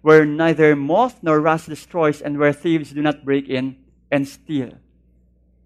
where 0.01 0.25
neither 0.25 0.75
moth 0.75 1.19
nor 1.21 1.41
rust 1.41 1.69
destroys 1.69 2.23
and 2.23 2.39
where 2.39 2.55
thieves 2.55 2.91
do 2.93 3.03
not 3.03 3.23
break 3.23 3.51
in 3.51 3.77
and 4.11 4.27
steal. 4.27 4.73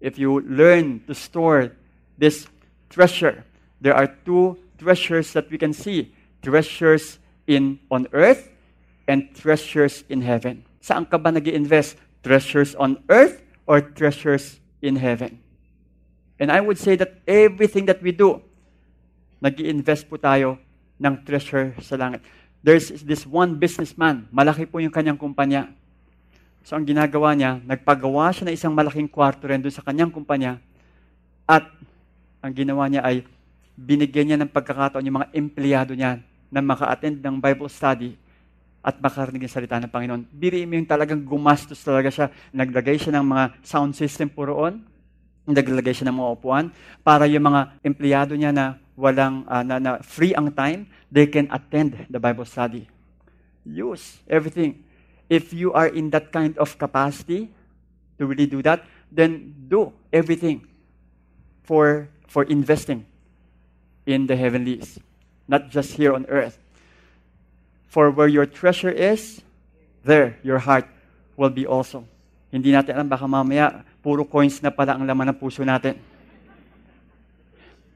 If 0.01 0.19
you 0.19 0.41
learn 0.41 1.05
to 1.07 1.15
store 1.15 1.71
this 2.17 2.47
treasure, 2.89 3.45
there 3.79 3.95
are 3.95 4.07
two 4.25 4.57
treasures 4.77 5.31
that 5.31 5.49
we 5.49 5.57
can 5.57 5.71
see 5.71 6.13
treasures 6.41 7.17
in 7.47 7.79
on 7.89 8.09
earth 8.11 8.51
and 9.07 9.33
treasures 9.33 10.03
in 10.09 10.19
heaven. 10.19 10.65
Saan 10.81 11.09
ka 11.09 11.17
ba 11.17 11.31
nag 11.31 11.47
invest 11.47 11.95
Treasures 12.23 12.73
on 12.79 13.03
earth 13.11 13.43
or 13.67 13.83
treasures 13.83 14.63
in 14.79 14.95
heaven? 14.95 15.43
And 16.39 16.49
I 16.49 16.63
would 16.63 16.79
say 16.79 16.95
that 16.97 17.19
everything 17.27 17.85
that 17.91 18.01
we 18.01 18.15
do, 18.15 18.41
nag 19.43 19.59
invest 19.59 20.07
po 20.07 20.15
tayo 20.15 20.57
ng 20.97 21.19
treasure 21.27 21.75
sa 21.83 21.99
langit. 21.99 22.23
There's 22.63 23.03
this 23.03 23.27
one 23.27 23.59
businessman, 23.59 24.31
malaki 24.31 24.63
po 24.63 24.79
yung 24.79 24.91
kanyang 24.95 25.19
kumpanya. 25.19 25.67
So 26.63 26.79
ang 26.79 26.87
ginagawa 26.87 27.35
niya, 27.35 27.59
nagpagawa 27.67 28.31
siya 28.31 28.47
ng 28.47 28.55
isang 28.55 28.71
malaking 28.71 29.11
kwarto 29.11 29.51
rin 29.51 29.59
doon 29.59 29.75
sa 29.75 29.83
kanyang 29.83 30.07
kumpanya 30.07 30.63
at 31.43 31.67
ang 32.39 32.55
ginawa 32.55 32.87
niya 32.87 33.03
ay 33.03 33.27
binigyan 33.75 34.31
niya 34.31 34.39
ng 34.39 34.51
pagkakataon 34.51 35.03
yung 35.03 35.19
mga 35.19 35.31
empleyado 35.35 35.91
niya 35.91 36.23
na 36.47 36.63
maka-attend 36.63 37.19
ng 37.19 37.35
Bible 37.43 37.67
study 37.67 38.15
at 38.83 38.99
makarinig 38.99 39.47
ng 39.47 39.49
salita 39.49 39.79
ng 39.79 39.87
Panginoon. 39.87 40.27
Biriin 40.27 40.67
mo 40.67 40.75
yung 40.75 40.85
talagang 40.85 41.23
gumastos 41.23 41.79
talaga 41.79 42.11
siya. 42.11 42.27
Naglagay 42.51 42.99
siya 42.99 43.15
ng 43.15 43.25
mga 43.25 43.43
sound 43.63 43.95
system 43.95 44.27
po 44.27 44.43
roon. 44.43 44.83
Naglagay 45.47 45.95
siya 45.95 46.11
ng 46.11 46.17
mga 46.19 46.29
upuan 46.35 46.65
para 46.99 47.23
yung 47.23 47.47
mga 47.47 47.79
empleyado 47.79 48.35
niya 48.35 48.51
na 48.51 48.75
walang 48.99 49.47
uh, 49.47 49.63
na, 49.63 49.79
na 49.79 49.91
free 50.03 50.35
ang 50.35 50.51
time, 50.51 50.85
they 51.07 51.25
can 51.25 51.47
attend 51.49 51.95
the 52.11 52.19
Bible 52.19 52.45
study. 52.45 52.87
Use 53.63 54.19
everything. 54.27 54.83
If 55.31 55.55
you 55.55 55.71
are 55.71 55.87
in 55.87 56.11
that 56.11 56.35
kind 56.35 56.53
of 56.59 56.75
capacity 56.75 57.49
to 58.19 58.27
really 58.27 58.45
do 58.45 58.61
that, 58.67 58.83
then 59.07 59.55
do 59.71 59.95
everything 60.11 60.67
for 61.63 62.11
for 62.27 62.43
investing 62.51 63.07
in 64.05 64.27
the 64.27 64.35
heavenlies, 64.35 64.99
not 65.47 65.71
just 65.71 65.95
here 65.95 66.11
on 66.11 66.27
earth. 66.27 66.62
For 67.93 68.09
where 68.09 68.25
your 68.25 68.49
treasure 68.49 68.89
is, 68.89 69.45
there 70.01 70.41
your 70.41 70.57
heart 70.57 70.89
will 71.37 71.53
be 71.53 71.69
also. 71.69 72.09
Hindi 72.49 72.73
natin 72.73 72.97
alam, 72.97 73.05
baka 73.05 73.29
mamaya, 73.29 73.85
puro 74.01 74.25
coins 74.25 74.57
na 74.65 74.73
pala 74.73 74.97
ang 74.97 75.05
laman 75.05 75.29
ng 75.29 75.37
puso 75.37 75.61
natin. 75.61 76.01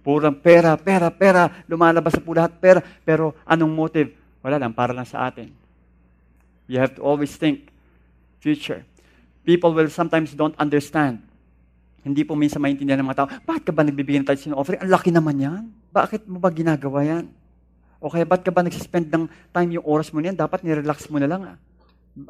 Purang 0.05 0.37
pera, 0.37 0.77
pera, 0.77 1.09
pera, 1.09 1.49
lumalabas 1.65 2.13
sa 2.13 2.21
po 2.21 2.37
lahat 2.37 2.53
pera. 2.61 2.79
Pero 3.01 3.33
anong 3.41 3.73
motive? 3.73 4.13
Wala 4.45 4.61
lang, 4.61 4.69
para 4.69 4.93
lang 4.93 5.09
sa 5.09 5.25
atin. 5.25 5.49
You 6.69 6.77
have 6.77 6.93
to 6.95 7.01
always 7.01 7.33
think 7.33 7.73
future. 8.37 8.85
People 9.49 9.73
will 9.73 9.89
sometimes 9.89 10.37
don't 10.37 10.53
understand. 10.61 11.25
Hindi 12.05 12.21
po 12.21 12.37
minsan 12.37 12.61
maintindihan 12.61 13.01
ng 13.01 13.09
mga 13.09 13.17
tao, 13.17 13.29
bakit 13.49 13.65
ka 13.65 13.73
ba 13.73 13.81
nagbibigay 13.81 14.21
ng 14.21 14.29
tithes 14.29 14.45
and 14.45 14.53
offering? 14.53 14.77
Ang 14.77 14.93
laki 14.93 15.09
naman 15.09 15.41
yan. 15.41 15.63
Bakit 15.89 16.29
mo 16.29 16.37
ba 16.37 16.53
ginagawa 16.53 17.01
yan? 17.01 17.25
O 17.97 18.09
kaya 18.09 18.25
ba't 18.25 18.45
ka 18.45 18.53
ba 18.53 18.61
nag-spend 18.61 19.09
ng 19.09 19.25
time 19.51 19.69
yung 19.77 19.85
oras 19.85 20.13
mo 20.13 20.21
niyan? 20.21 20.37
Dapat 20.37 20.61
nirelax 20.61 21.09
mo 21.09 21.17
na 21.17 21.29
lang. 21.29 21.41
Ah. 21.45 21.57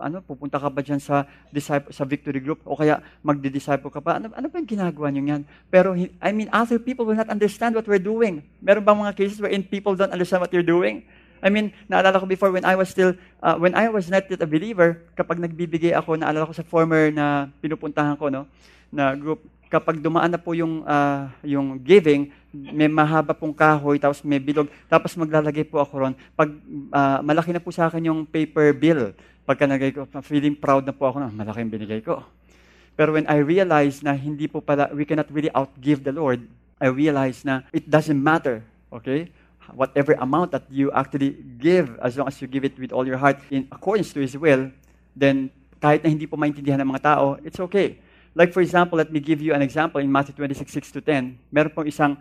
Ano, 0.03 0.19
pupunta 0.19 0.59
ka 0.59 0.67
ba 0.67 0.83
dyan 0.83 0.99
sa, 0.99 1.23
disciple, 1.51 1.95
sa 1.95 2.03
victory 2.03 2.43
group? 2.43 2.59
O 2.67 2.75
kaya 2.75 2.99
magdi-disciple 3.23 3.87
ka 3.87 4.03
pa? 4.03 4.19
Ano, 4.19 4.31
ano 4.35 4.47
ba 4.51 4.55
yung 4.59 4.67
ginagawa 4.67 5.07
niyo 5.11 5.23
yan? 5.31 5.41
Pero, 5.71 5.95
I 5.95 6.31
mean, 6.35 6.51
other 6.51 6.79
people 6.79 7.07
will 7.07 7.15
not 7.15 7.31
understand 7.31 7.75
what 7.75 7.87
we're 7.87 8.01
doing. 8.01 8.43
Meron 8.59 8.83
bang 8.83 8.99
mga 8.99 9.15
cases 9.15 9.39
wherein 9.39 9.63
people 9.63 9.95
don't 9.95 10.11
understand 10.11 10.43
what 10.43 10.51
you're 10.51 10.65
doing? 10.65 11.07
I 11.39 11.53
mean, 11.53 11.69
naalala 11.85 12.17
ko 12.17 12.25
before 12.25 12.49
when 12.49 12.65
I 12.65 12.73
was 12.73 12.89
still, 12.89 13.13
uh, 13.45 13.55
when 13.55 13.77
I 13.77 13.87
was 13.87 14.09
not 14.09 14.25
yet 14.25 14.41
a 14.41 14.49
believer, 14.49 15.05
kapag 15.13 15.37
nagbibigay 15.37 15.93
ako, 15.93 16.17
naalala 16.17 16.49
ko 16.49 16.55
sa 16.55 16.65
former 16.65 17.13
na 17.13 17.47
pinupuntahan 17.61 18.17
ko, 18.17 18.27
no, 18.33 18.49
na 18.89 19.13
group, 19.13 19.45
kapag 19.67 19.99
dumaan 19.99 20.31
na 20.31 20.39
po 20.39 20.55
yung, 20.55 20.83
uh, 20.87 21.27
yung 21.43 21.79
giving, 21.79 22.31
may 22.51 22.87
mahaba 22.87 23.35
pong 23.35 23.53
kahoy, 23.53 23.99
tapos 23.99 24.23
may 24.23 24.39
bilog, 24.39 24.71
tapos 24.87 25.13
maglalagay 25.19 25.67
po 25.67 25.83
ako 25.83 25.93
ron. 26.07 26.15
Pag 26.33 26.49
uh, 26.91 27.19
malaki 27.21 27.51
na 27.51 27.61
po 27.61 27.69
sa 27.69 27.91
akin 27.91 28.07
yung 28.07 28.23
paper 28.23 28.71
bill, 28.73 29.11
pagka 29.43 29.67
nagay 29.67 29.91
ko, 29.95 30.07
feeling 30.23 30.55
proud 30.55 30.83
na 30.87 30.95
po 30.95 31.07
ako 31.07 31.23
na 31.23 31.31
malaki 31.31 31.63
yung 31.63 31.71
binigay 31.71 32.01
ko. 32.03 32.23
Pero 32.97 33.13
when 33.13 33.29
I 33.29 33.43
realized 33.43 34.01
na 34.01 34.17
hindi 34.17 34.49
po 34.49 34.59
pala, 34.59 34.89
we 34.89 35.05
cannot 35.05 35.29
really 35.29 35.53
outgive 35.53 36.01
the 36.01 36.11
Lord, 36.15 36.41
I 36.81 36.89
realized 36.89 37.45
na 37.45 37.61
it 37.69 37.85
doesn't 37.85 38.17
matter, 38.17 38.65
okay? 38.89 39.29
Whatever 39.75 40.15
amount 40.17 40.55
that 40.55 40.65
you 40.71 40.89
actually 40.95 41.37
give, 41.59 41.93
as 41.99 42.17
long 42.17 42.31
as 42.31 42.39
you 42.41 42.47
give 42.47 42.65
it 42.65 42.79
with 42.79 42.95
all 42.95 43.05
your 43.05 43.19
heart 43.19 43.37
in 43.51 43.67
accordance 43.69 44.15
to 44.15 44.23
His 44.23 44.33
will, 44.33 44.71
then 45.13 45.53
kahit 45.77 46.01
na 46.01 46.09
hindi 46.09 46.25
po 46.25 46.39
maintindihan 46.39 46.81
ng 46.81 46.89
mga 46.89 47.03
tao, 47.03 47.37
it's 47.45 47.59
okay. 47.61 48.01
Like 48.37 48.53
for 48.53 48.61
example, 48.61 49.01
let 49.01 49.09
me 49.09 49.17
give 49.17 49.41
you 49.41 49.57
an 49.57 49.65
example 49.65 49.97
in 49.97 50.13
Matthew 50.13 50.37
26, 50.37 50.69
6 50.69 50.93
to 50.93 51.01
10. 51.01 51.41
Meron 51.49 51.73
pong 51.73 51.89
isang 51.89 52.13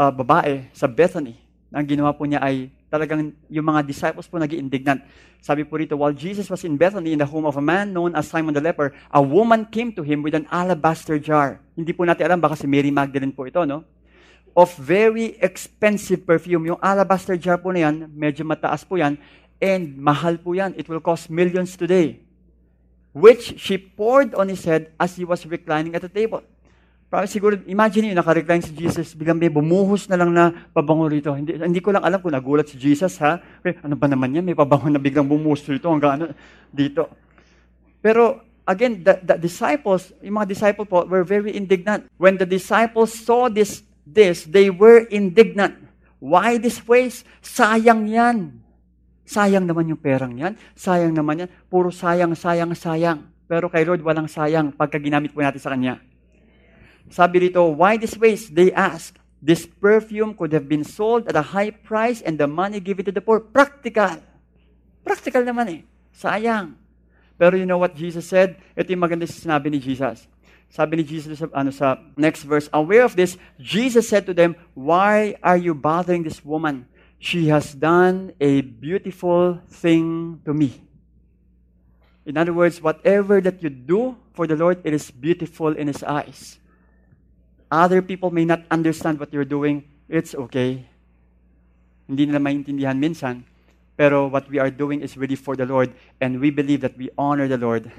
uh, 0.00 0.08
babae 0.08 0.72
sa 0.72 0.88
Bethany. 0.88 1.36
Ang 1.76 1.84
ginawa 1.84 2.16
po 2.16 2.24
niya 2.24 2.40
ay 2.40 2.72
talagang 2.88 3.36
yung 3.52 3.68
mga 3.68 3.84
disciples 3.84 4.24
po 4.24 4.40
nag 4.40 4.48
indignant 4.56 5.04
Sabi 5.44 5.68
po 5.68 5.76
rito, 5.76 5.92
while 5.92 6.16
Jesus 6.16 6.48
was 6.48 6.64
in 6.64 6.80
Bethany 6.80 7.12
in 7.12 7.20
the 7.20 7.28
home 7.28 7.44
of 7.44 7.60
a 7.60 7.62
man 7.62 7.92
known 7.92 8.16
as 8.16 8.32
Simon 8.32 8.56
the 8.56 8.64
leper, 8.64 8.96
a 9.12 9.20
woman 9.20 9.68
came 9.68 9.92
to 9.92 10.00
him 10.00 10.24
with 10.24 10.32
an 10.32 10.48
alabaster 10.48 11.20
jar. 11.20 11.60
Hindi 11.76 11.92
po 11.92 12.08
natin 12.08 12.32
alam, 12.32 12.40
baka 12.40 12.56
si 12.56 12.64
Mary 12.64 12.88
Magdalene 12.88 13.30
po 13.30 13.44
ito, 13.44 13.62
no? 13.62 13.86
Of 14.56 14.72
very 14.80 15.36
expensive 15.38 16.24
perfume. 16.24 16.72
Yung 16.72 16.80
alabaster 16.80 17.36
jar 17.36 17.60
po 17.60 17.70
na 17.70 17.86
yan, 17.86 18.08
medyo 18.10 18.42
mataas 18.42 18.82
po 18.82 18.96
yan, 18.98 19.20
and 19.60 19.94
mahal 20.00 20.34
po 20.40 20.56
yan. 20.56 20.74
It 20.74 20.88
will 20.90 21.04
cost 21.04 21.28
millions 21.30 21.78
today 21.78 22.25
which 23.16 23.56
she 23.56 23.80
poured 23.80 24.36
on 24.36 24.52
his 24.52 24.60
head 24.68 24.92
as 25.00 25.16
he 25.16 25.24
was 25.24 25.40
reclining 25.48 25.96
at 25.96 26.04
the 26.04 26.12
table. 26.12 26.44
Parang 27.08 27.24
siguro, 27.24 27.56
imagine 27.64 28.12
nyo, 28.12 28.20
nakarecline 28.20 28.60
si 28.60 28.76
Jesus, 28.76 29.16
biglang 29.16 29.40
may 29.40 29.48
bumuhos 29.48 30.04
na 30.04 30.20
lang 30.20 30.36
na 30.36 30.52
pabango 30.76 31.08
rito. 31.08 31.32
Hindi, 31.32 31.56
hindi 31.56 31.80
ko 31.80 31.96
lang 31.96 32.04
alam 32.04 32.20
kung 32.20 32.36
nagulat 32.36 32.68
si 32.68 32.76
Jesus, 32.76 33.16
ha? 33.24 33.40
Okay, 33.64 33.80
ano 33.80 33.96
ba 33.96 34.04
naman 34.04 34.36
yan? 34.36 34.44
May 34.44 34.52
pabango 34.52 34.92
na 34.92 35.00
biglang 35.00 35.24
bumuhos 35.24 35.64
rito 35.64 35.88
hanggang 35.88 36.20
ano, 36.20 36.24
dito. 36.68 37.08
Pero, 38.04 38.44
again, 38.68 39.00
the, 39.00 39.16
the 39.24 39.40
disciples, 39.40 40.12
yung 40.20 40.36
mga 40.36 40.52
disciples 40.52 40.84
po, 40.84 41.08
were 41.08 41.24
very 41.24 41.56
indignant. 41.56 42.04
When 42.20 42.36
the 42.36 42.44
disciples 42.44 43.16
saw 43.16 43.48
this, 43.48 43.80
this, 44.04 44.44
they 44.44 44.68
were 44.68 45.08
indignant. 45.08 45.78
Why 46.20 46.60
this 46.60 46.84
waste? 46.84 47.24
Sayang 47.40 48.12
yan. 48.12 48.55
Sayang 49.26 49.66
naman 49.66 49.90
yung 49.90 49.98
perang 49.98 50.32
yan. 50.38 50.54
Sayang 50.78 51.10
naman 51.10 51.44
yan. 51.44 51.50
Puro 51.66 51.90
sayang, 51.90 52.32
sayang, 52.38 52.70
sayang. 52.78 53.26
Pero 53.50 53.66
kay 53.66 53.82
Lord, 53.82 54.02
walang 54.06 54.30
sayang 54.30 54.70
pagka 54.70 55.02
ginamit 55.02 55.34
po 55.34 55.42
natin 55.42 55.58
sa 55.58 55.74
Kanya. 55.74 55.98
Sabi 57.10 57.50
rito, 57.50 57.62
why 57.74 57.98
this 57.98 58.14
waste? 58.14 58.54
They 58.54 58.70
ask. 58.70 59.18
This 59.42 59.66
perfume 59.66 60.34
could 60.34 60.50
have 60.54 60.66
been 60.66 60.82
sold 60.82 61.26
at 61.30 61.38
a 61.38 61.54
high 61.54 61.70
price 61.70 62.22
and 62.22 62.38
the 62.38 62.50
money 62.50 62.78
given 62.78 63.06
to 63.06 63.14
the 63.14 63.22
poor. 63.22 63.38
Practical. 63.38 64.18
Practical 65.06 65.42
naman 65.42 65.66
eh. 65.70 65.80
Sayang. 66.14 66.74
Pero 67.36 67.54
you 67.54 67.68
know 67.68 67.78
what 67.78 67.94
Jesus 67.94 68.26
said? 68.26 68.56
Ito 68.74 68.90
yung 68.90 69.04
maganda 69.04 69.28
sinabi 69.28 69.70
ni 69.70 69.78
Jesus. 69.78 70.26
Sabi 70.72 70.98
ni 70.98 71.04
Jesus 71.06 71.38
sa, 71.38 71.46
ano, 71.54 71.70
sa 71.70 72.00
next 72.18 72.42
verse, 72.42 72.66
Aware 72.74 73.06
of 73.06 73.14
this, 73.14 73.38
Jesus 73.60 74.08
said 74.10 74.26
to 74.26 74.34
them, 74.34 74.58
Why 74.74 75.38
are 75.44 75.58
you 75.58 75.76
bothering 75.76 76.26
this 76.26 76.42
woman? 76.42 76.90
She 77.18 77.48
has 77.48 77.74
done 77.74 78.32
a 78.40 78.60
beautiful 78.60 79.58
thing 79.68 80.40
to 80.44 80.52
me. 80.52 80.82
In 82.26 82.36
other 82.36 82.52
words, 82.52 82.82
whatever 82.82 83.40
that 83.40 83.62
you 83.62 83.70
do 83.70 84.16
for 84.34 84.46
the 84.46 84.56
Lord, 84.56 84.80
it 84.84 84.92
is 84.92 85.10
beautiful 85.10 85.72
in 85.72 85.86
His 85.86 86.02
eyes. 86.02 86.58
Other 87.70 88.02
people 88.02 88.30
may 88.30 88.44
not 88.44 88.62
understand 88.70 89.18
what 89.18 89.32
you're 89.32 89.48
doing. 89.48 89.84
It's 90.08 90.34
okay. 90.34 90.86
Hindi 92.06 92.26
nila 92.26 92.38
maintindihan 92.38 92.98
minsan. 92.98 93.44
Pero 93.96 94.28
what 94.28 94.48
we 94.50 94.58
are 94.58 94.70
doing 94.70 95.00
is 95.00 95.16
really 95.16 95.34
for 95.34 95.56
the 95.56 95.66
Lord. 95.66 95.94
And 96.20 96.38
we 96.40 96.50
believe 96.50 96.82
that 96.82 96.98
we 96.98 97.10
honor 97.16 97.48
the 97.48 97.58
Lord. 97.58 97.90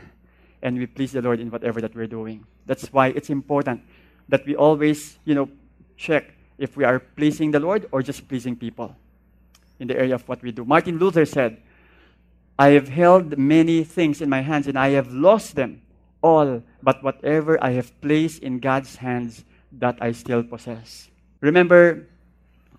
And 0.61 0.77
we 0.77 0.85
please 0.85 1.11
the 1.11 1.21
Lord 1.21 1.39
in 1.39 1.49
whatever 1.49 1.81
that 1.81 1.95
we're 1.95 2.07
doing. 2.07 2.45
That's 2.65 2.91
why 2.93 3.07
it's 3.15 3.29
important 3.29 3.81
that 4.29 4.45
we 4.45 4.55
always, 4.55 5.17
you 5.25 5.35
know, 5.35 5.49
check 5.95 6.35
if 6.57 6.77
we 6.77 6.83
are 6.83 6.99
pleasing 6.99 7.51
the 7.51 7.59
Lord 7.59 7.87
or 7.91 8.01
just 8.01 8.27
pleasing 8.27 8.55
people 8.55 8.95
in 9.79 9.87
the 9.87 9.97
area 9.97 10.15
of 10.15 10.27
what 10.27 10.41
we 10.41 10.51
do. 10.51 10.65
Martin 10.65 10.97
Luther 10.97 11.25
said, 11.25 11.57
I 12.57 12.69
have 12.69 12.89
held 12.89 13.37
many 13.37 13.83
things 13.83 14.21
in 14.21 14.29
my 14.29 14.41
hands 14.41 14.67
and 14.67 14.77
I 14.77 14.89
have 14.89 15.11
lost 15.11 15.55
them 15.55 15.81
all, 16.23 16.63
but 16.81 17.03
whatever 17.03 17.61
I 17.63 17.71
have 17.71 17.93
placed 18.01 18.41
in 18.41 18.59
God's 18.59 18.97
hands, 18.97 19.45
that 19.71 19.97
I 20.01 20.11
still 20.11 20.43
possess. 20.43 21.09
Remember 21.41 22.07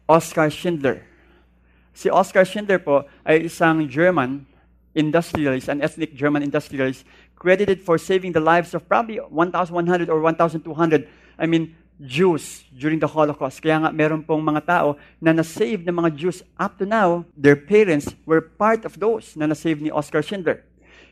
Oskar 0.08 0.50
Schindler. 0.50 1.04
Si 1.94 2.10
Oskar 2.10 2.44
Schindler 2.44 2.78
po 2.78 3.04
ay 3.26 3.46
isang 3.46 3.86
German 3.88 4.46
industrialist, 4.94 5.68
an 5.68 5.82
ethnic 5.82 6.14
German 6.14 6.42
industrialist, 6.42 7.04
credited 7.36 7.80
for 7.80 7.98
saving 7.98 8.32
the 8.32 8.40
lives 8.40 8.74
of 8.74 8.88
probably 8.88 9.18
1,100 9.18 10.10
or 10.10 10.20
1,200, 10.20 11.06
I 11.38 11.46
mean, 11.46 11.76
Jews 11.98 12.62
during 12.70 13.02
the 13.02 13.10
Holocaust. 13.10 13.58
Kaya 13.58 13.82
nga 13.82 13.90
meron 13.90 14.22
pong 14.22 14.42
mga 14.42 14.62
tao 14.62 14.88
na 15.18 15.34
nasave 15.34 15.82
ng 15.82 15.94
mga 15.94 16.14
Jews 16.14 16.46
up 16.54 16.78
to 16.78 16.86
now, 16.86 17.26
their 17.34 17.58
parents 17.58 18.14
were 18.22 18.40
part 18.40 18.86
of 18.86 18.94
those 19.02 19.34
na 19.34 19.50
nasave 19.50 19.82
ni 19.82 19.90
Oskar 19.90 20.22
Schindler. 20.22 20.62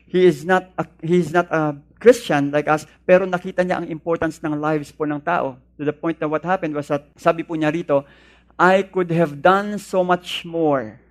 He 0.07 0.23
is 0.23 0.47
not 0.47 0.71
a, 0.79 0.87
he 1.03 1.19
is 1.19 1.35
not 1.35 1.51
a 1.51 1.75
Christian 1.99 2.55
like 2.55 2.71
us, 2.71 2.87
pero 3.03 3.27
nakita 3.27 3.67
niya 3.67 3.83
ang 3.83 3.91
importance 3.91 4.39
ng 4.39 4.55
lives 4.55 4.95
po 4.95 5.03
ng 5.03 5.19
tao. 5.19 5.59
To 5.75 5.83
the 5.83 5.91
point 5.91 6.23
that 6.23 6.31
what 6.31 6.47
happened 6.47 6.71
was 6.71 6.87
that, 6.87 7.11
sabi 7.19 7.43
po 7.43 7.59
niya 7.59 7.75
rito, 7.75 8.07
I 8.55 8.87
could 8.87 9.11
have 9.11 9.43
done 9.43 9.75
so 9.77 10.07
much 10.07 10.47
more. 10.47 11.03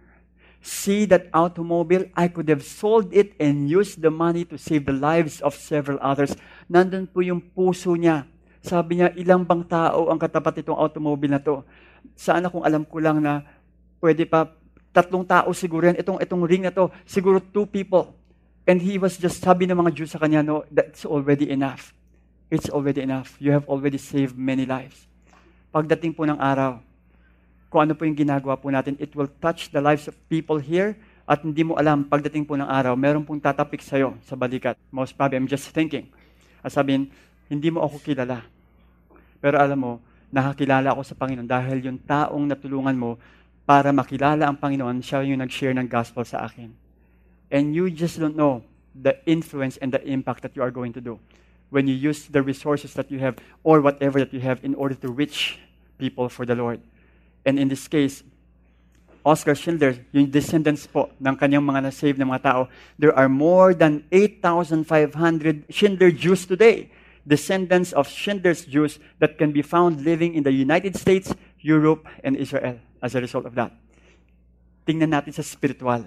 See 0.65 1.05
that 1.13 1.31
automobile, 1.31 2.11
I 2.17 2.27
could 2.27 2.49
have 2.49 2.65
sold 2.65 3.15
it 3.15 3.37
and 3.39 3.71
used 3.71 4.03
the 4.03 4.11
money 4.11 4.43
to 4.51 4.59
save 4.59 4.89
the 4.89 4.97
lives 4.97 5.39
of 5.45 5.55
several 5.55 6.01
others. 6.03 6.35
Nandun 6.67 7.07
po 7.07 7.21
yung 7.21 7.39
puso 7.39 7.95
niya 7.95 8.27
sabi 8.67 8.99
niya, 8.99 9.15
ilang 9.15 9.47
bang 9.47 9.63
tao 9.63 10.11
ang 10.11 10.19
katapat 10.19 10.67
itong 10.67 10.75
automobile 10.75 11.39
na 11.39 11.43
to? 11.43 11.63
Sana 12.19 12.51
kung 12.51 12.67
alam 12.67 12.83
ko 12.83 12.99
lang 12.99 13.23
na 13.23 13.47
pwede 14.03 14.27
pa 14.27 14.51
tatlong 14.91 15.23
tao 15.23 15.55
siguro 15.55 15.87
yan. 15.87 15.97
Itong, 16.03 16.19
itong 16.19 16.43
ring 16.43 16.67
na 16.67 16.75
to, 16.75 16.91
siguro 17.07 17.39
two 17.39 17.65
people. 17.71 18.11
And 18.67 18.83
he 18.83 18.99
was 18.99 19.15
just, 19.15 19.39
sabi 19.39 19.71
ng 19.71 19.79
mga 19.79 19.95
Jews 19.95 20.11
sa 20.11 20.19
kanya, 20.19 20.43
no, 20.43 20.67
that's 20.75 21.07
already 21.07 21.47
enough. 21.55 21.95
It's 22.51 22.67
already 22.67 23.07
enough. 23.07 23.39
You 23.39 23.55
have 23.55 23.71
already 23.71 24.03
saved 24.03 24.35
many 24.35 24.67
lives. 24.67 25.07
Pagdating 25.71 26.19
po 26.19 26.27
ng 26.27 26.41
araw, 26.41 26.83
kung 27.71 27.87
ano 27.87 27.95
po 27.95 28.03
yung 28.03 28.19
ginagawa 28.19 28.59
po 28.59 28.73
natin, 28.73 28.99
it 28.99 29.15
will 29.15 29.31
touch 29.39 29.71
the 29.71 29.79
lives 29.79 30.11
of 30.11 30.19
people 30.27 30.59
here 30.59 30.99
at 31.27 31.43
hindi 31.43 31.67
mo 31.67 31.75
alam, 31.75 32.07
pagdating 32.07 32.47
po 32.47 32.55
ng 32.55 32.67
araw, 32.67 32.95
meron 32.95 33.27
pong 33.27 33.43
tatapik 33.43 33.83
sa'yo 33.83 34.15
sa 34.23 34.39
balikat. 34.39 34.79
Most 34.95 35.19
probably, 35.19 35.43
I'm 35.43 35.51
just 35.51 35.75
thinking. 35.75 36.07
At 36.63 36.71
sabihin, 36.71 37.11
hindi 37.51 37.69
mo 37.71 37.83
ako 37.83 37.99
kilala. 37.99 38.47
Pero 39.47 39.63
alam 39.63 39.79
mo, 39.79 39.93
nakakilala 40.35 40.91
ako 40.91 41.07
sa 41.07 41.15
Panginoon 41.15 41.47
dahil 41.47 41.79
yung 41.87 42.03
taong 42.03 42.51
natulungan 42.51 42.99
mo 42.99 43.15
para 43.63 43.95
makilala 43.95 44.43
ang 44.43 44.59
Panginoon, 44.59 44.99
siya 44.99 45.23
yung 45.23 45.39
nag-share 45.39 45.71
ng 45.71 45.87
gospel 45.87 46.27
sa 46.27 46.51
akin. 46.51 46.75
And 47.55 47.71
you 47.71 47.87
just 47.95 48.19
don't 48.19 48.35
know 48.35 48.67
the 48.91 49.15
influence 49.23 49.79
and 49.79 49.95
the 49.95 50.03
impact 50.03 50.43
that 50.43 50.59
you 50.59 50.67
are 50.67 50.75
going 50.75 50.91
to 50.99 51.03
do 51.03 51.23
when 51.71 51.87
you 51.87 51.95
use 51.95 52.27
the 52.27 52.43
resources 52.43 52.91
that 52.99 53.07
you 53.07 53.23
have 53.23 53.39
or 53.63 53.79
whatever 53.79 54.19
that 54.19 54.35
you 54.35 54.43
have 54.43 54.59
in 54.67 54.75
order 54.75 54.99
to 54.99 55.15
reach 55.15 55.63
people 55.95 56.27
for 56.27 56.43
the 56.43 56.59
Lord. 56.59 56.83
And 57.47 57.55
in 57.63 57.71
this 57.71 57.87
case, 57.87 58.27
Oscar 59.23 59.55
Schindler, 59.55 59.95
yung 60.11 60.27
descendants 60.27 60.91
po 60.91 61.15
ng 61.23 61.39
kanyang 61.39 61.63
mga 61.63 61.87
na-save 61.87 62.19
na 62.19 62.27
mga 62.27 62.43
tao, 62.51 62.61
there 62.99 63.15
are 63.15 63.31
more 63.31 63.79
than 63.79 64.03
8,500 64.11 65.71
Schindler 65.71 66.11
Jews 66.11 66.51
today 66.51 66.91
descendants 67.27 67.91
of 67.91 68.07
Schindler's 68.07 68.63
Jews 68.63 69.03
that 69.19 69.35
can 69.35 69.51
be 69.51 69.61
found 69.61 70.07
living 70.07 70.39
in 70.39 70.47
the 70.47 70.55
United 70.55 70.95
States, 70.95 71.35
Europe, 71.59 72.07
and 72.23 72.39
Israel 72.39 72.79
as 73.03 73.19
a 73.19 73.21
result 73.21 73.45
of 73.45 73.59
that. 73.59 73.75
Tingnan 74.87 75.11
natin 75.11 75.35
sa 75.35 75.43
spiritual. 75.43 76.07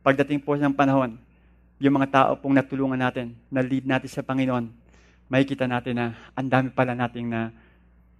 Pagdating 0.00 0.40
po 0.40 0.56
ng 0.56 0.72
panahon, 0.72 1.20
yung 1.76 2.00
mga 2.00 2.08
tao 2.08 2.30
pong 2.40 2.56
natulungan 2.56 2.96
natin, 2.96 3.36
na 3.52 3.60
lead 3.60 3.84
natin 3.84 4.08
sa 4.08 4.24
Panginoon, 4.24 4.72
makikita 5.28 5.68
natin 5.68 5.94
na 5.94 6.06
ang 6.32 6.48
dami 6.48 6.72
pala 6.72 6.96
nating 6.96 7.28
na 7.28 7.52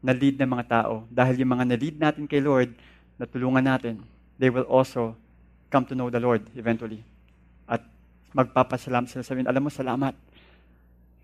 na-lead 0.03 0.37
ng 0.37 0.51
mga 0.51 0.67
tao. 0.69 1.07
Dahil 1.09 1.41
yung 1.41 1.55
mga 1.55 1.65
na-lead 1.73 1.97
natin 1.97 2.27
kay 2.27 2.43
Lord, 2.43 2.75
natulungan 3.17 3.63
natin, 3.63 4.03
they 4.37 4.51
will 4.51 4.67
also 4.67 5.15
come 5.71 5.87
to 5.87 5.95
know 5.95 6.11
the 6.11 6.19
Lord 6.19 6.43
eventually. 6.59 7.01
At 7.71 7.87
magpapasalamat 8.35 9.09
sila 9.09 9.23
sabihin, 9.23 9.47
alam 9.47 9.63
mo, 9.63 9.71
salamat 9.71 10.13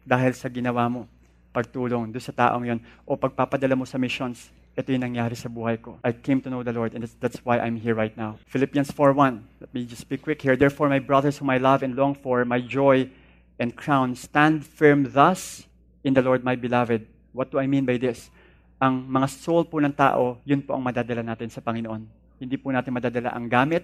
dahil 0.08 0.32
sa 0.32 0.48
ginawa 0.48 0.88
mo, 0.88 1.04
pagtulong 1.52 2.08
doon 2.08 2.24
sa 2.24 2.32
taong 2.32 2.64
yon 2.64 2.80
o 3.04 3.12
pagpapadala 3.12 3.76
mo 3.76 3.84
sa 3.84 4.00
missions, 4.00 4.48
ito 4.72 4.88
yung 4.94 5.04
nangyari 5.04 5.36
sa 5.36 5.52
buhay 5.52 5.76
ko. 5.76 6.00
I 6.00 6.16
came 6.16 6.40
to 6.40 6.48
know 6.48 6.64
the 6.64 6.72
Lord 6.72 6.96
and 6.96 7.04
that's, 7.04 7.18
that's 7.20 7.40
why 7.44 7.60
I'm 7.60 7.76
here 7.76 7.92
right 7.92 8.14
now. 8.16 8.40
Philippians 8.48 8.88
4.1. 8.94 9.42
Let 9.60 9.70
me 9.74 9.84
just 9.84 10.08
be 10.08 10.16
quick 10.16 10.40
here. 10.40 10.56
Therefore, 10.56 10.88
my 10.88 11.02
brothers 11.02 11.36
whom 11.42 11.50
I 11.50 11.58
love 11.58 11.82
and 11.82 11.92
long 11.98 12.14
for, 12.14 12.46
my 12.48 12.62
joy 12.62 13.10
and 13.58 13.74
crown, 13.74 14.14
stand 14.14 14.62
firm 14.62 15.10
thus 15.12 15.66
in 16.06 16.14
the 16.14 16.22
Lord, 16.22 16.46
my 16.46 16.54
beloved. 16.54 17.04
What 17.34 17.50
do 17.50 17.58
I 17.58 17.66
mean 17.66 17.84
by 17.84 17.98
this? 17.98 18.30
Ang 18.78 19.10
mga 19.10 19.26
soul 19.34 19.66
po 19.66 19.82
ng 19.82 19.90
tao, 19.90 20.38
yun 20.46 20.62
po 20.62 20.78
ang 20.78 20.82
madadala 20.86 21.26
natin 21.26 21.50
sa 21.50 21.58
Panginoon. 21.58 22.06
Hindi 22.38 22.54
po 22.54 22.70
natin 22.70 22.94
madadala 22.94 23.34
ang 23.34 23.50
gamit, 23.50 23.82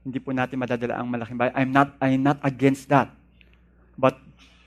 hindi 0.00 0.16
po 0.16 0.32
natin 0.32 0.56
madadala 0.56 0.96
ang 0.96 1.04
malaking 1.12 1.36
bahay. 1.36 1.52
I'm 1.52 1.68
not, 1.68 1.92
I'm 2.00 2.24
not 2.24 2.40
against 2.40 2.88
that. 2.88 3.12
But 4.00 4.16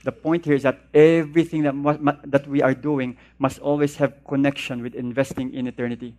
the 0.04 0.12
point 0.12 0.44
here 0.44 0.54
is 0.54 0.62
that 0.62 0.80
everything 0.92 1.62
that, 1.62 2.20
that 2.24 2.46
we 2.46 2.62
are 2.62 2.74
doing 2.74 3.16
must 3.38 3.58
always 3.58 3.96
have 3.96 4.24
connection 4.24 4.82
with 4.82 4.94
investing 4.94 5.52
in 5.52 5.66
eternity. 5.66 6.14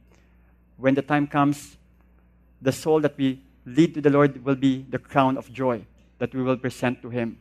When 0.78 0.96
the 0.96 1.02
time 1.02 1.28
comes, 1.28 1.78
the 2.62 2.72
soul 2.72 3.00
that 3.02 3.18
we 3.18 3.42
lead 3.66 3.94
to 3.94 4.02
the 4.02 4.10
Lord 4.10 4.44
will 4.44 4.56
be 4.56 4.86
the 4.90 5.00
crown 5.00 5.38
of 5.38 5.52
joy 5.54 5.86
that 6.18 6.34
we 6.34 6.42
will 6.42 6.58
present 6.58 7.02
to 7.04 7.10
Him. 7.10 7.38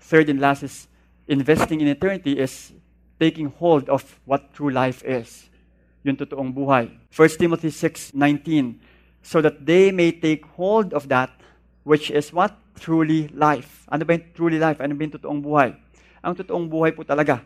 Third 0.00 0.28
and 0.28 0.40
last 0.40 0.62
is 0.62 0.88
investing 1.28 1.80
in 1.80 1.88
eternity 1.88 2.38
is 2.38 2.72
taking 3.20 3.50
hold 3.50 3.88
of 3.88 4.20
what 4.24 4.52
true 4.54 4.70
life 4.70 5.04
is. 5.04 5.48
Yung 6.02 6.16
totoong 6.16 6.52
buhay. 6.52 6.90
1 7.12 7.28
Timothy 7.38 7.68
6:19 7.68 8.80
so 9.24 9.40
that 9.40 9.64
they 9.64 9.90
may 9.90 10.12
take 10.12 10.44
hold 10.44 10.92
of 10.92 11.08
that 11.08 11.30
which 11.84 12.10
is 12.10 12.32
what? 12.32 12.56
Truly 12.74 13.30
life. 13.30 13.86
Ano 13.86 14.02
ba 14.02 14.18
yung 14.18 14.26
truly 14.34 14.58
life? 14.58 14.82
Ano 14.82 14.98
ba 14.98 15.00
yung 15.06 15.14
totoong 15.14 15.40
buhay? 15.40 15.70
Ang 16.24 16.34
totoong 16.34 16.66
buhay 16.66 16.90
po 16.90 17.06
talaga, 17.06 17.44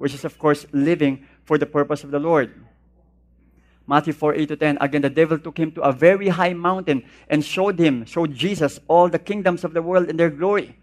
which 0.00 0.14
is 0.16 0.24
of 0.24 0.38
course 0.40 0.64
living 0.72 1.26
for 1.44 1.60
the 1.60 1.68
purpose 1.68 2.06
of 2.06 2.14
the 2.14 2.22
Lord. 2.22 2.54
Matthew 3.86 4.14
4, 4.18 4.34
8 4.34 4.50
to 4.50 4.56
10, 4.56 4.82
again, 4.82 5.02
the 5.02 5.12
devil 5.12 5.38
took 5.38 5.54
him 5.54 5.70
to 5.70 5.82
a 5.86 5.94
very 5.94 6.26
high 6.26 6.54
mountain 6.54 7.06
and 7.30 7.44
showed 7.44 7.78
him, 7.78 8.02
showed 8.02 8.34
Jesus, 8.34 8.82
all 8.90 9.06
the 9.06 9.20
kingdoms 9.20 9.62
of 9.62 9.78
the 9.78 9.82
world 9.82 10.10
and 10.10 10.18
their 10.18 10.32
glory. 10.32 10.74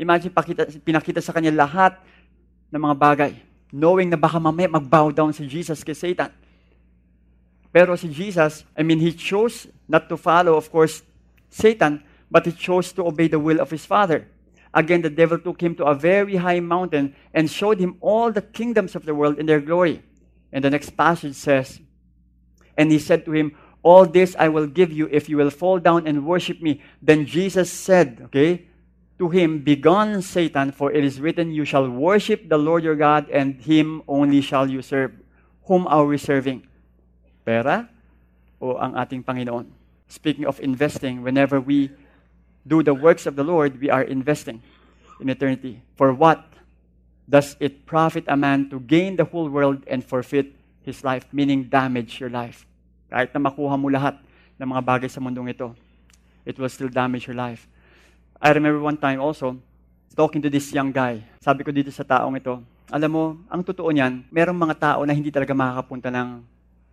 Imagine, 0.00 0.32
pakita, 0.32 0.64
pinakita 0.80 1.20
sa 1.20 1.36
kanya 1.36 1.52
lahat 1.52 2.00
ng 2.72 2.80
mga 2.80 2.96
bagay. 2.96 3.32
knowing 3.72 4.08
na 4.08 4.16
baka 4.16 4.40
mamaya 4.40 4.68
mag-bow 4.68 5.12
down 5.12 5.32
si 5.32 5.44
Jesus 5.44 5.84
kay 5.84 5.92
Satan. 5.92 6.32
Pero 7.68 7.92
si 8.00 8.08
Jesus, 8.08 8.64
I 8.72 8.80
mean, 8.80 8.96
he 8.96 9.12
chose 9.12 9.68
not 9.84 10.08
to 10.08 10.16
follow, 10.16 10.56
of 10.56 10.72
course, 10.72 11.04
Satan, 11.52 12.00
but 12.30 12.46
he 12.46 12.52
chose 12.52 12.92
to 12.92 13.06
obey 13.06 13.28
the 13.28 13.38
will 13.38 13.60
of 13.60 13.70
his 13.70 13.84
Father. 13.84 14.28
Again, 14.74 15.02
the 15.02 15.10
devil 15.10 15.38
took 15.38 15.62
him 15.62 15.74
to 15.76 15.86
a 15.86 15.94
very 15.94 16.36
high 16.36 16.60
mountain 16.60 17.14
and 17.32 17.50
showed 17.50 17.80
him 17.80 17.96
all 18.00 18.30
the 18.30 18.42
kingdoms 18.42 18.94
of 18.94 19.06
the 19.06 19.14
world 19.14 19.38
in 19.38 19.46
their 19.46 19.60
glory. 19.60 20.02
And 20.52 20.64
the 20.64 20.70
next 20.70 20.90
passage 20.96 21.34
says, 21.34 21.80
And 22.76 22.92
he 22.92 22.98
said 22.98 23.24
to 23.24 23.32
him, 23.32 23.56
All 23.82 24.04
this 24.04 24.36
I 24.38 24.48
will 24.48 24.66
give 24.66 24.92
you 24.92 25.08
if 25.10 25.28
you 25.28 25.36
will 25.36 25.50
fall 25.50 25.78
down 25.78 26.06
and 26.06 26.26
worship 26.26 26.60
me. 26.60 26.82
Then 27.00 27.24
Jesus 27.26 27.72
said, 27.72 28.20
okay, 28.26 28.68
to 29.18 29.28
him, 29.28 29.60
Begone, 29.60 30.22
Satan, 30.22 30.72
for 30.72 30.92
it 30.92 31.04
is 31.04 31.20
written, 31.20 31.50
You 31.50 31.64
shall 31.64 31.88
worship 31.88 32.48
the 32.48 32.58
Lord 32.58 32.84
your 32.84 32.96
God, 32.96 33.28
and 33.30 33.60
him 33.60 34.02
only 34.06 34.40
shall 34.40 34.68
you 34.70 34.82
serve. 34.82 35.12
Whom 35.66 35.86
are 35.86 36.04
we 36.04 36.18
serving? 36.18 36.66
Pera 37.44 37.88
o 38.60 38.76
ang 38.78 38.94
ating 38.94 39.24
Panginoon? 39.24 39.66
Speaking 40.08 40.46
of 40.46 40.60
investing, 40.60 41.22
whenever 41.22 41.60
we 41.60 41.90
do 42.68 42.84
the 42.84 42.92
works 42.92 43.24
of 43.24 43.34
the 43.34 43.42
Lord, 43.42 43.80
we 43.80 43.88
are 43.88 44.04
investing 44.04 44.60
in 45.18 45.32
eternity. 45.32 45.80
For 45.96 46.12
what 46.12 46.44
does 47.24 47.56
it 47.58 47.88
profit 47.88 48.28
a 48.28 48.36
man 48.36 48.68
to 48.68 48.78
gain 48.78 49.16
the 49.16 49.24
whole 49.24 49.48
world 49.48 49.82
and 49.88 50.04
forfeit 50.04 50.52
his 50.84 51.00
life? 51.02 51.24
Meaning 51.32 51.72
damage 51.72 52.20
your 52.20 52.28
life. 52.28 52.68
Kahit 53.08 53.32
na 53.32 53.40
makuha 53.40 53.80
mo 53.80 53.88
lahat 53.88 54.20
ng 54.60 54.68
mga 54.68 54.82
bagay 54.84 55.08
sa 55.08 55.24
mundong 55.24 55.48
ito, 55.48 55.72
it 56.44 56.60
will 56.60 56.68
still 56.68 56.92
damage 56.92 57.24
your 57.24 57.36
life. 57.36 57.64
I 58.36 58.52
remember 58.52 58.84
one 58.84 59.00
time 59.00 59.18
also, 59.18 59.56
talking 60.12 60.44
to 60.44 60.50
this 60.52 60.68
young 60.70 60.92
guy. 60.92 61.24
Sabi 61.40 61.64
ko 61.64 61.72
dito 61.72 61.88
sa 61.88 62.04
taong 62.04 62.36
ito, 62.36 62.60
alam 62.88 63.10
mo, 63.10 63.24
ang 63.48 63.62
totoo 63.64 63.88
niyan, 63.92 64.28
merong 64.32 64.56
mga 64.56 64.76
tao 64.76 65.00
na 65.04 65.12
hindi 65.12 65.32
talaga 65.32 65.52
makakapunta 65.52 66.08
ng, 66.08 66.40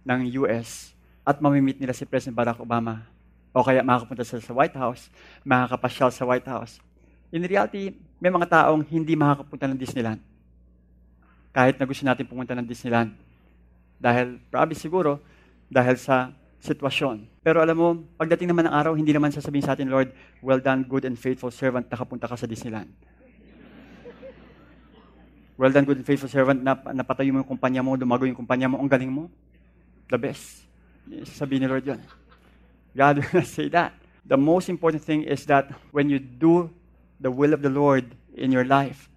ng 0.04 0.20
US 0.44 0.92
at 1.26 1.40
mamimit 1.40 1.80
nila 1.82 1.96
si 1.96 2.06
President 2.06 2.38
Barack 2.38 2.62
Obama. 2.62 3.15
O 3.56 3.64
kaya 3.64 3.80
makakapunta 3.80 4.28
sila 4.28 4.44
sa 4.44 4.52
White 4.52 4.76
House, 4.76 5.08
makakapasyal 5.48 6.12
sa 6.12 6.28
White 6.28 6.44
House. 6.52 6.84
In 7.32 7.40
reality, 7.48 7.96
may 8.20 8.28
mga 8.28 8.52
taong 8.52 8.84
hindi 8.84 9.16
makakapunta 9.16 9.72
ng 9.72 9.80
Disneyland. 9.80 10.20
Kahit 11.56 11.80
na 11.80 11.88
gusto 11.88 12.04
natin 12.04 12.28
pumunta 12.28 12.52
ng 12.52 12.68
Disneyland. 12.68 13.16
Dahil, 13.96 14.44
probably 14.52 14.76
siguro, 14.76 15.24
dahil 15.72 15.96
sa 15.96 16.36
sitwasyon. 16.60 17.32
Pero 17.40 17.64
alam 17.64 17.78
mo, 17.80 17.96
pagdating 18.20 18.52
naman 18.52 18.68
ng 18.68 18.76
araw, 18.76 18.92
hindi 18.92 19.16
naman 19.16 19.32
sasabihin 19.32 19.64
sa 19.64 19.72
atin, 19.72 19.88
Lord, 19.88 20.12
well 20.44 20.60
done, 20.60 20.84
good 20.84 21.08
and 21.08 21.16
faithful 21.16 21.48
servant, 21.48 21.88
nakapunta 21.88 22.28
ka 22.28 22.36
sa 22.36 22.52
Disneyland. 22.52 22.92
Well 25.56 25.72
done, 25.72 25.88
good 25.88 26.04
and 26.04 26.08
faithful 26.08 26.28
servant, 26.28 26.60
nap 26.60 26.84
napatayo 26.92 27.32
mo 27.32 27.40
yung 27.40 27.48
kumpanya 27.48 27.80
mo, 27.80 27.96
dumago 27.96 28.28
yung 28.28 28.36
kumpanya 28.36 28.68
mo, 28.68 28.76
ang 28.84 28.92
galing 28.92 29.08
mo. 29.08 29.32
The 30.12 30.20
best. 30.20 30.68
Sasabihin 31.08 31.64
ni 31.64 31.72
Lord 31.72 31.88
yun. 31.88 32.04
God 32.96 33.18
will 33.18 33.42
not 33.42 33.48
say 33.48 33.68
that. 33.70 33.94
The 34.26 34.38
most 34.38 34.70
important 34.70 35.04
thing 35.04 35.24
is 35.24 35.46
that 35.46 35.70
when 35.92 36.10
you 36.10 36.18
do 36.18 36.72
the 37.20 37.30
will 37.30 37.54
of 37.54 37.62
the 37.62 37.70
Lord 37.70 38.16
in 38.34 38.52
your 38.52 38.66
life, 38.66 39.10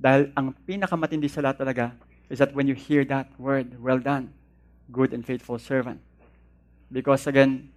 dahil 0.00 0.32
ang 0.36 0.54
pinakamatindi 0.66 1.28
sa 1.28 1.42
lahat 1.42 1.58
talaga 1.58 1.92
is 2.30 2.38
that 2.38 2.54
when 2.54 2.66
you 2.66 2.74
hear 2.74 3.04
that 3.04 3.28
word, 3.38 3.76
well 3.82 3.98
done, 3.98 4.32
good 4.90 5.12
and 5.12 5.24
faithful 5.24 5.58
servant. 5.58 6.00
Because 6.90 7.26
again, 7.26 7.70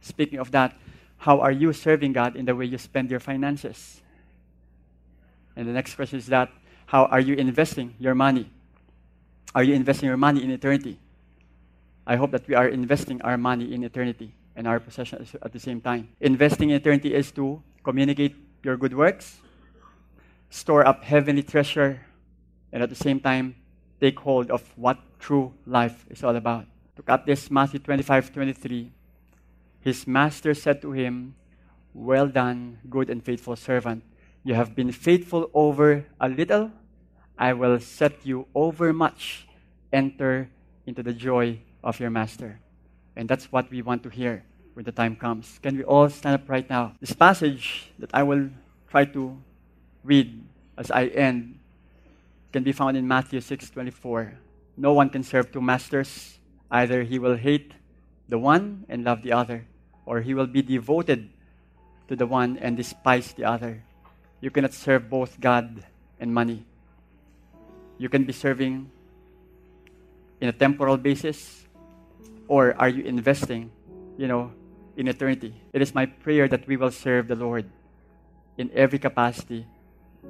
speaking 0.00 0.38
of 0.38 0.50
that, 0.52 0.76
how 1.18 1.40
are 1.40 1.52
you 1.52 1.72
serving 1.72 2.12
God 2.12 2.36
in 2.36 2.44
the 2.44 2.54
way 2.54 2.66
you 2.66 2.78
spend 2.78 3.10
your 3.10 3.20
finances? 3.20 4.02
And 5.56 5.66
the 5.66 5.72
next 5.72 5.94
question 5.94 6.18
is 6.18 6.26
that, 6.26 6.50
how 6.86 7.06
are 7.06 7.20
you 7.20 7.34
investing 7.34 7.94
your 7.98 8.14
money? 8.14 8.50
Are 9.54 9.64
you 9.64 9.74
investing 9.74 10.06
your 10.06 10.18
money 10.18 10.44
in 10.44 10.50
eternity? 10.50 10.98
I 12.06 12.16
hope 12.16 12.30
that 12.32 12.46
we 12.46 12.54
are 12.54 12.68
investing 12.68 13.22
our 13.22 13.38
money 13.38 13.72
in 13.72 13.82
eternity 13.82 14.34
and 14.56 14.66
our 14.66 14.80
possessions 14.80 15.36
at 15.40 15.52
the 15.52 15.60
same 15.60 15.80
time. 15.80 16.08
Investing 16.20 16.70
in 16.70 16.76
eternity 16.76 17.14
is 17.14 17.30
to 17.32 17.62
communicate 17.84 18.34
your 18.64 18.76
good 18.76 18.96
works, 18.96 19.38
store 20.50 20.86
up 20.86 21.04
heavenly 21.04 21.42
treasure, 21.42 22.00
and 22.72 22.82
at 22.82 22.88
the 22.88 22.96
same 22.96 23.20
time, 23.20 23.54
take 24.00 24.18
hold 24.18 24.50
of 24.50 24.62
what 24.76 24.98
true 25.20 25.52
life 25.66 26.04
is 26.10 26.24
all 26.24 26.34
about. 26.34 26.66
Look 26.96 27.08
at 27.08 27.26
this 27.26 27.50
Matthew 27.50 27.78
25 27.80 28.32
23. 28.32 28.90
His 29.80 30.06
master 30.06 30.54
said 30.54 30.82
to 30.82 30.92
him, 30.92 31.36
Well 31.94 32.26
done, 32.26 32.78
good 32.90 33.10
and 33.10 33.22
faithful 33.22 33.54
servant. 33.54 34.02
You 34.42 34.54
have 34.54 34.74
been 34.74 34.92
faithful 34.92 35.50
over 35.54 36.06
a 36.20 36.28
little, 36.28 36.72
I 37.38 37.52
will 37.52 37.78
set 37.80 38.24
you 38.24 38.46
over 38.54 38.92
much. 38.92 39.46
Enter 39.92 40.48
into 40.86 41.02
the 41.02 41.12
joy 41.12 41.60
of 41.84 42.00
your 42.00 42.10
master. 42.10 42.60
And 43.16 43.28
that's 43.28 43.50
what 43.50 43.70
we 43.70 43.80
want 43.80 44.02
to 44.04 44.10
hear 44.10 44.44
when 44.74 44.84
the 44.84 44.92
time 44.92 45.16
comes. 45.16 45.58
Can 45.62 45.76
we 45.76 45.84
all 45.84 46.08
stand 46.08 46.34
up 46.34 46.48
right 46.48 46.68
now? 46.68 46.92
This 47.00 47.12
passage 47.12 47.90
that 47.98 48.10
I 48.12 48.22
will 48.22 48.50
try 48.88 49.06
to 49.06 49.36
read 50.04 50.44
as 50.76 50.90
I 50.90 51.06
end 51.06 51.58
can 52.52 52.62
be 52.62 52.72
found 52.72 52.96
in 52.96 53.08
Matthew 53.08 53.40
6:24. 53.40 54.36
No 54.76 54.92
one 54.92 55.08
can 55.08 55.24
serve 55.24 55.50
two 55.50 55.60
masters. 55.60 56.38
Either 56.70 57.02
he 57.02 57.18
will 57.18 57.36
hate 57.36 57.72
the 58.28 58.38
one 58.38 58.84
and 58.88 59.04
love 59.04 59.22
the 59.22 59.32
other, 59.32 59.64
or 60.04 60.20
he 60.20 60.34
will 60.34 60.46
be 60.46 60.60
devoted 60.60 61.30
to 62.08 62.16
the 62.16 62.26
one 62.26 62.58
and 62.58 62.76
despise 62.76 63.32
the 63.32 63.44
other. 63.44 63.82
You 64.40 64.50
cannot 64.50 64.74
serve 64.74 65.08
both 65.08 65.40
God 65.40 65.84
and 66.20 66.32
money. 66.32 66.64
You 67.98 68.08
can 68.08 68.24
be 68.24 68.32
serving 68.32 68.90
in 70.40 70.48
a 70.48 70.52
temporal 70.52 70.96
basis, 70.96 71.65
or 72.48 72.74
are 72.78 72.88
you 72.88 73.04
investing, 73.04 73.70
you 74.16 74.26
know, 74.28 74.52
in 74.96 75.08
eternity? 75.08 75.54
It 75.72 75.82
is 75.82 75.94
my 75.94 76.06
prayer 76.06 76.48
that 76.48 76.66
we 76.66 76.76
will 76.76 76.90
serve 76.90 77.28
the 77.28 77.36
Lord 77.36 77.66
in 78.56 78.70
every 78.74 78.98
capacity 78.98 79.66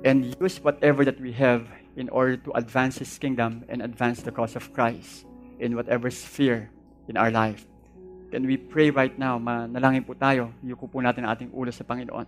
and 0.05 0.35
use 0.41 0.59
whatever 0.61 1.05
that 1.05 1.21
we 1.21 1.33
have 1.33 1.69
in 1.97 2.09
order 2.11 2.37
to 2.37 2.51
advance 2.53 2.99
His 2.99 3.17
kingdom 3.19 3.65
and 3.69 3.81
advance 3.81 4.23
the 4.23 4.33
cause 4.33 4.57
of 4.57 4.73
Christ 4.73 5.25
in 5.59 5.77
whatever 5.77 6.11
sphere 6.11 6.71
in 7.09 7.17
our 7.17 7.31
life. 7.31 7.65
Can 8.31 8.45
we 8.45 8.57
pray 8.57 8.91
right 8.91 9.15
now? 9.17 9.39
Manalangin 9.39 10.05
po 10.05 10.13
tayo. 10.13 10.53
Yuko 10.61 10.91
po 10.91 11.01
natin 11.01 11.25
ating 11.25 11.55
ulo 11.55 11.73
sa 11.73 11.87
Panginoon. 11.87 12.27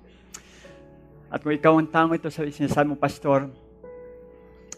At 1.28 1.44
kung 1.44 1.52
ikaw 1.52 1.76
ang 1.76 1.90
tango 1.90 2.16
ito 2.16 2.32
sa 2.32 2.46
sinasabi 2.46 2.94
mo, 2.94 2.96
Pastor, 2.96 3.52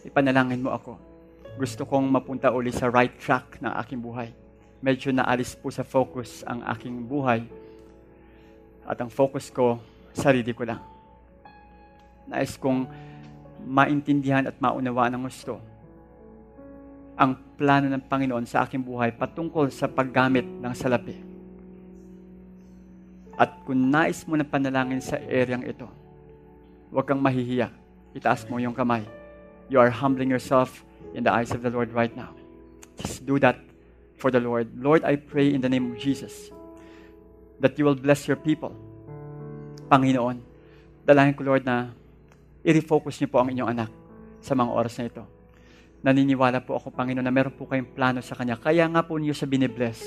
ipanalangin 0.03 0.59
mo 0.59 0.75
ako. 0.75 0.99
Gusto 1.55 1.87
kong 1.87 2.09
mapunta 2.11 2.51
uli 2.51 2.73
sa 2.73 2.91
right 2.91 3.15
track 3.15 3.61
ng 3.63 3.71
aking 3.79 4.01
buhay. 4.03 4.33
Medyo 4.81 5.13
naalis 5.13 5.53
po 5.53 5.69
sa 5.69 5.85
focus 5.85 6.41
ang 6.49 6.65
aking 6.73 7.05
buhay. 7.05 7.45
At 8.89 8.97
ang 8.97 9.13
focus 9.13 9.53
ko, 9.53 9.77
sarili 10.11 10.51
ko 10.57 10.65
lang. 10.65 10.81
Nais 12.25 12.57
kong 12.57 12.89
maintindihan 13.61 14.49
at 14.49 14.57
maunawaan 14.57 15.13
ng 15.15 15.23
gusto 15.29 15.61
ang 17.21 17.37
plano 17.53 17.85
ng 17.85 18.01
Panginoon 18.01 18.49
sa 18.49 18.65
aking 18.65 18.81
buhay 18.81 19.13
patungkol 19.13 19.69
sa 19.69 19.85
paggamit 19.85 20.41
ng 20.41 20.73
salapi. 20.73 21.13
At 23.37 23.61
kung 23.61 23.93
nais 23.93 24.25
mo 24.25 24.33
ng 24.33 24.49
panalangin 24.49 25.05
sa 25.05 25.21
areang 25.21 25.61
ito, 25.61 25.85
huwag 26.89 27.05
kang 27.05 27.21
mahihiya. 27.21 27.69
Itaas 28.17 28.49
mo 28.49 28.57
yung 28.57 28.73
kamay. 28.73 29.05
You 29.69 29.77
are 29.77 29.93
humbling 29.93 30.33
yourself 30.33 30.81
in 31.13 31.21
the 31.21 31.31
eyes 31.31 31.53
of 31.53 31.61
the 31.61 31.69
Lord 31.69 31.93
right 31.93 32.11
now. 32.11 32.33
Just 32.97 33.21
do 33.23 33.37
that 33.37 33.61
for 34.21 34.29
the 34.29 34.37
Lord. 34.37 34.69
Lord, 34.77 35.01
I 35.01 35.17
pray 35.17 35.49
in 35.49 35.65
the 35.65 35.71
name 35.71 35.89
of 35.89 35.97
Jesus 35.97 36.53
that 37.57 37.73
you 37.81 37.89
will 37.89 37.97
bless 37.97 38.29
your 38.29 38.37
people. 38.37 38.77
Panginoon, 39.89 40.37
dalangin 41.01 41.33
ko 41.33 41.41
Lord 41.41 41.65
na 41.65 41.89
i-refocus 42.61 43.17
niyo 43.17 43.33
po 43.33 43.41
ang 43.41 43.49
inyong 43.49 43.73
anak 43.73 43.89
sa 44.37 44.53
mga 44.53 44.69
oras 44.69 44.93
na 45.01 45.09
ito 45.09 45.41
naniniwala 46.01 46.65
po 46.65 46.77
ako, 46.77 46.89
Panginoon, 46.93 47.25
na 47.25 47.33
meron 47.33 47.53
po 47.53 47.69
kayong 47.69 47.93
plano 47.93 48.19
sa 48.25 48.33
Kanya. 48.33 48.57
Kaya 48.57 48.89
nga 48.89 49.01
po 49.05 49.21
niyo 49.21 49.37
siya 49.37 49.47
binibless. 49.47 50.01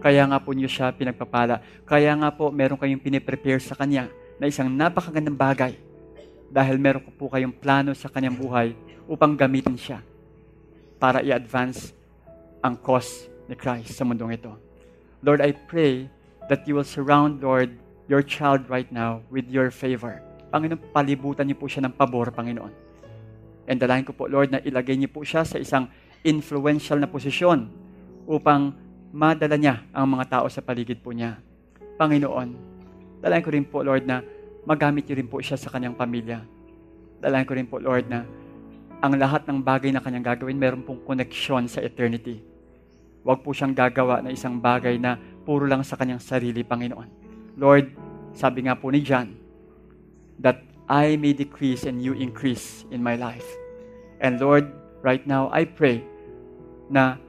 Kaya 0.00 0.24
nga 0.28 0.38
po 0.40 0.52
niyo 0.52 0.68
siya 0.68 0.92
pinagpapala. 0.92 1.64
Kaya 1.88 2.12
nga 2.16 2.28
po 2.32 2.52
meron 2.52 2.76
kayong 2.76 3.00
piniprepare 3.00 3.60
sa 3.60 3.74
Kanya 3.76 4.08
na 4.36 4.48
isang 4.48 4.68
napakagandang 4.68 5.36
bagay. 5.36 5.72
Dahil 6.52 6.76
meron 6.76 7.02
po, 7.04 7.10
po 7.16 7.26
kayong 7.32 7.56
plano 7.56 7.96
sa 7.96 8.12
Kanyang 8.12 8.36
buhay 8.36 8.76
upang 9.08 9.34
gamitin 9.34 9.74
siya 9.80 10.04
para 11.00 11.24
i-advance 11.24 11.96
ang 12.60 12.76
cause 12.76 13.29
ni 13.50 13.58
Christ 13.58 13.98
sa 13.98 14.06
mundong 14.06 14.38
ito. 14.38 14.54
Lord, 15.26 15.42
I 15.42 15.52
pray 15.52 16.06
that 16.46 16.64
you 16.70 16.78
will 16.78 16.86
surround, 16.86 17.42
Lord, 17.42 17.74
your 18.06 18.22
child 18.22 18.70
right 18.70 18.88
now 18.88 19.26
with 19.28 19.50
your 19.50 19.74
favor. 19.74 20.22
Panginoon, 20.54 20.94
palibutan 20.94 21.50
niyo 21.50 21.58
po 21.58 21.66
siya 21.66 21.84
ng 21.90 21.94
pabor, 21.98 22.30
Panginoon 22.30 22.90
And 23.70 23.78
dalahin 23.78 24.02
ko 24.02 24.10
po, 24.10 24.26
Lord, 24.26 24.50
na 24.50 24.58
ilagay 24.58 24.98
niyo 24.98 25.14
po 25.14 25.22
siya 25.22 25.46
sa 25.46 25.54
isang 25.62 25.86
influential 26.26 26.98
na 26.98 27.06
posisyon 27.06 27.70
upang 28.26 28.74
madala 29.14 29.54
niya 29.54 29.86
ang 29.94 30.10
mga 30.10 30.26
tao 30.26 30.46
sa 30.50 30.58
paligid 30.58 30.98
po 30.98 31.14
niya. 31.14 31.38
Panginoon, 31.94 32.48
dalahin 33.22 33.44
ko 33.46 33.50
rin 33.54 33.62
po, 33.62 33.86
Lord, 33.86 34.10
na 34.10 34.26
magamit 34.66 35.06
niyo 35.06 35.22
rin 35.22 35.30
po 35.30 35.38
siya 35.38 35.54
sa 35.54 35.70
kanyang 35.70 35.94
pamilya. 35.94 36.42
Dalahin 37.22 37.46
ko 37.46 37.54
rin 37.54 37.70
po, 37.70 37.78
Lord, 37.78 38.10
na 38.10 38.26
ang 38.98 39.14
lahat 39.14 39.46
ng 39.46 39.62
bagay 39.62 39.94
na 39.94 40.02
kanyang 40.02 40.34
gagawin, 40.34 40.58
meron 40.58 40.82
pong 40.82 41.06
connection 41.06 41.70
sa 41.70 41.78
eternity. 41.78 42.42
Huwag 43.20 43.44
po 43.44 43.52
siyang 43.52 43.76
gagawa 43.76 44.24
na 44.24 44.32
isang 44.32 44.56
bagay 44.56 44.96
na 44.96 45.20
puro 45.44 45.68
lang 45.68 45.84
sa 45.84 45.96
kanyang 45.96 46.20
sarili, 46.20 46.64
Panginoon. 46.64 47.08
Lord, 47.60 47.92
sabi 48.32 48.64
nga 48.64 48.78
po 48.78 48.88
ni 48.88 49.04
John, 49.04 49.36
that 50.40 50.64
I 50.88 51.20
may 51.20 51.36
decrease 51.36 51.84
and 51.84 52.00
you 52.00 52.16
increase 52.16 52.88
in 52.88 53.04
my 53.04 53.14
life. 53.14 53.44
And 54.24 54.40
Lord, 54.40 54.72
right 55.04 55.22
now, 55.28 55.52
I 55.52 55.68
pray 55.68 56.00
na 56.88 57.20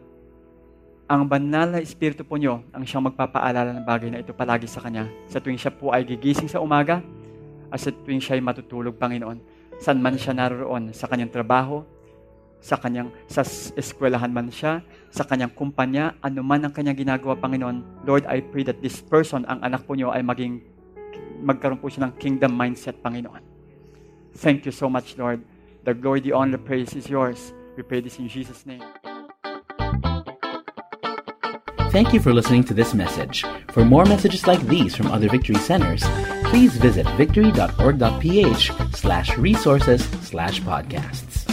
ang 1.12 1.28
banal 1.28 1.76
na 1.76 1.84
Espiritu 1.84 2.24
po 2.24 2.40
nyo 2.40 2.64
ang 2.72 2.88
siyang 2.88 3.12
magpapaalala 3.12 3.76
ng 3.76 3.84
bagay 3.84 4.10
na 4.16 4.24
ito 4.24 4.32
palagi 4.32 4.64
sa 4.64 4.80
Kanya. 4.80 5.12
Sa 5.28 5.44
tuwing 5.44 5.60
siya 5.60 5.76
po 5.76 5.92
ay 5.92 6.08
gigising 6.08 6.48
sa 6.48 6.64
umaga, 6.64 7.04
at 7.72 7.80
sa 7.80 7.92
tuwing 7.92 8.24
siya 8.24 8.40
ay 8.40 8.44
matutulog, 8.44 8.96
Panginoon. 8.96 9.40
Saan 9.80 10.00
man 10.00 10.16
siya 10.16 10.36
naroon, 10.36 10.96
sa 10.96 11.08
kanyang 11.08 11.32
trabaho, 11.32 11.84
sa 12.62 12.78
kanyang 12.78 13.10
sa 13.26 13.42
eskwelahan 13.74 14.30
man 14.30 14.54
siya, 14.54 14.86
sa 15.10 15.26
kanyang 15.26 15.52
kumpanya, 15.52 16.14
anuman 16.22 16.70
ang 16.70 16.74
kanyang 16.74 16.96
ginagawa, 16.96 17.34
Panginoon. 17.36 18.06
Lord, 18.06 18.30
I 18.30 18.46
pray 18.46 18.64
that 18.70 18.80
this 18.86 19.02
person, 19.02 19.44
ang 19.50 19.66
anak 19.66 19.90
po 19.90 19.98
niyo, 19.98 20.14
ay 20.14 20.22
maging 20.22 20.62
magkaroon 21.42 21.82
po 21.82 21.90
siya 21.90 22.08
ng 22.08 22.14
kingdom 22.22 22.54
mindset, 22.54 23.02
Panginoon. 23.02 23.42
Thank 24.38 24.64
you 24.70 24.72
so 24.72 24.88
much, 24.88 25.18
Lord. 25.18 25.42
The 25.84 25.98
glory, 25.98 26.22
the 26.22 26.38
honor, 26.38 26.56
the 26.56 26.64
praise 26.64 26.94
is 26.94 27.10
yours. 27.10 27.52
We 27.76 27.84
pray 27.84 28.00
this 28.00 28.22
in 28.22 28.30
Jesus' 28.30 28.64
name. 28.70 28.86
Thank 31.92 32.14
you 32.14 32.22
for 32.22 32.32
listening 32.32 32.64
to 32.72 32.74
this 32.74 32.94
message. 32.94 33.44
For 33.76 33.84
more 33.84 34.06
messages 34.06 34.48
like 34.48 34.62
these 34.72 34.96
from 34.96 35.12
other 35.12 35.28
Victory 35.28 35.60
Centers, 35.60 36.06
please 36.46 36.78
visit 36.78 37.06
victory.org.ph 37.18 38.72
slash 38.96 39.38
resources 39.38 40.06
slash 40.24 40.62
podcasts. 40.62 41.51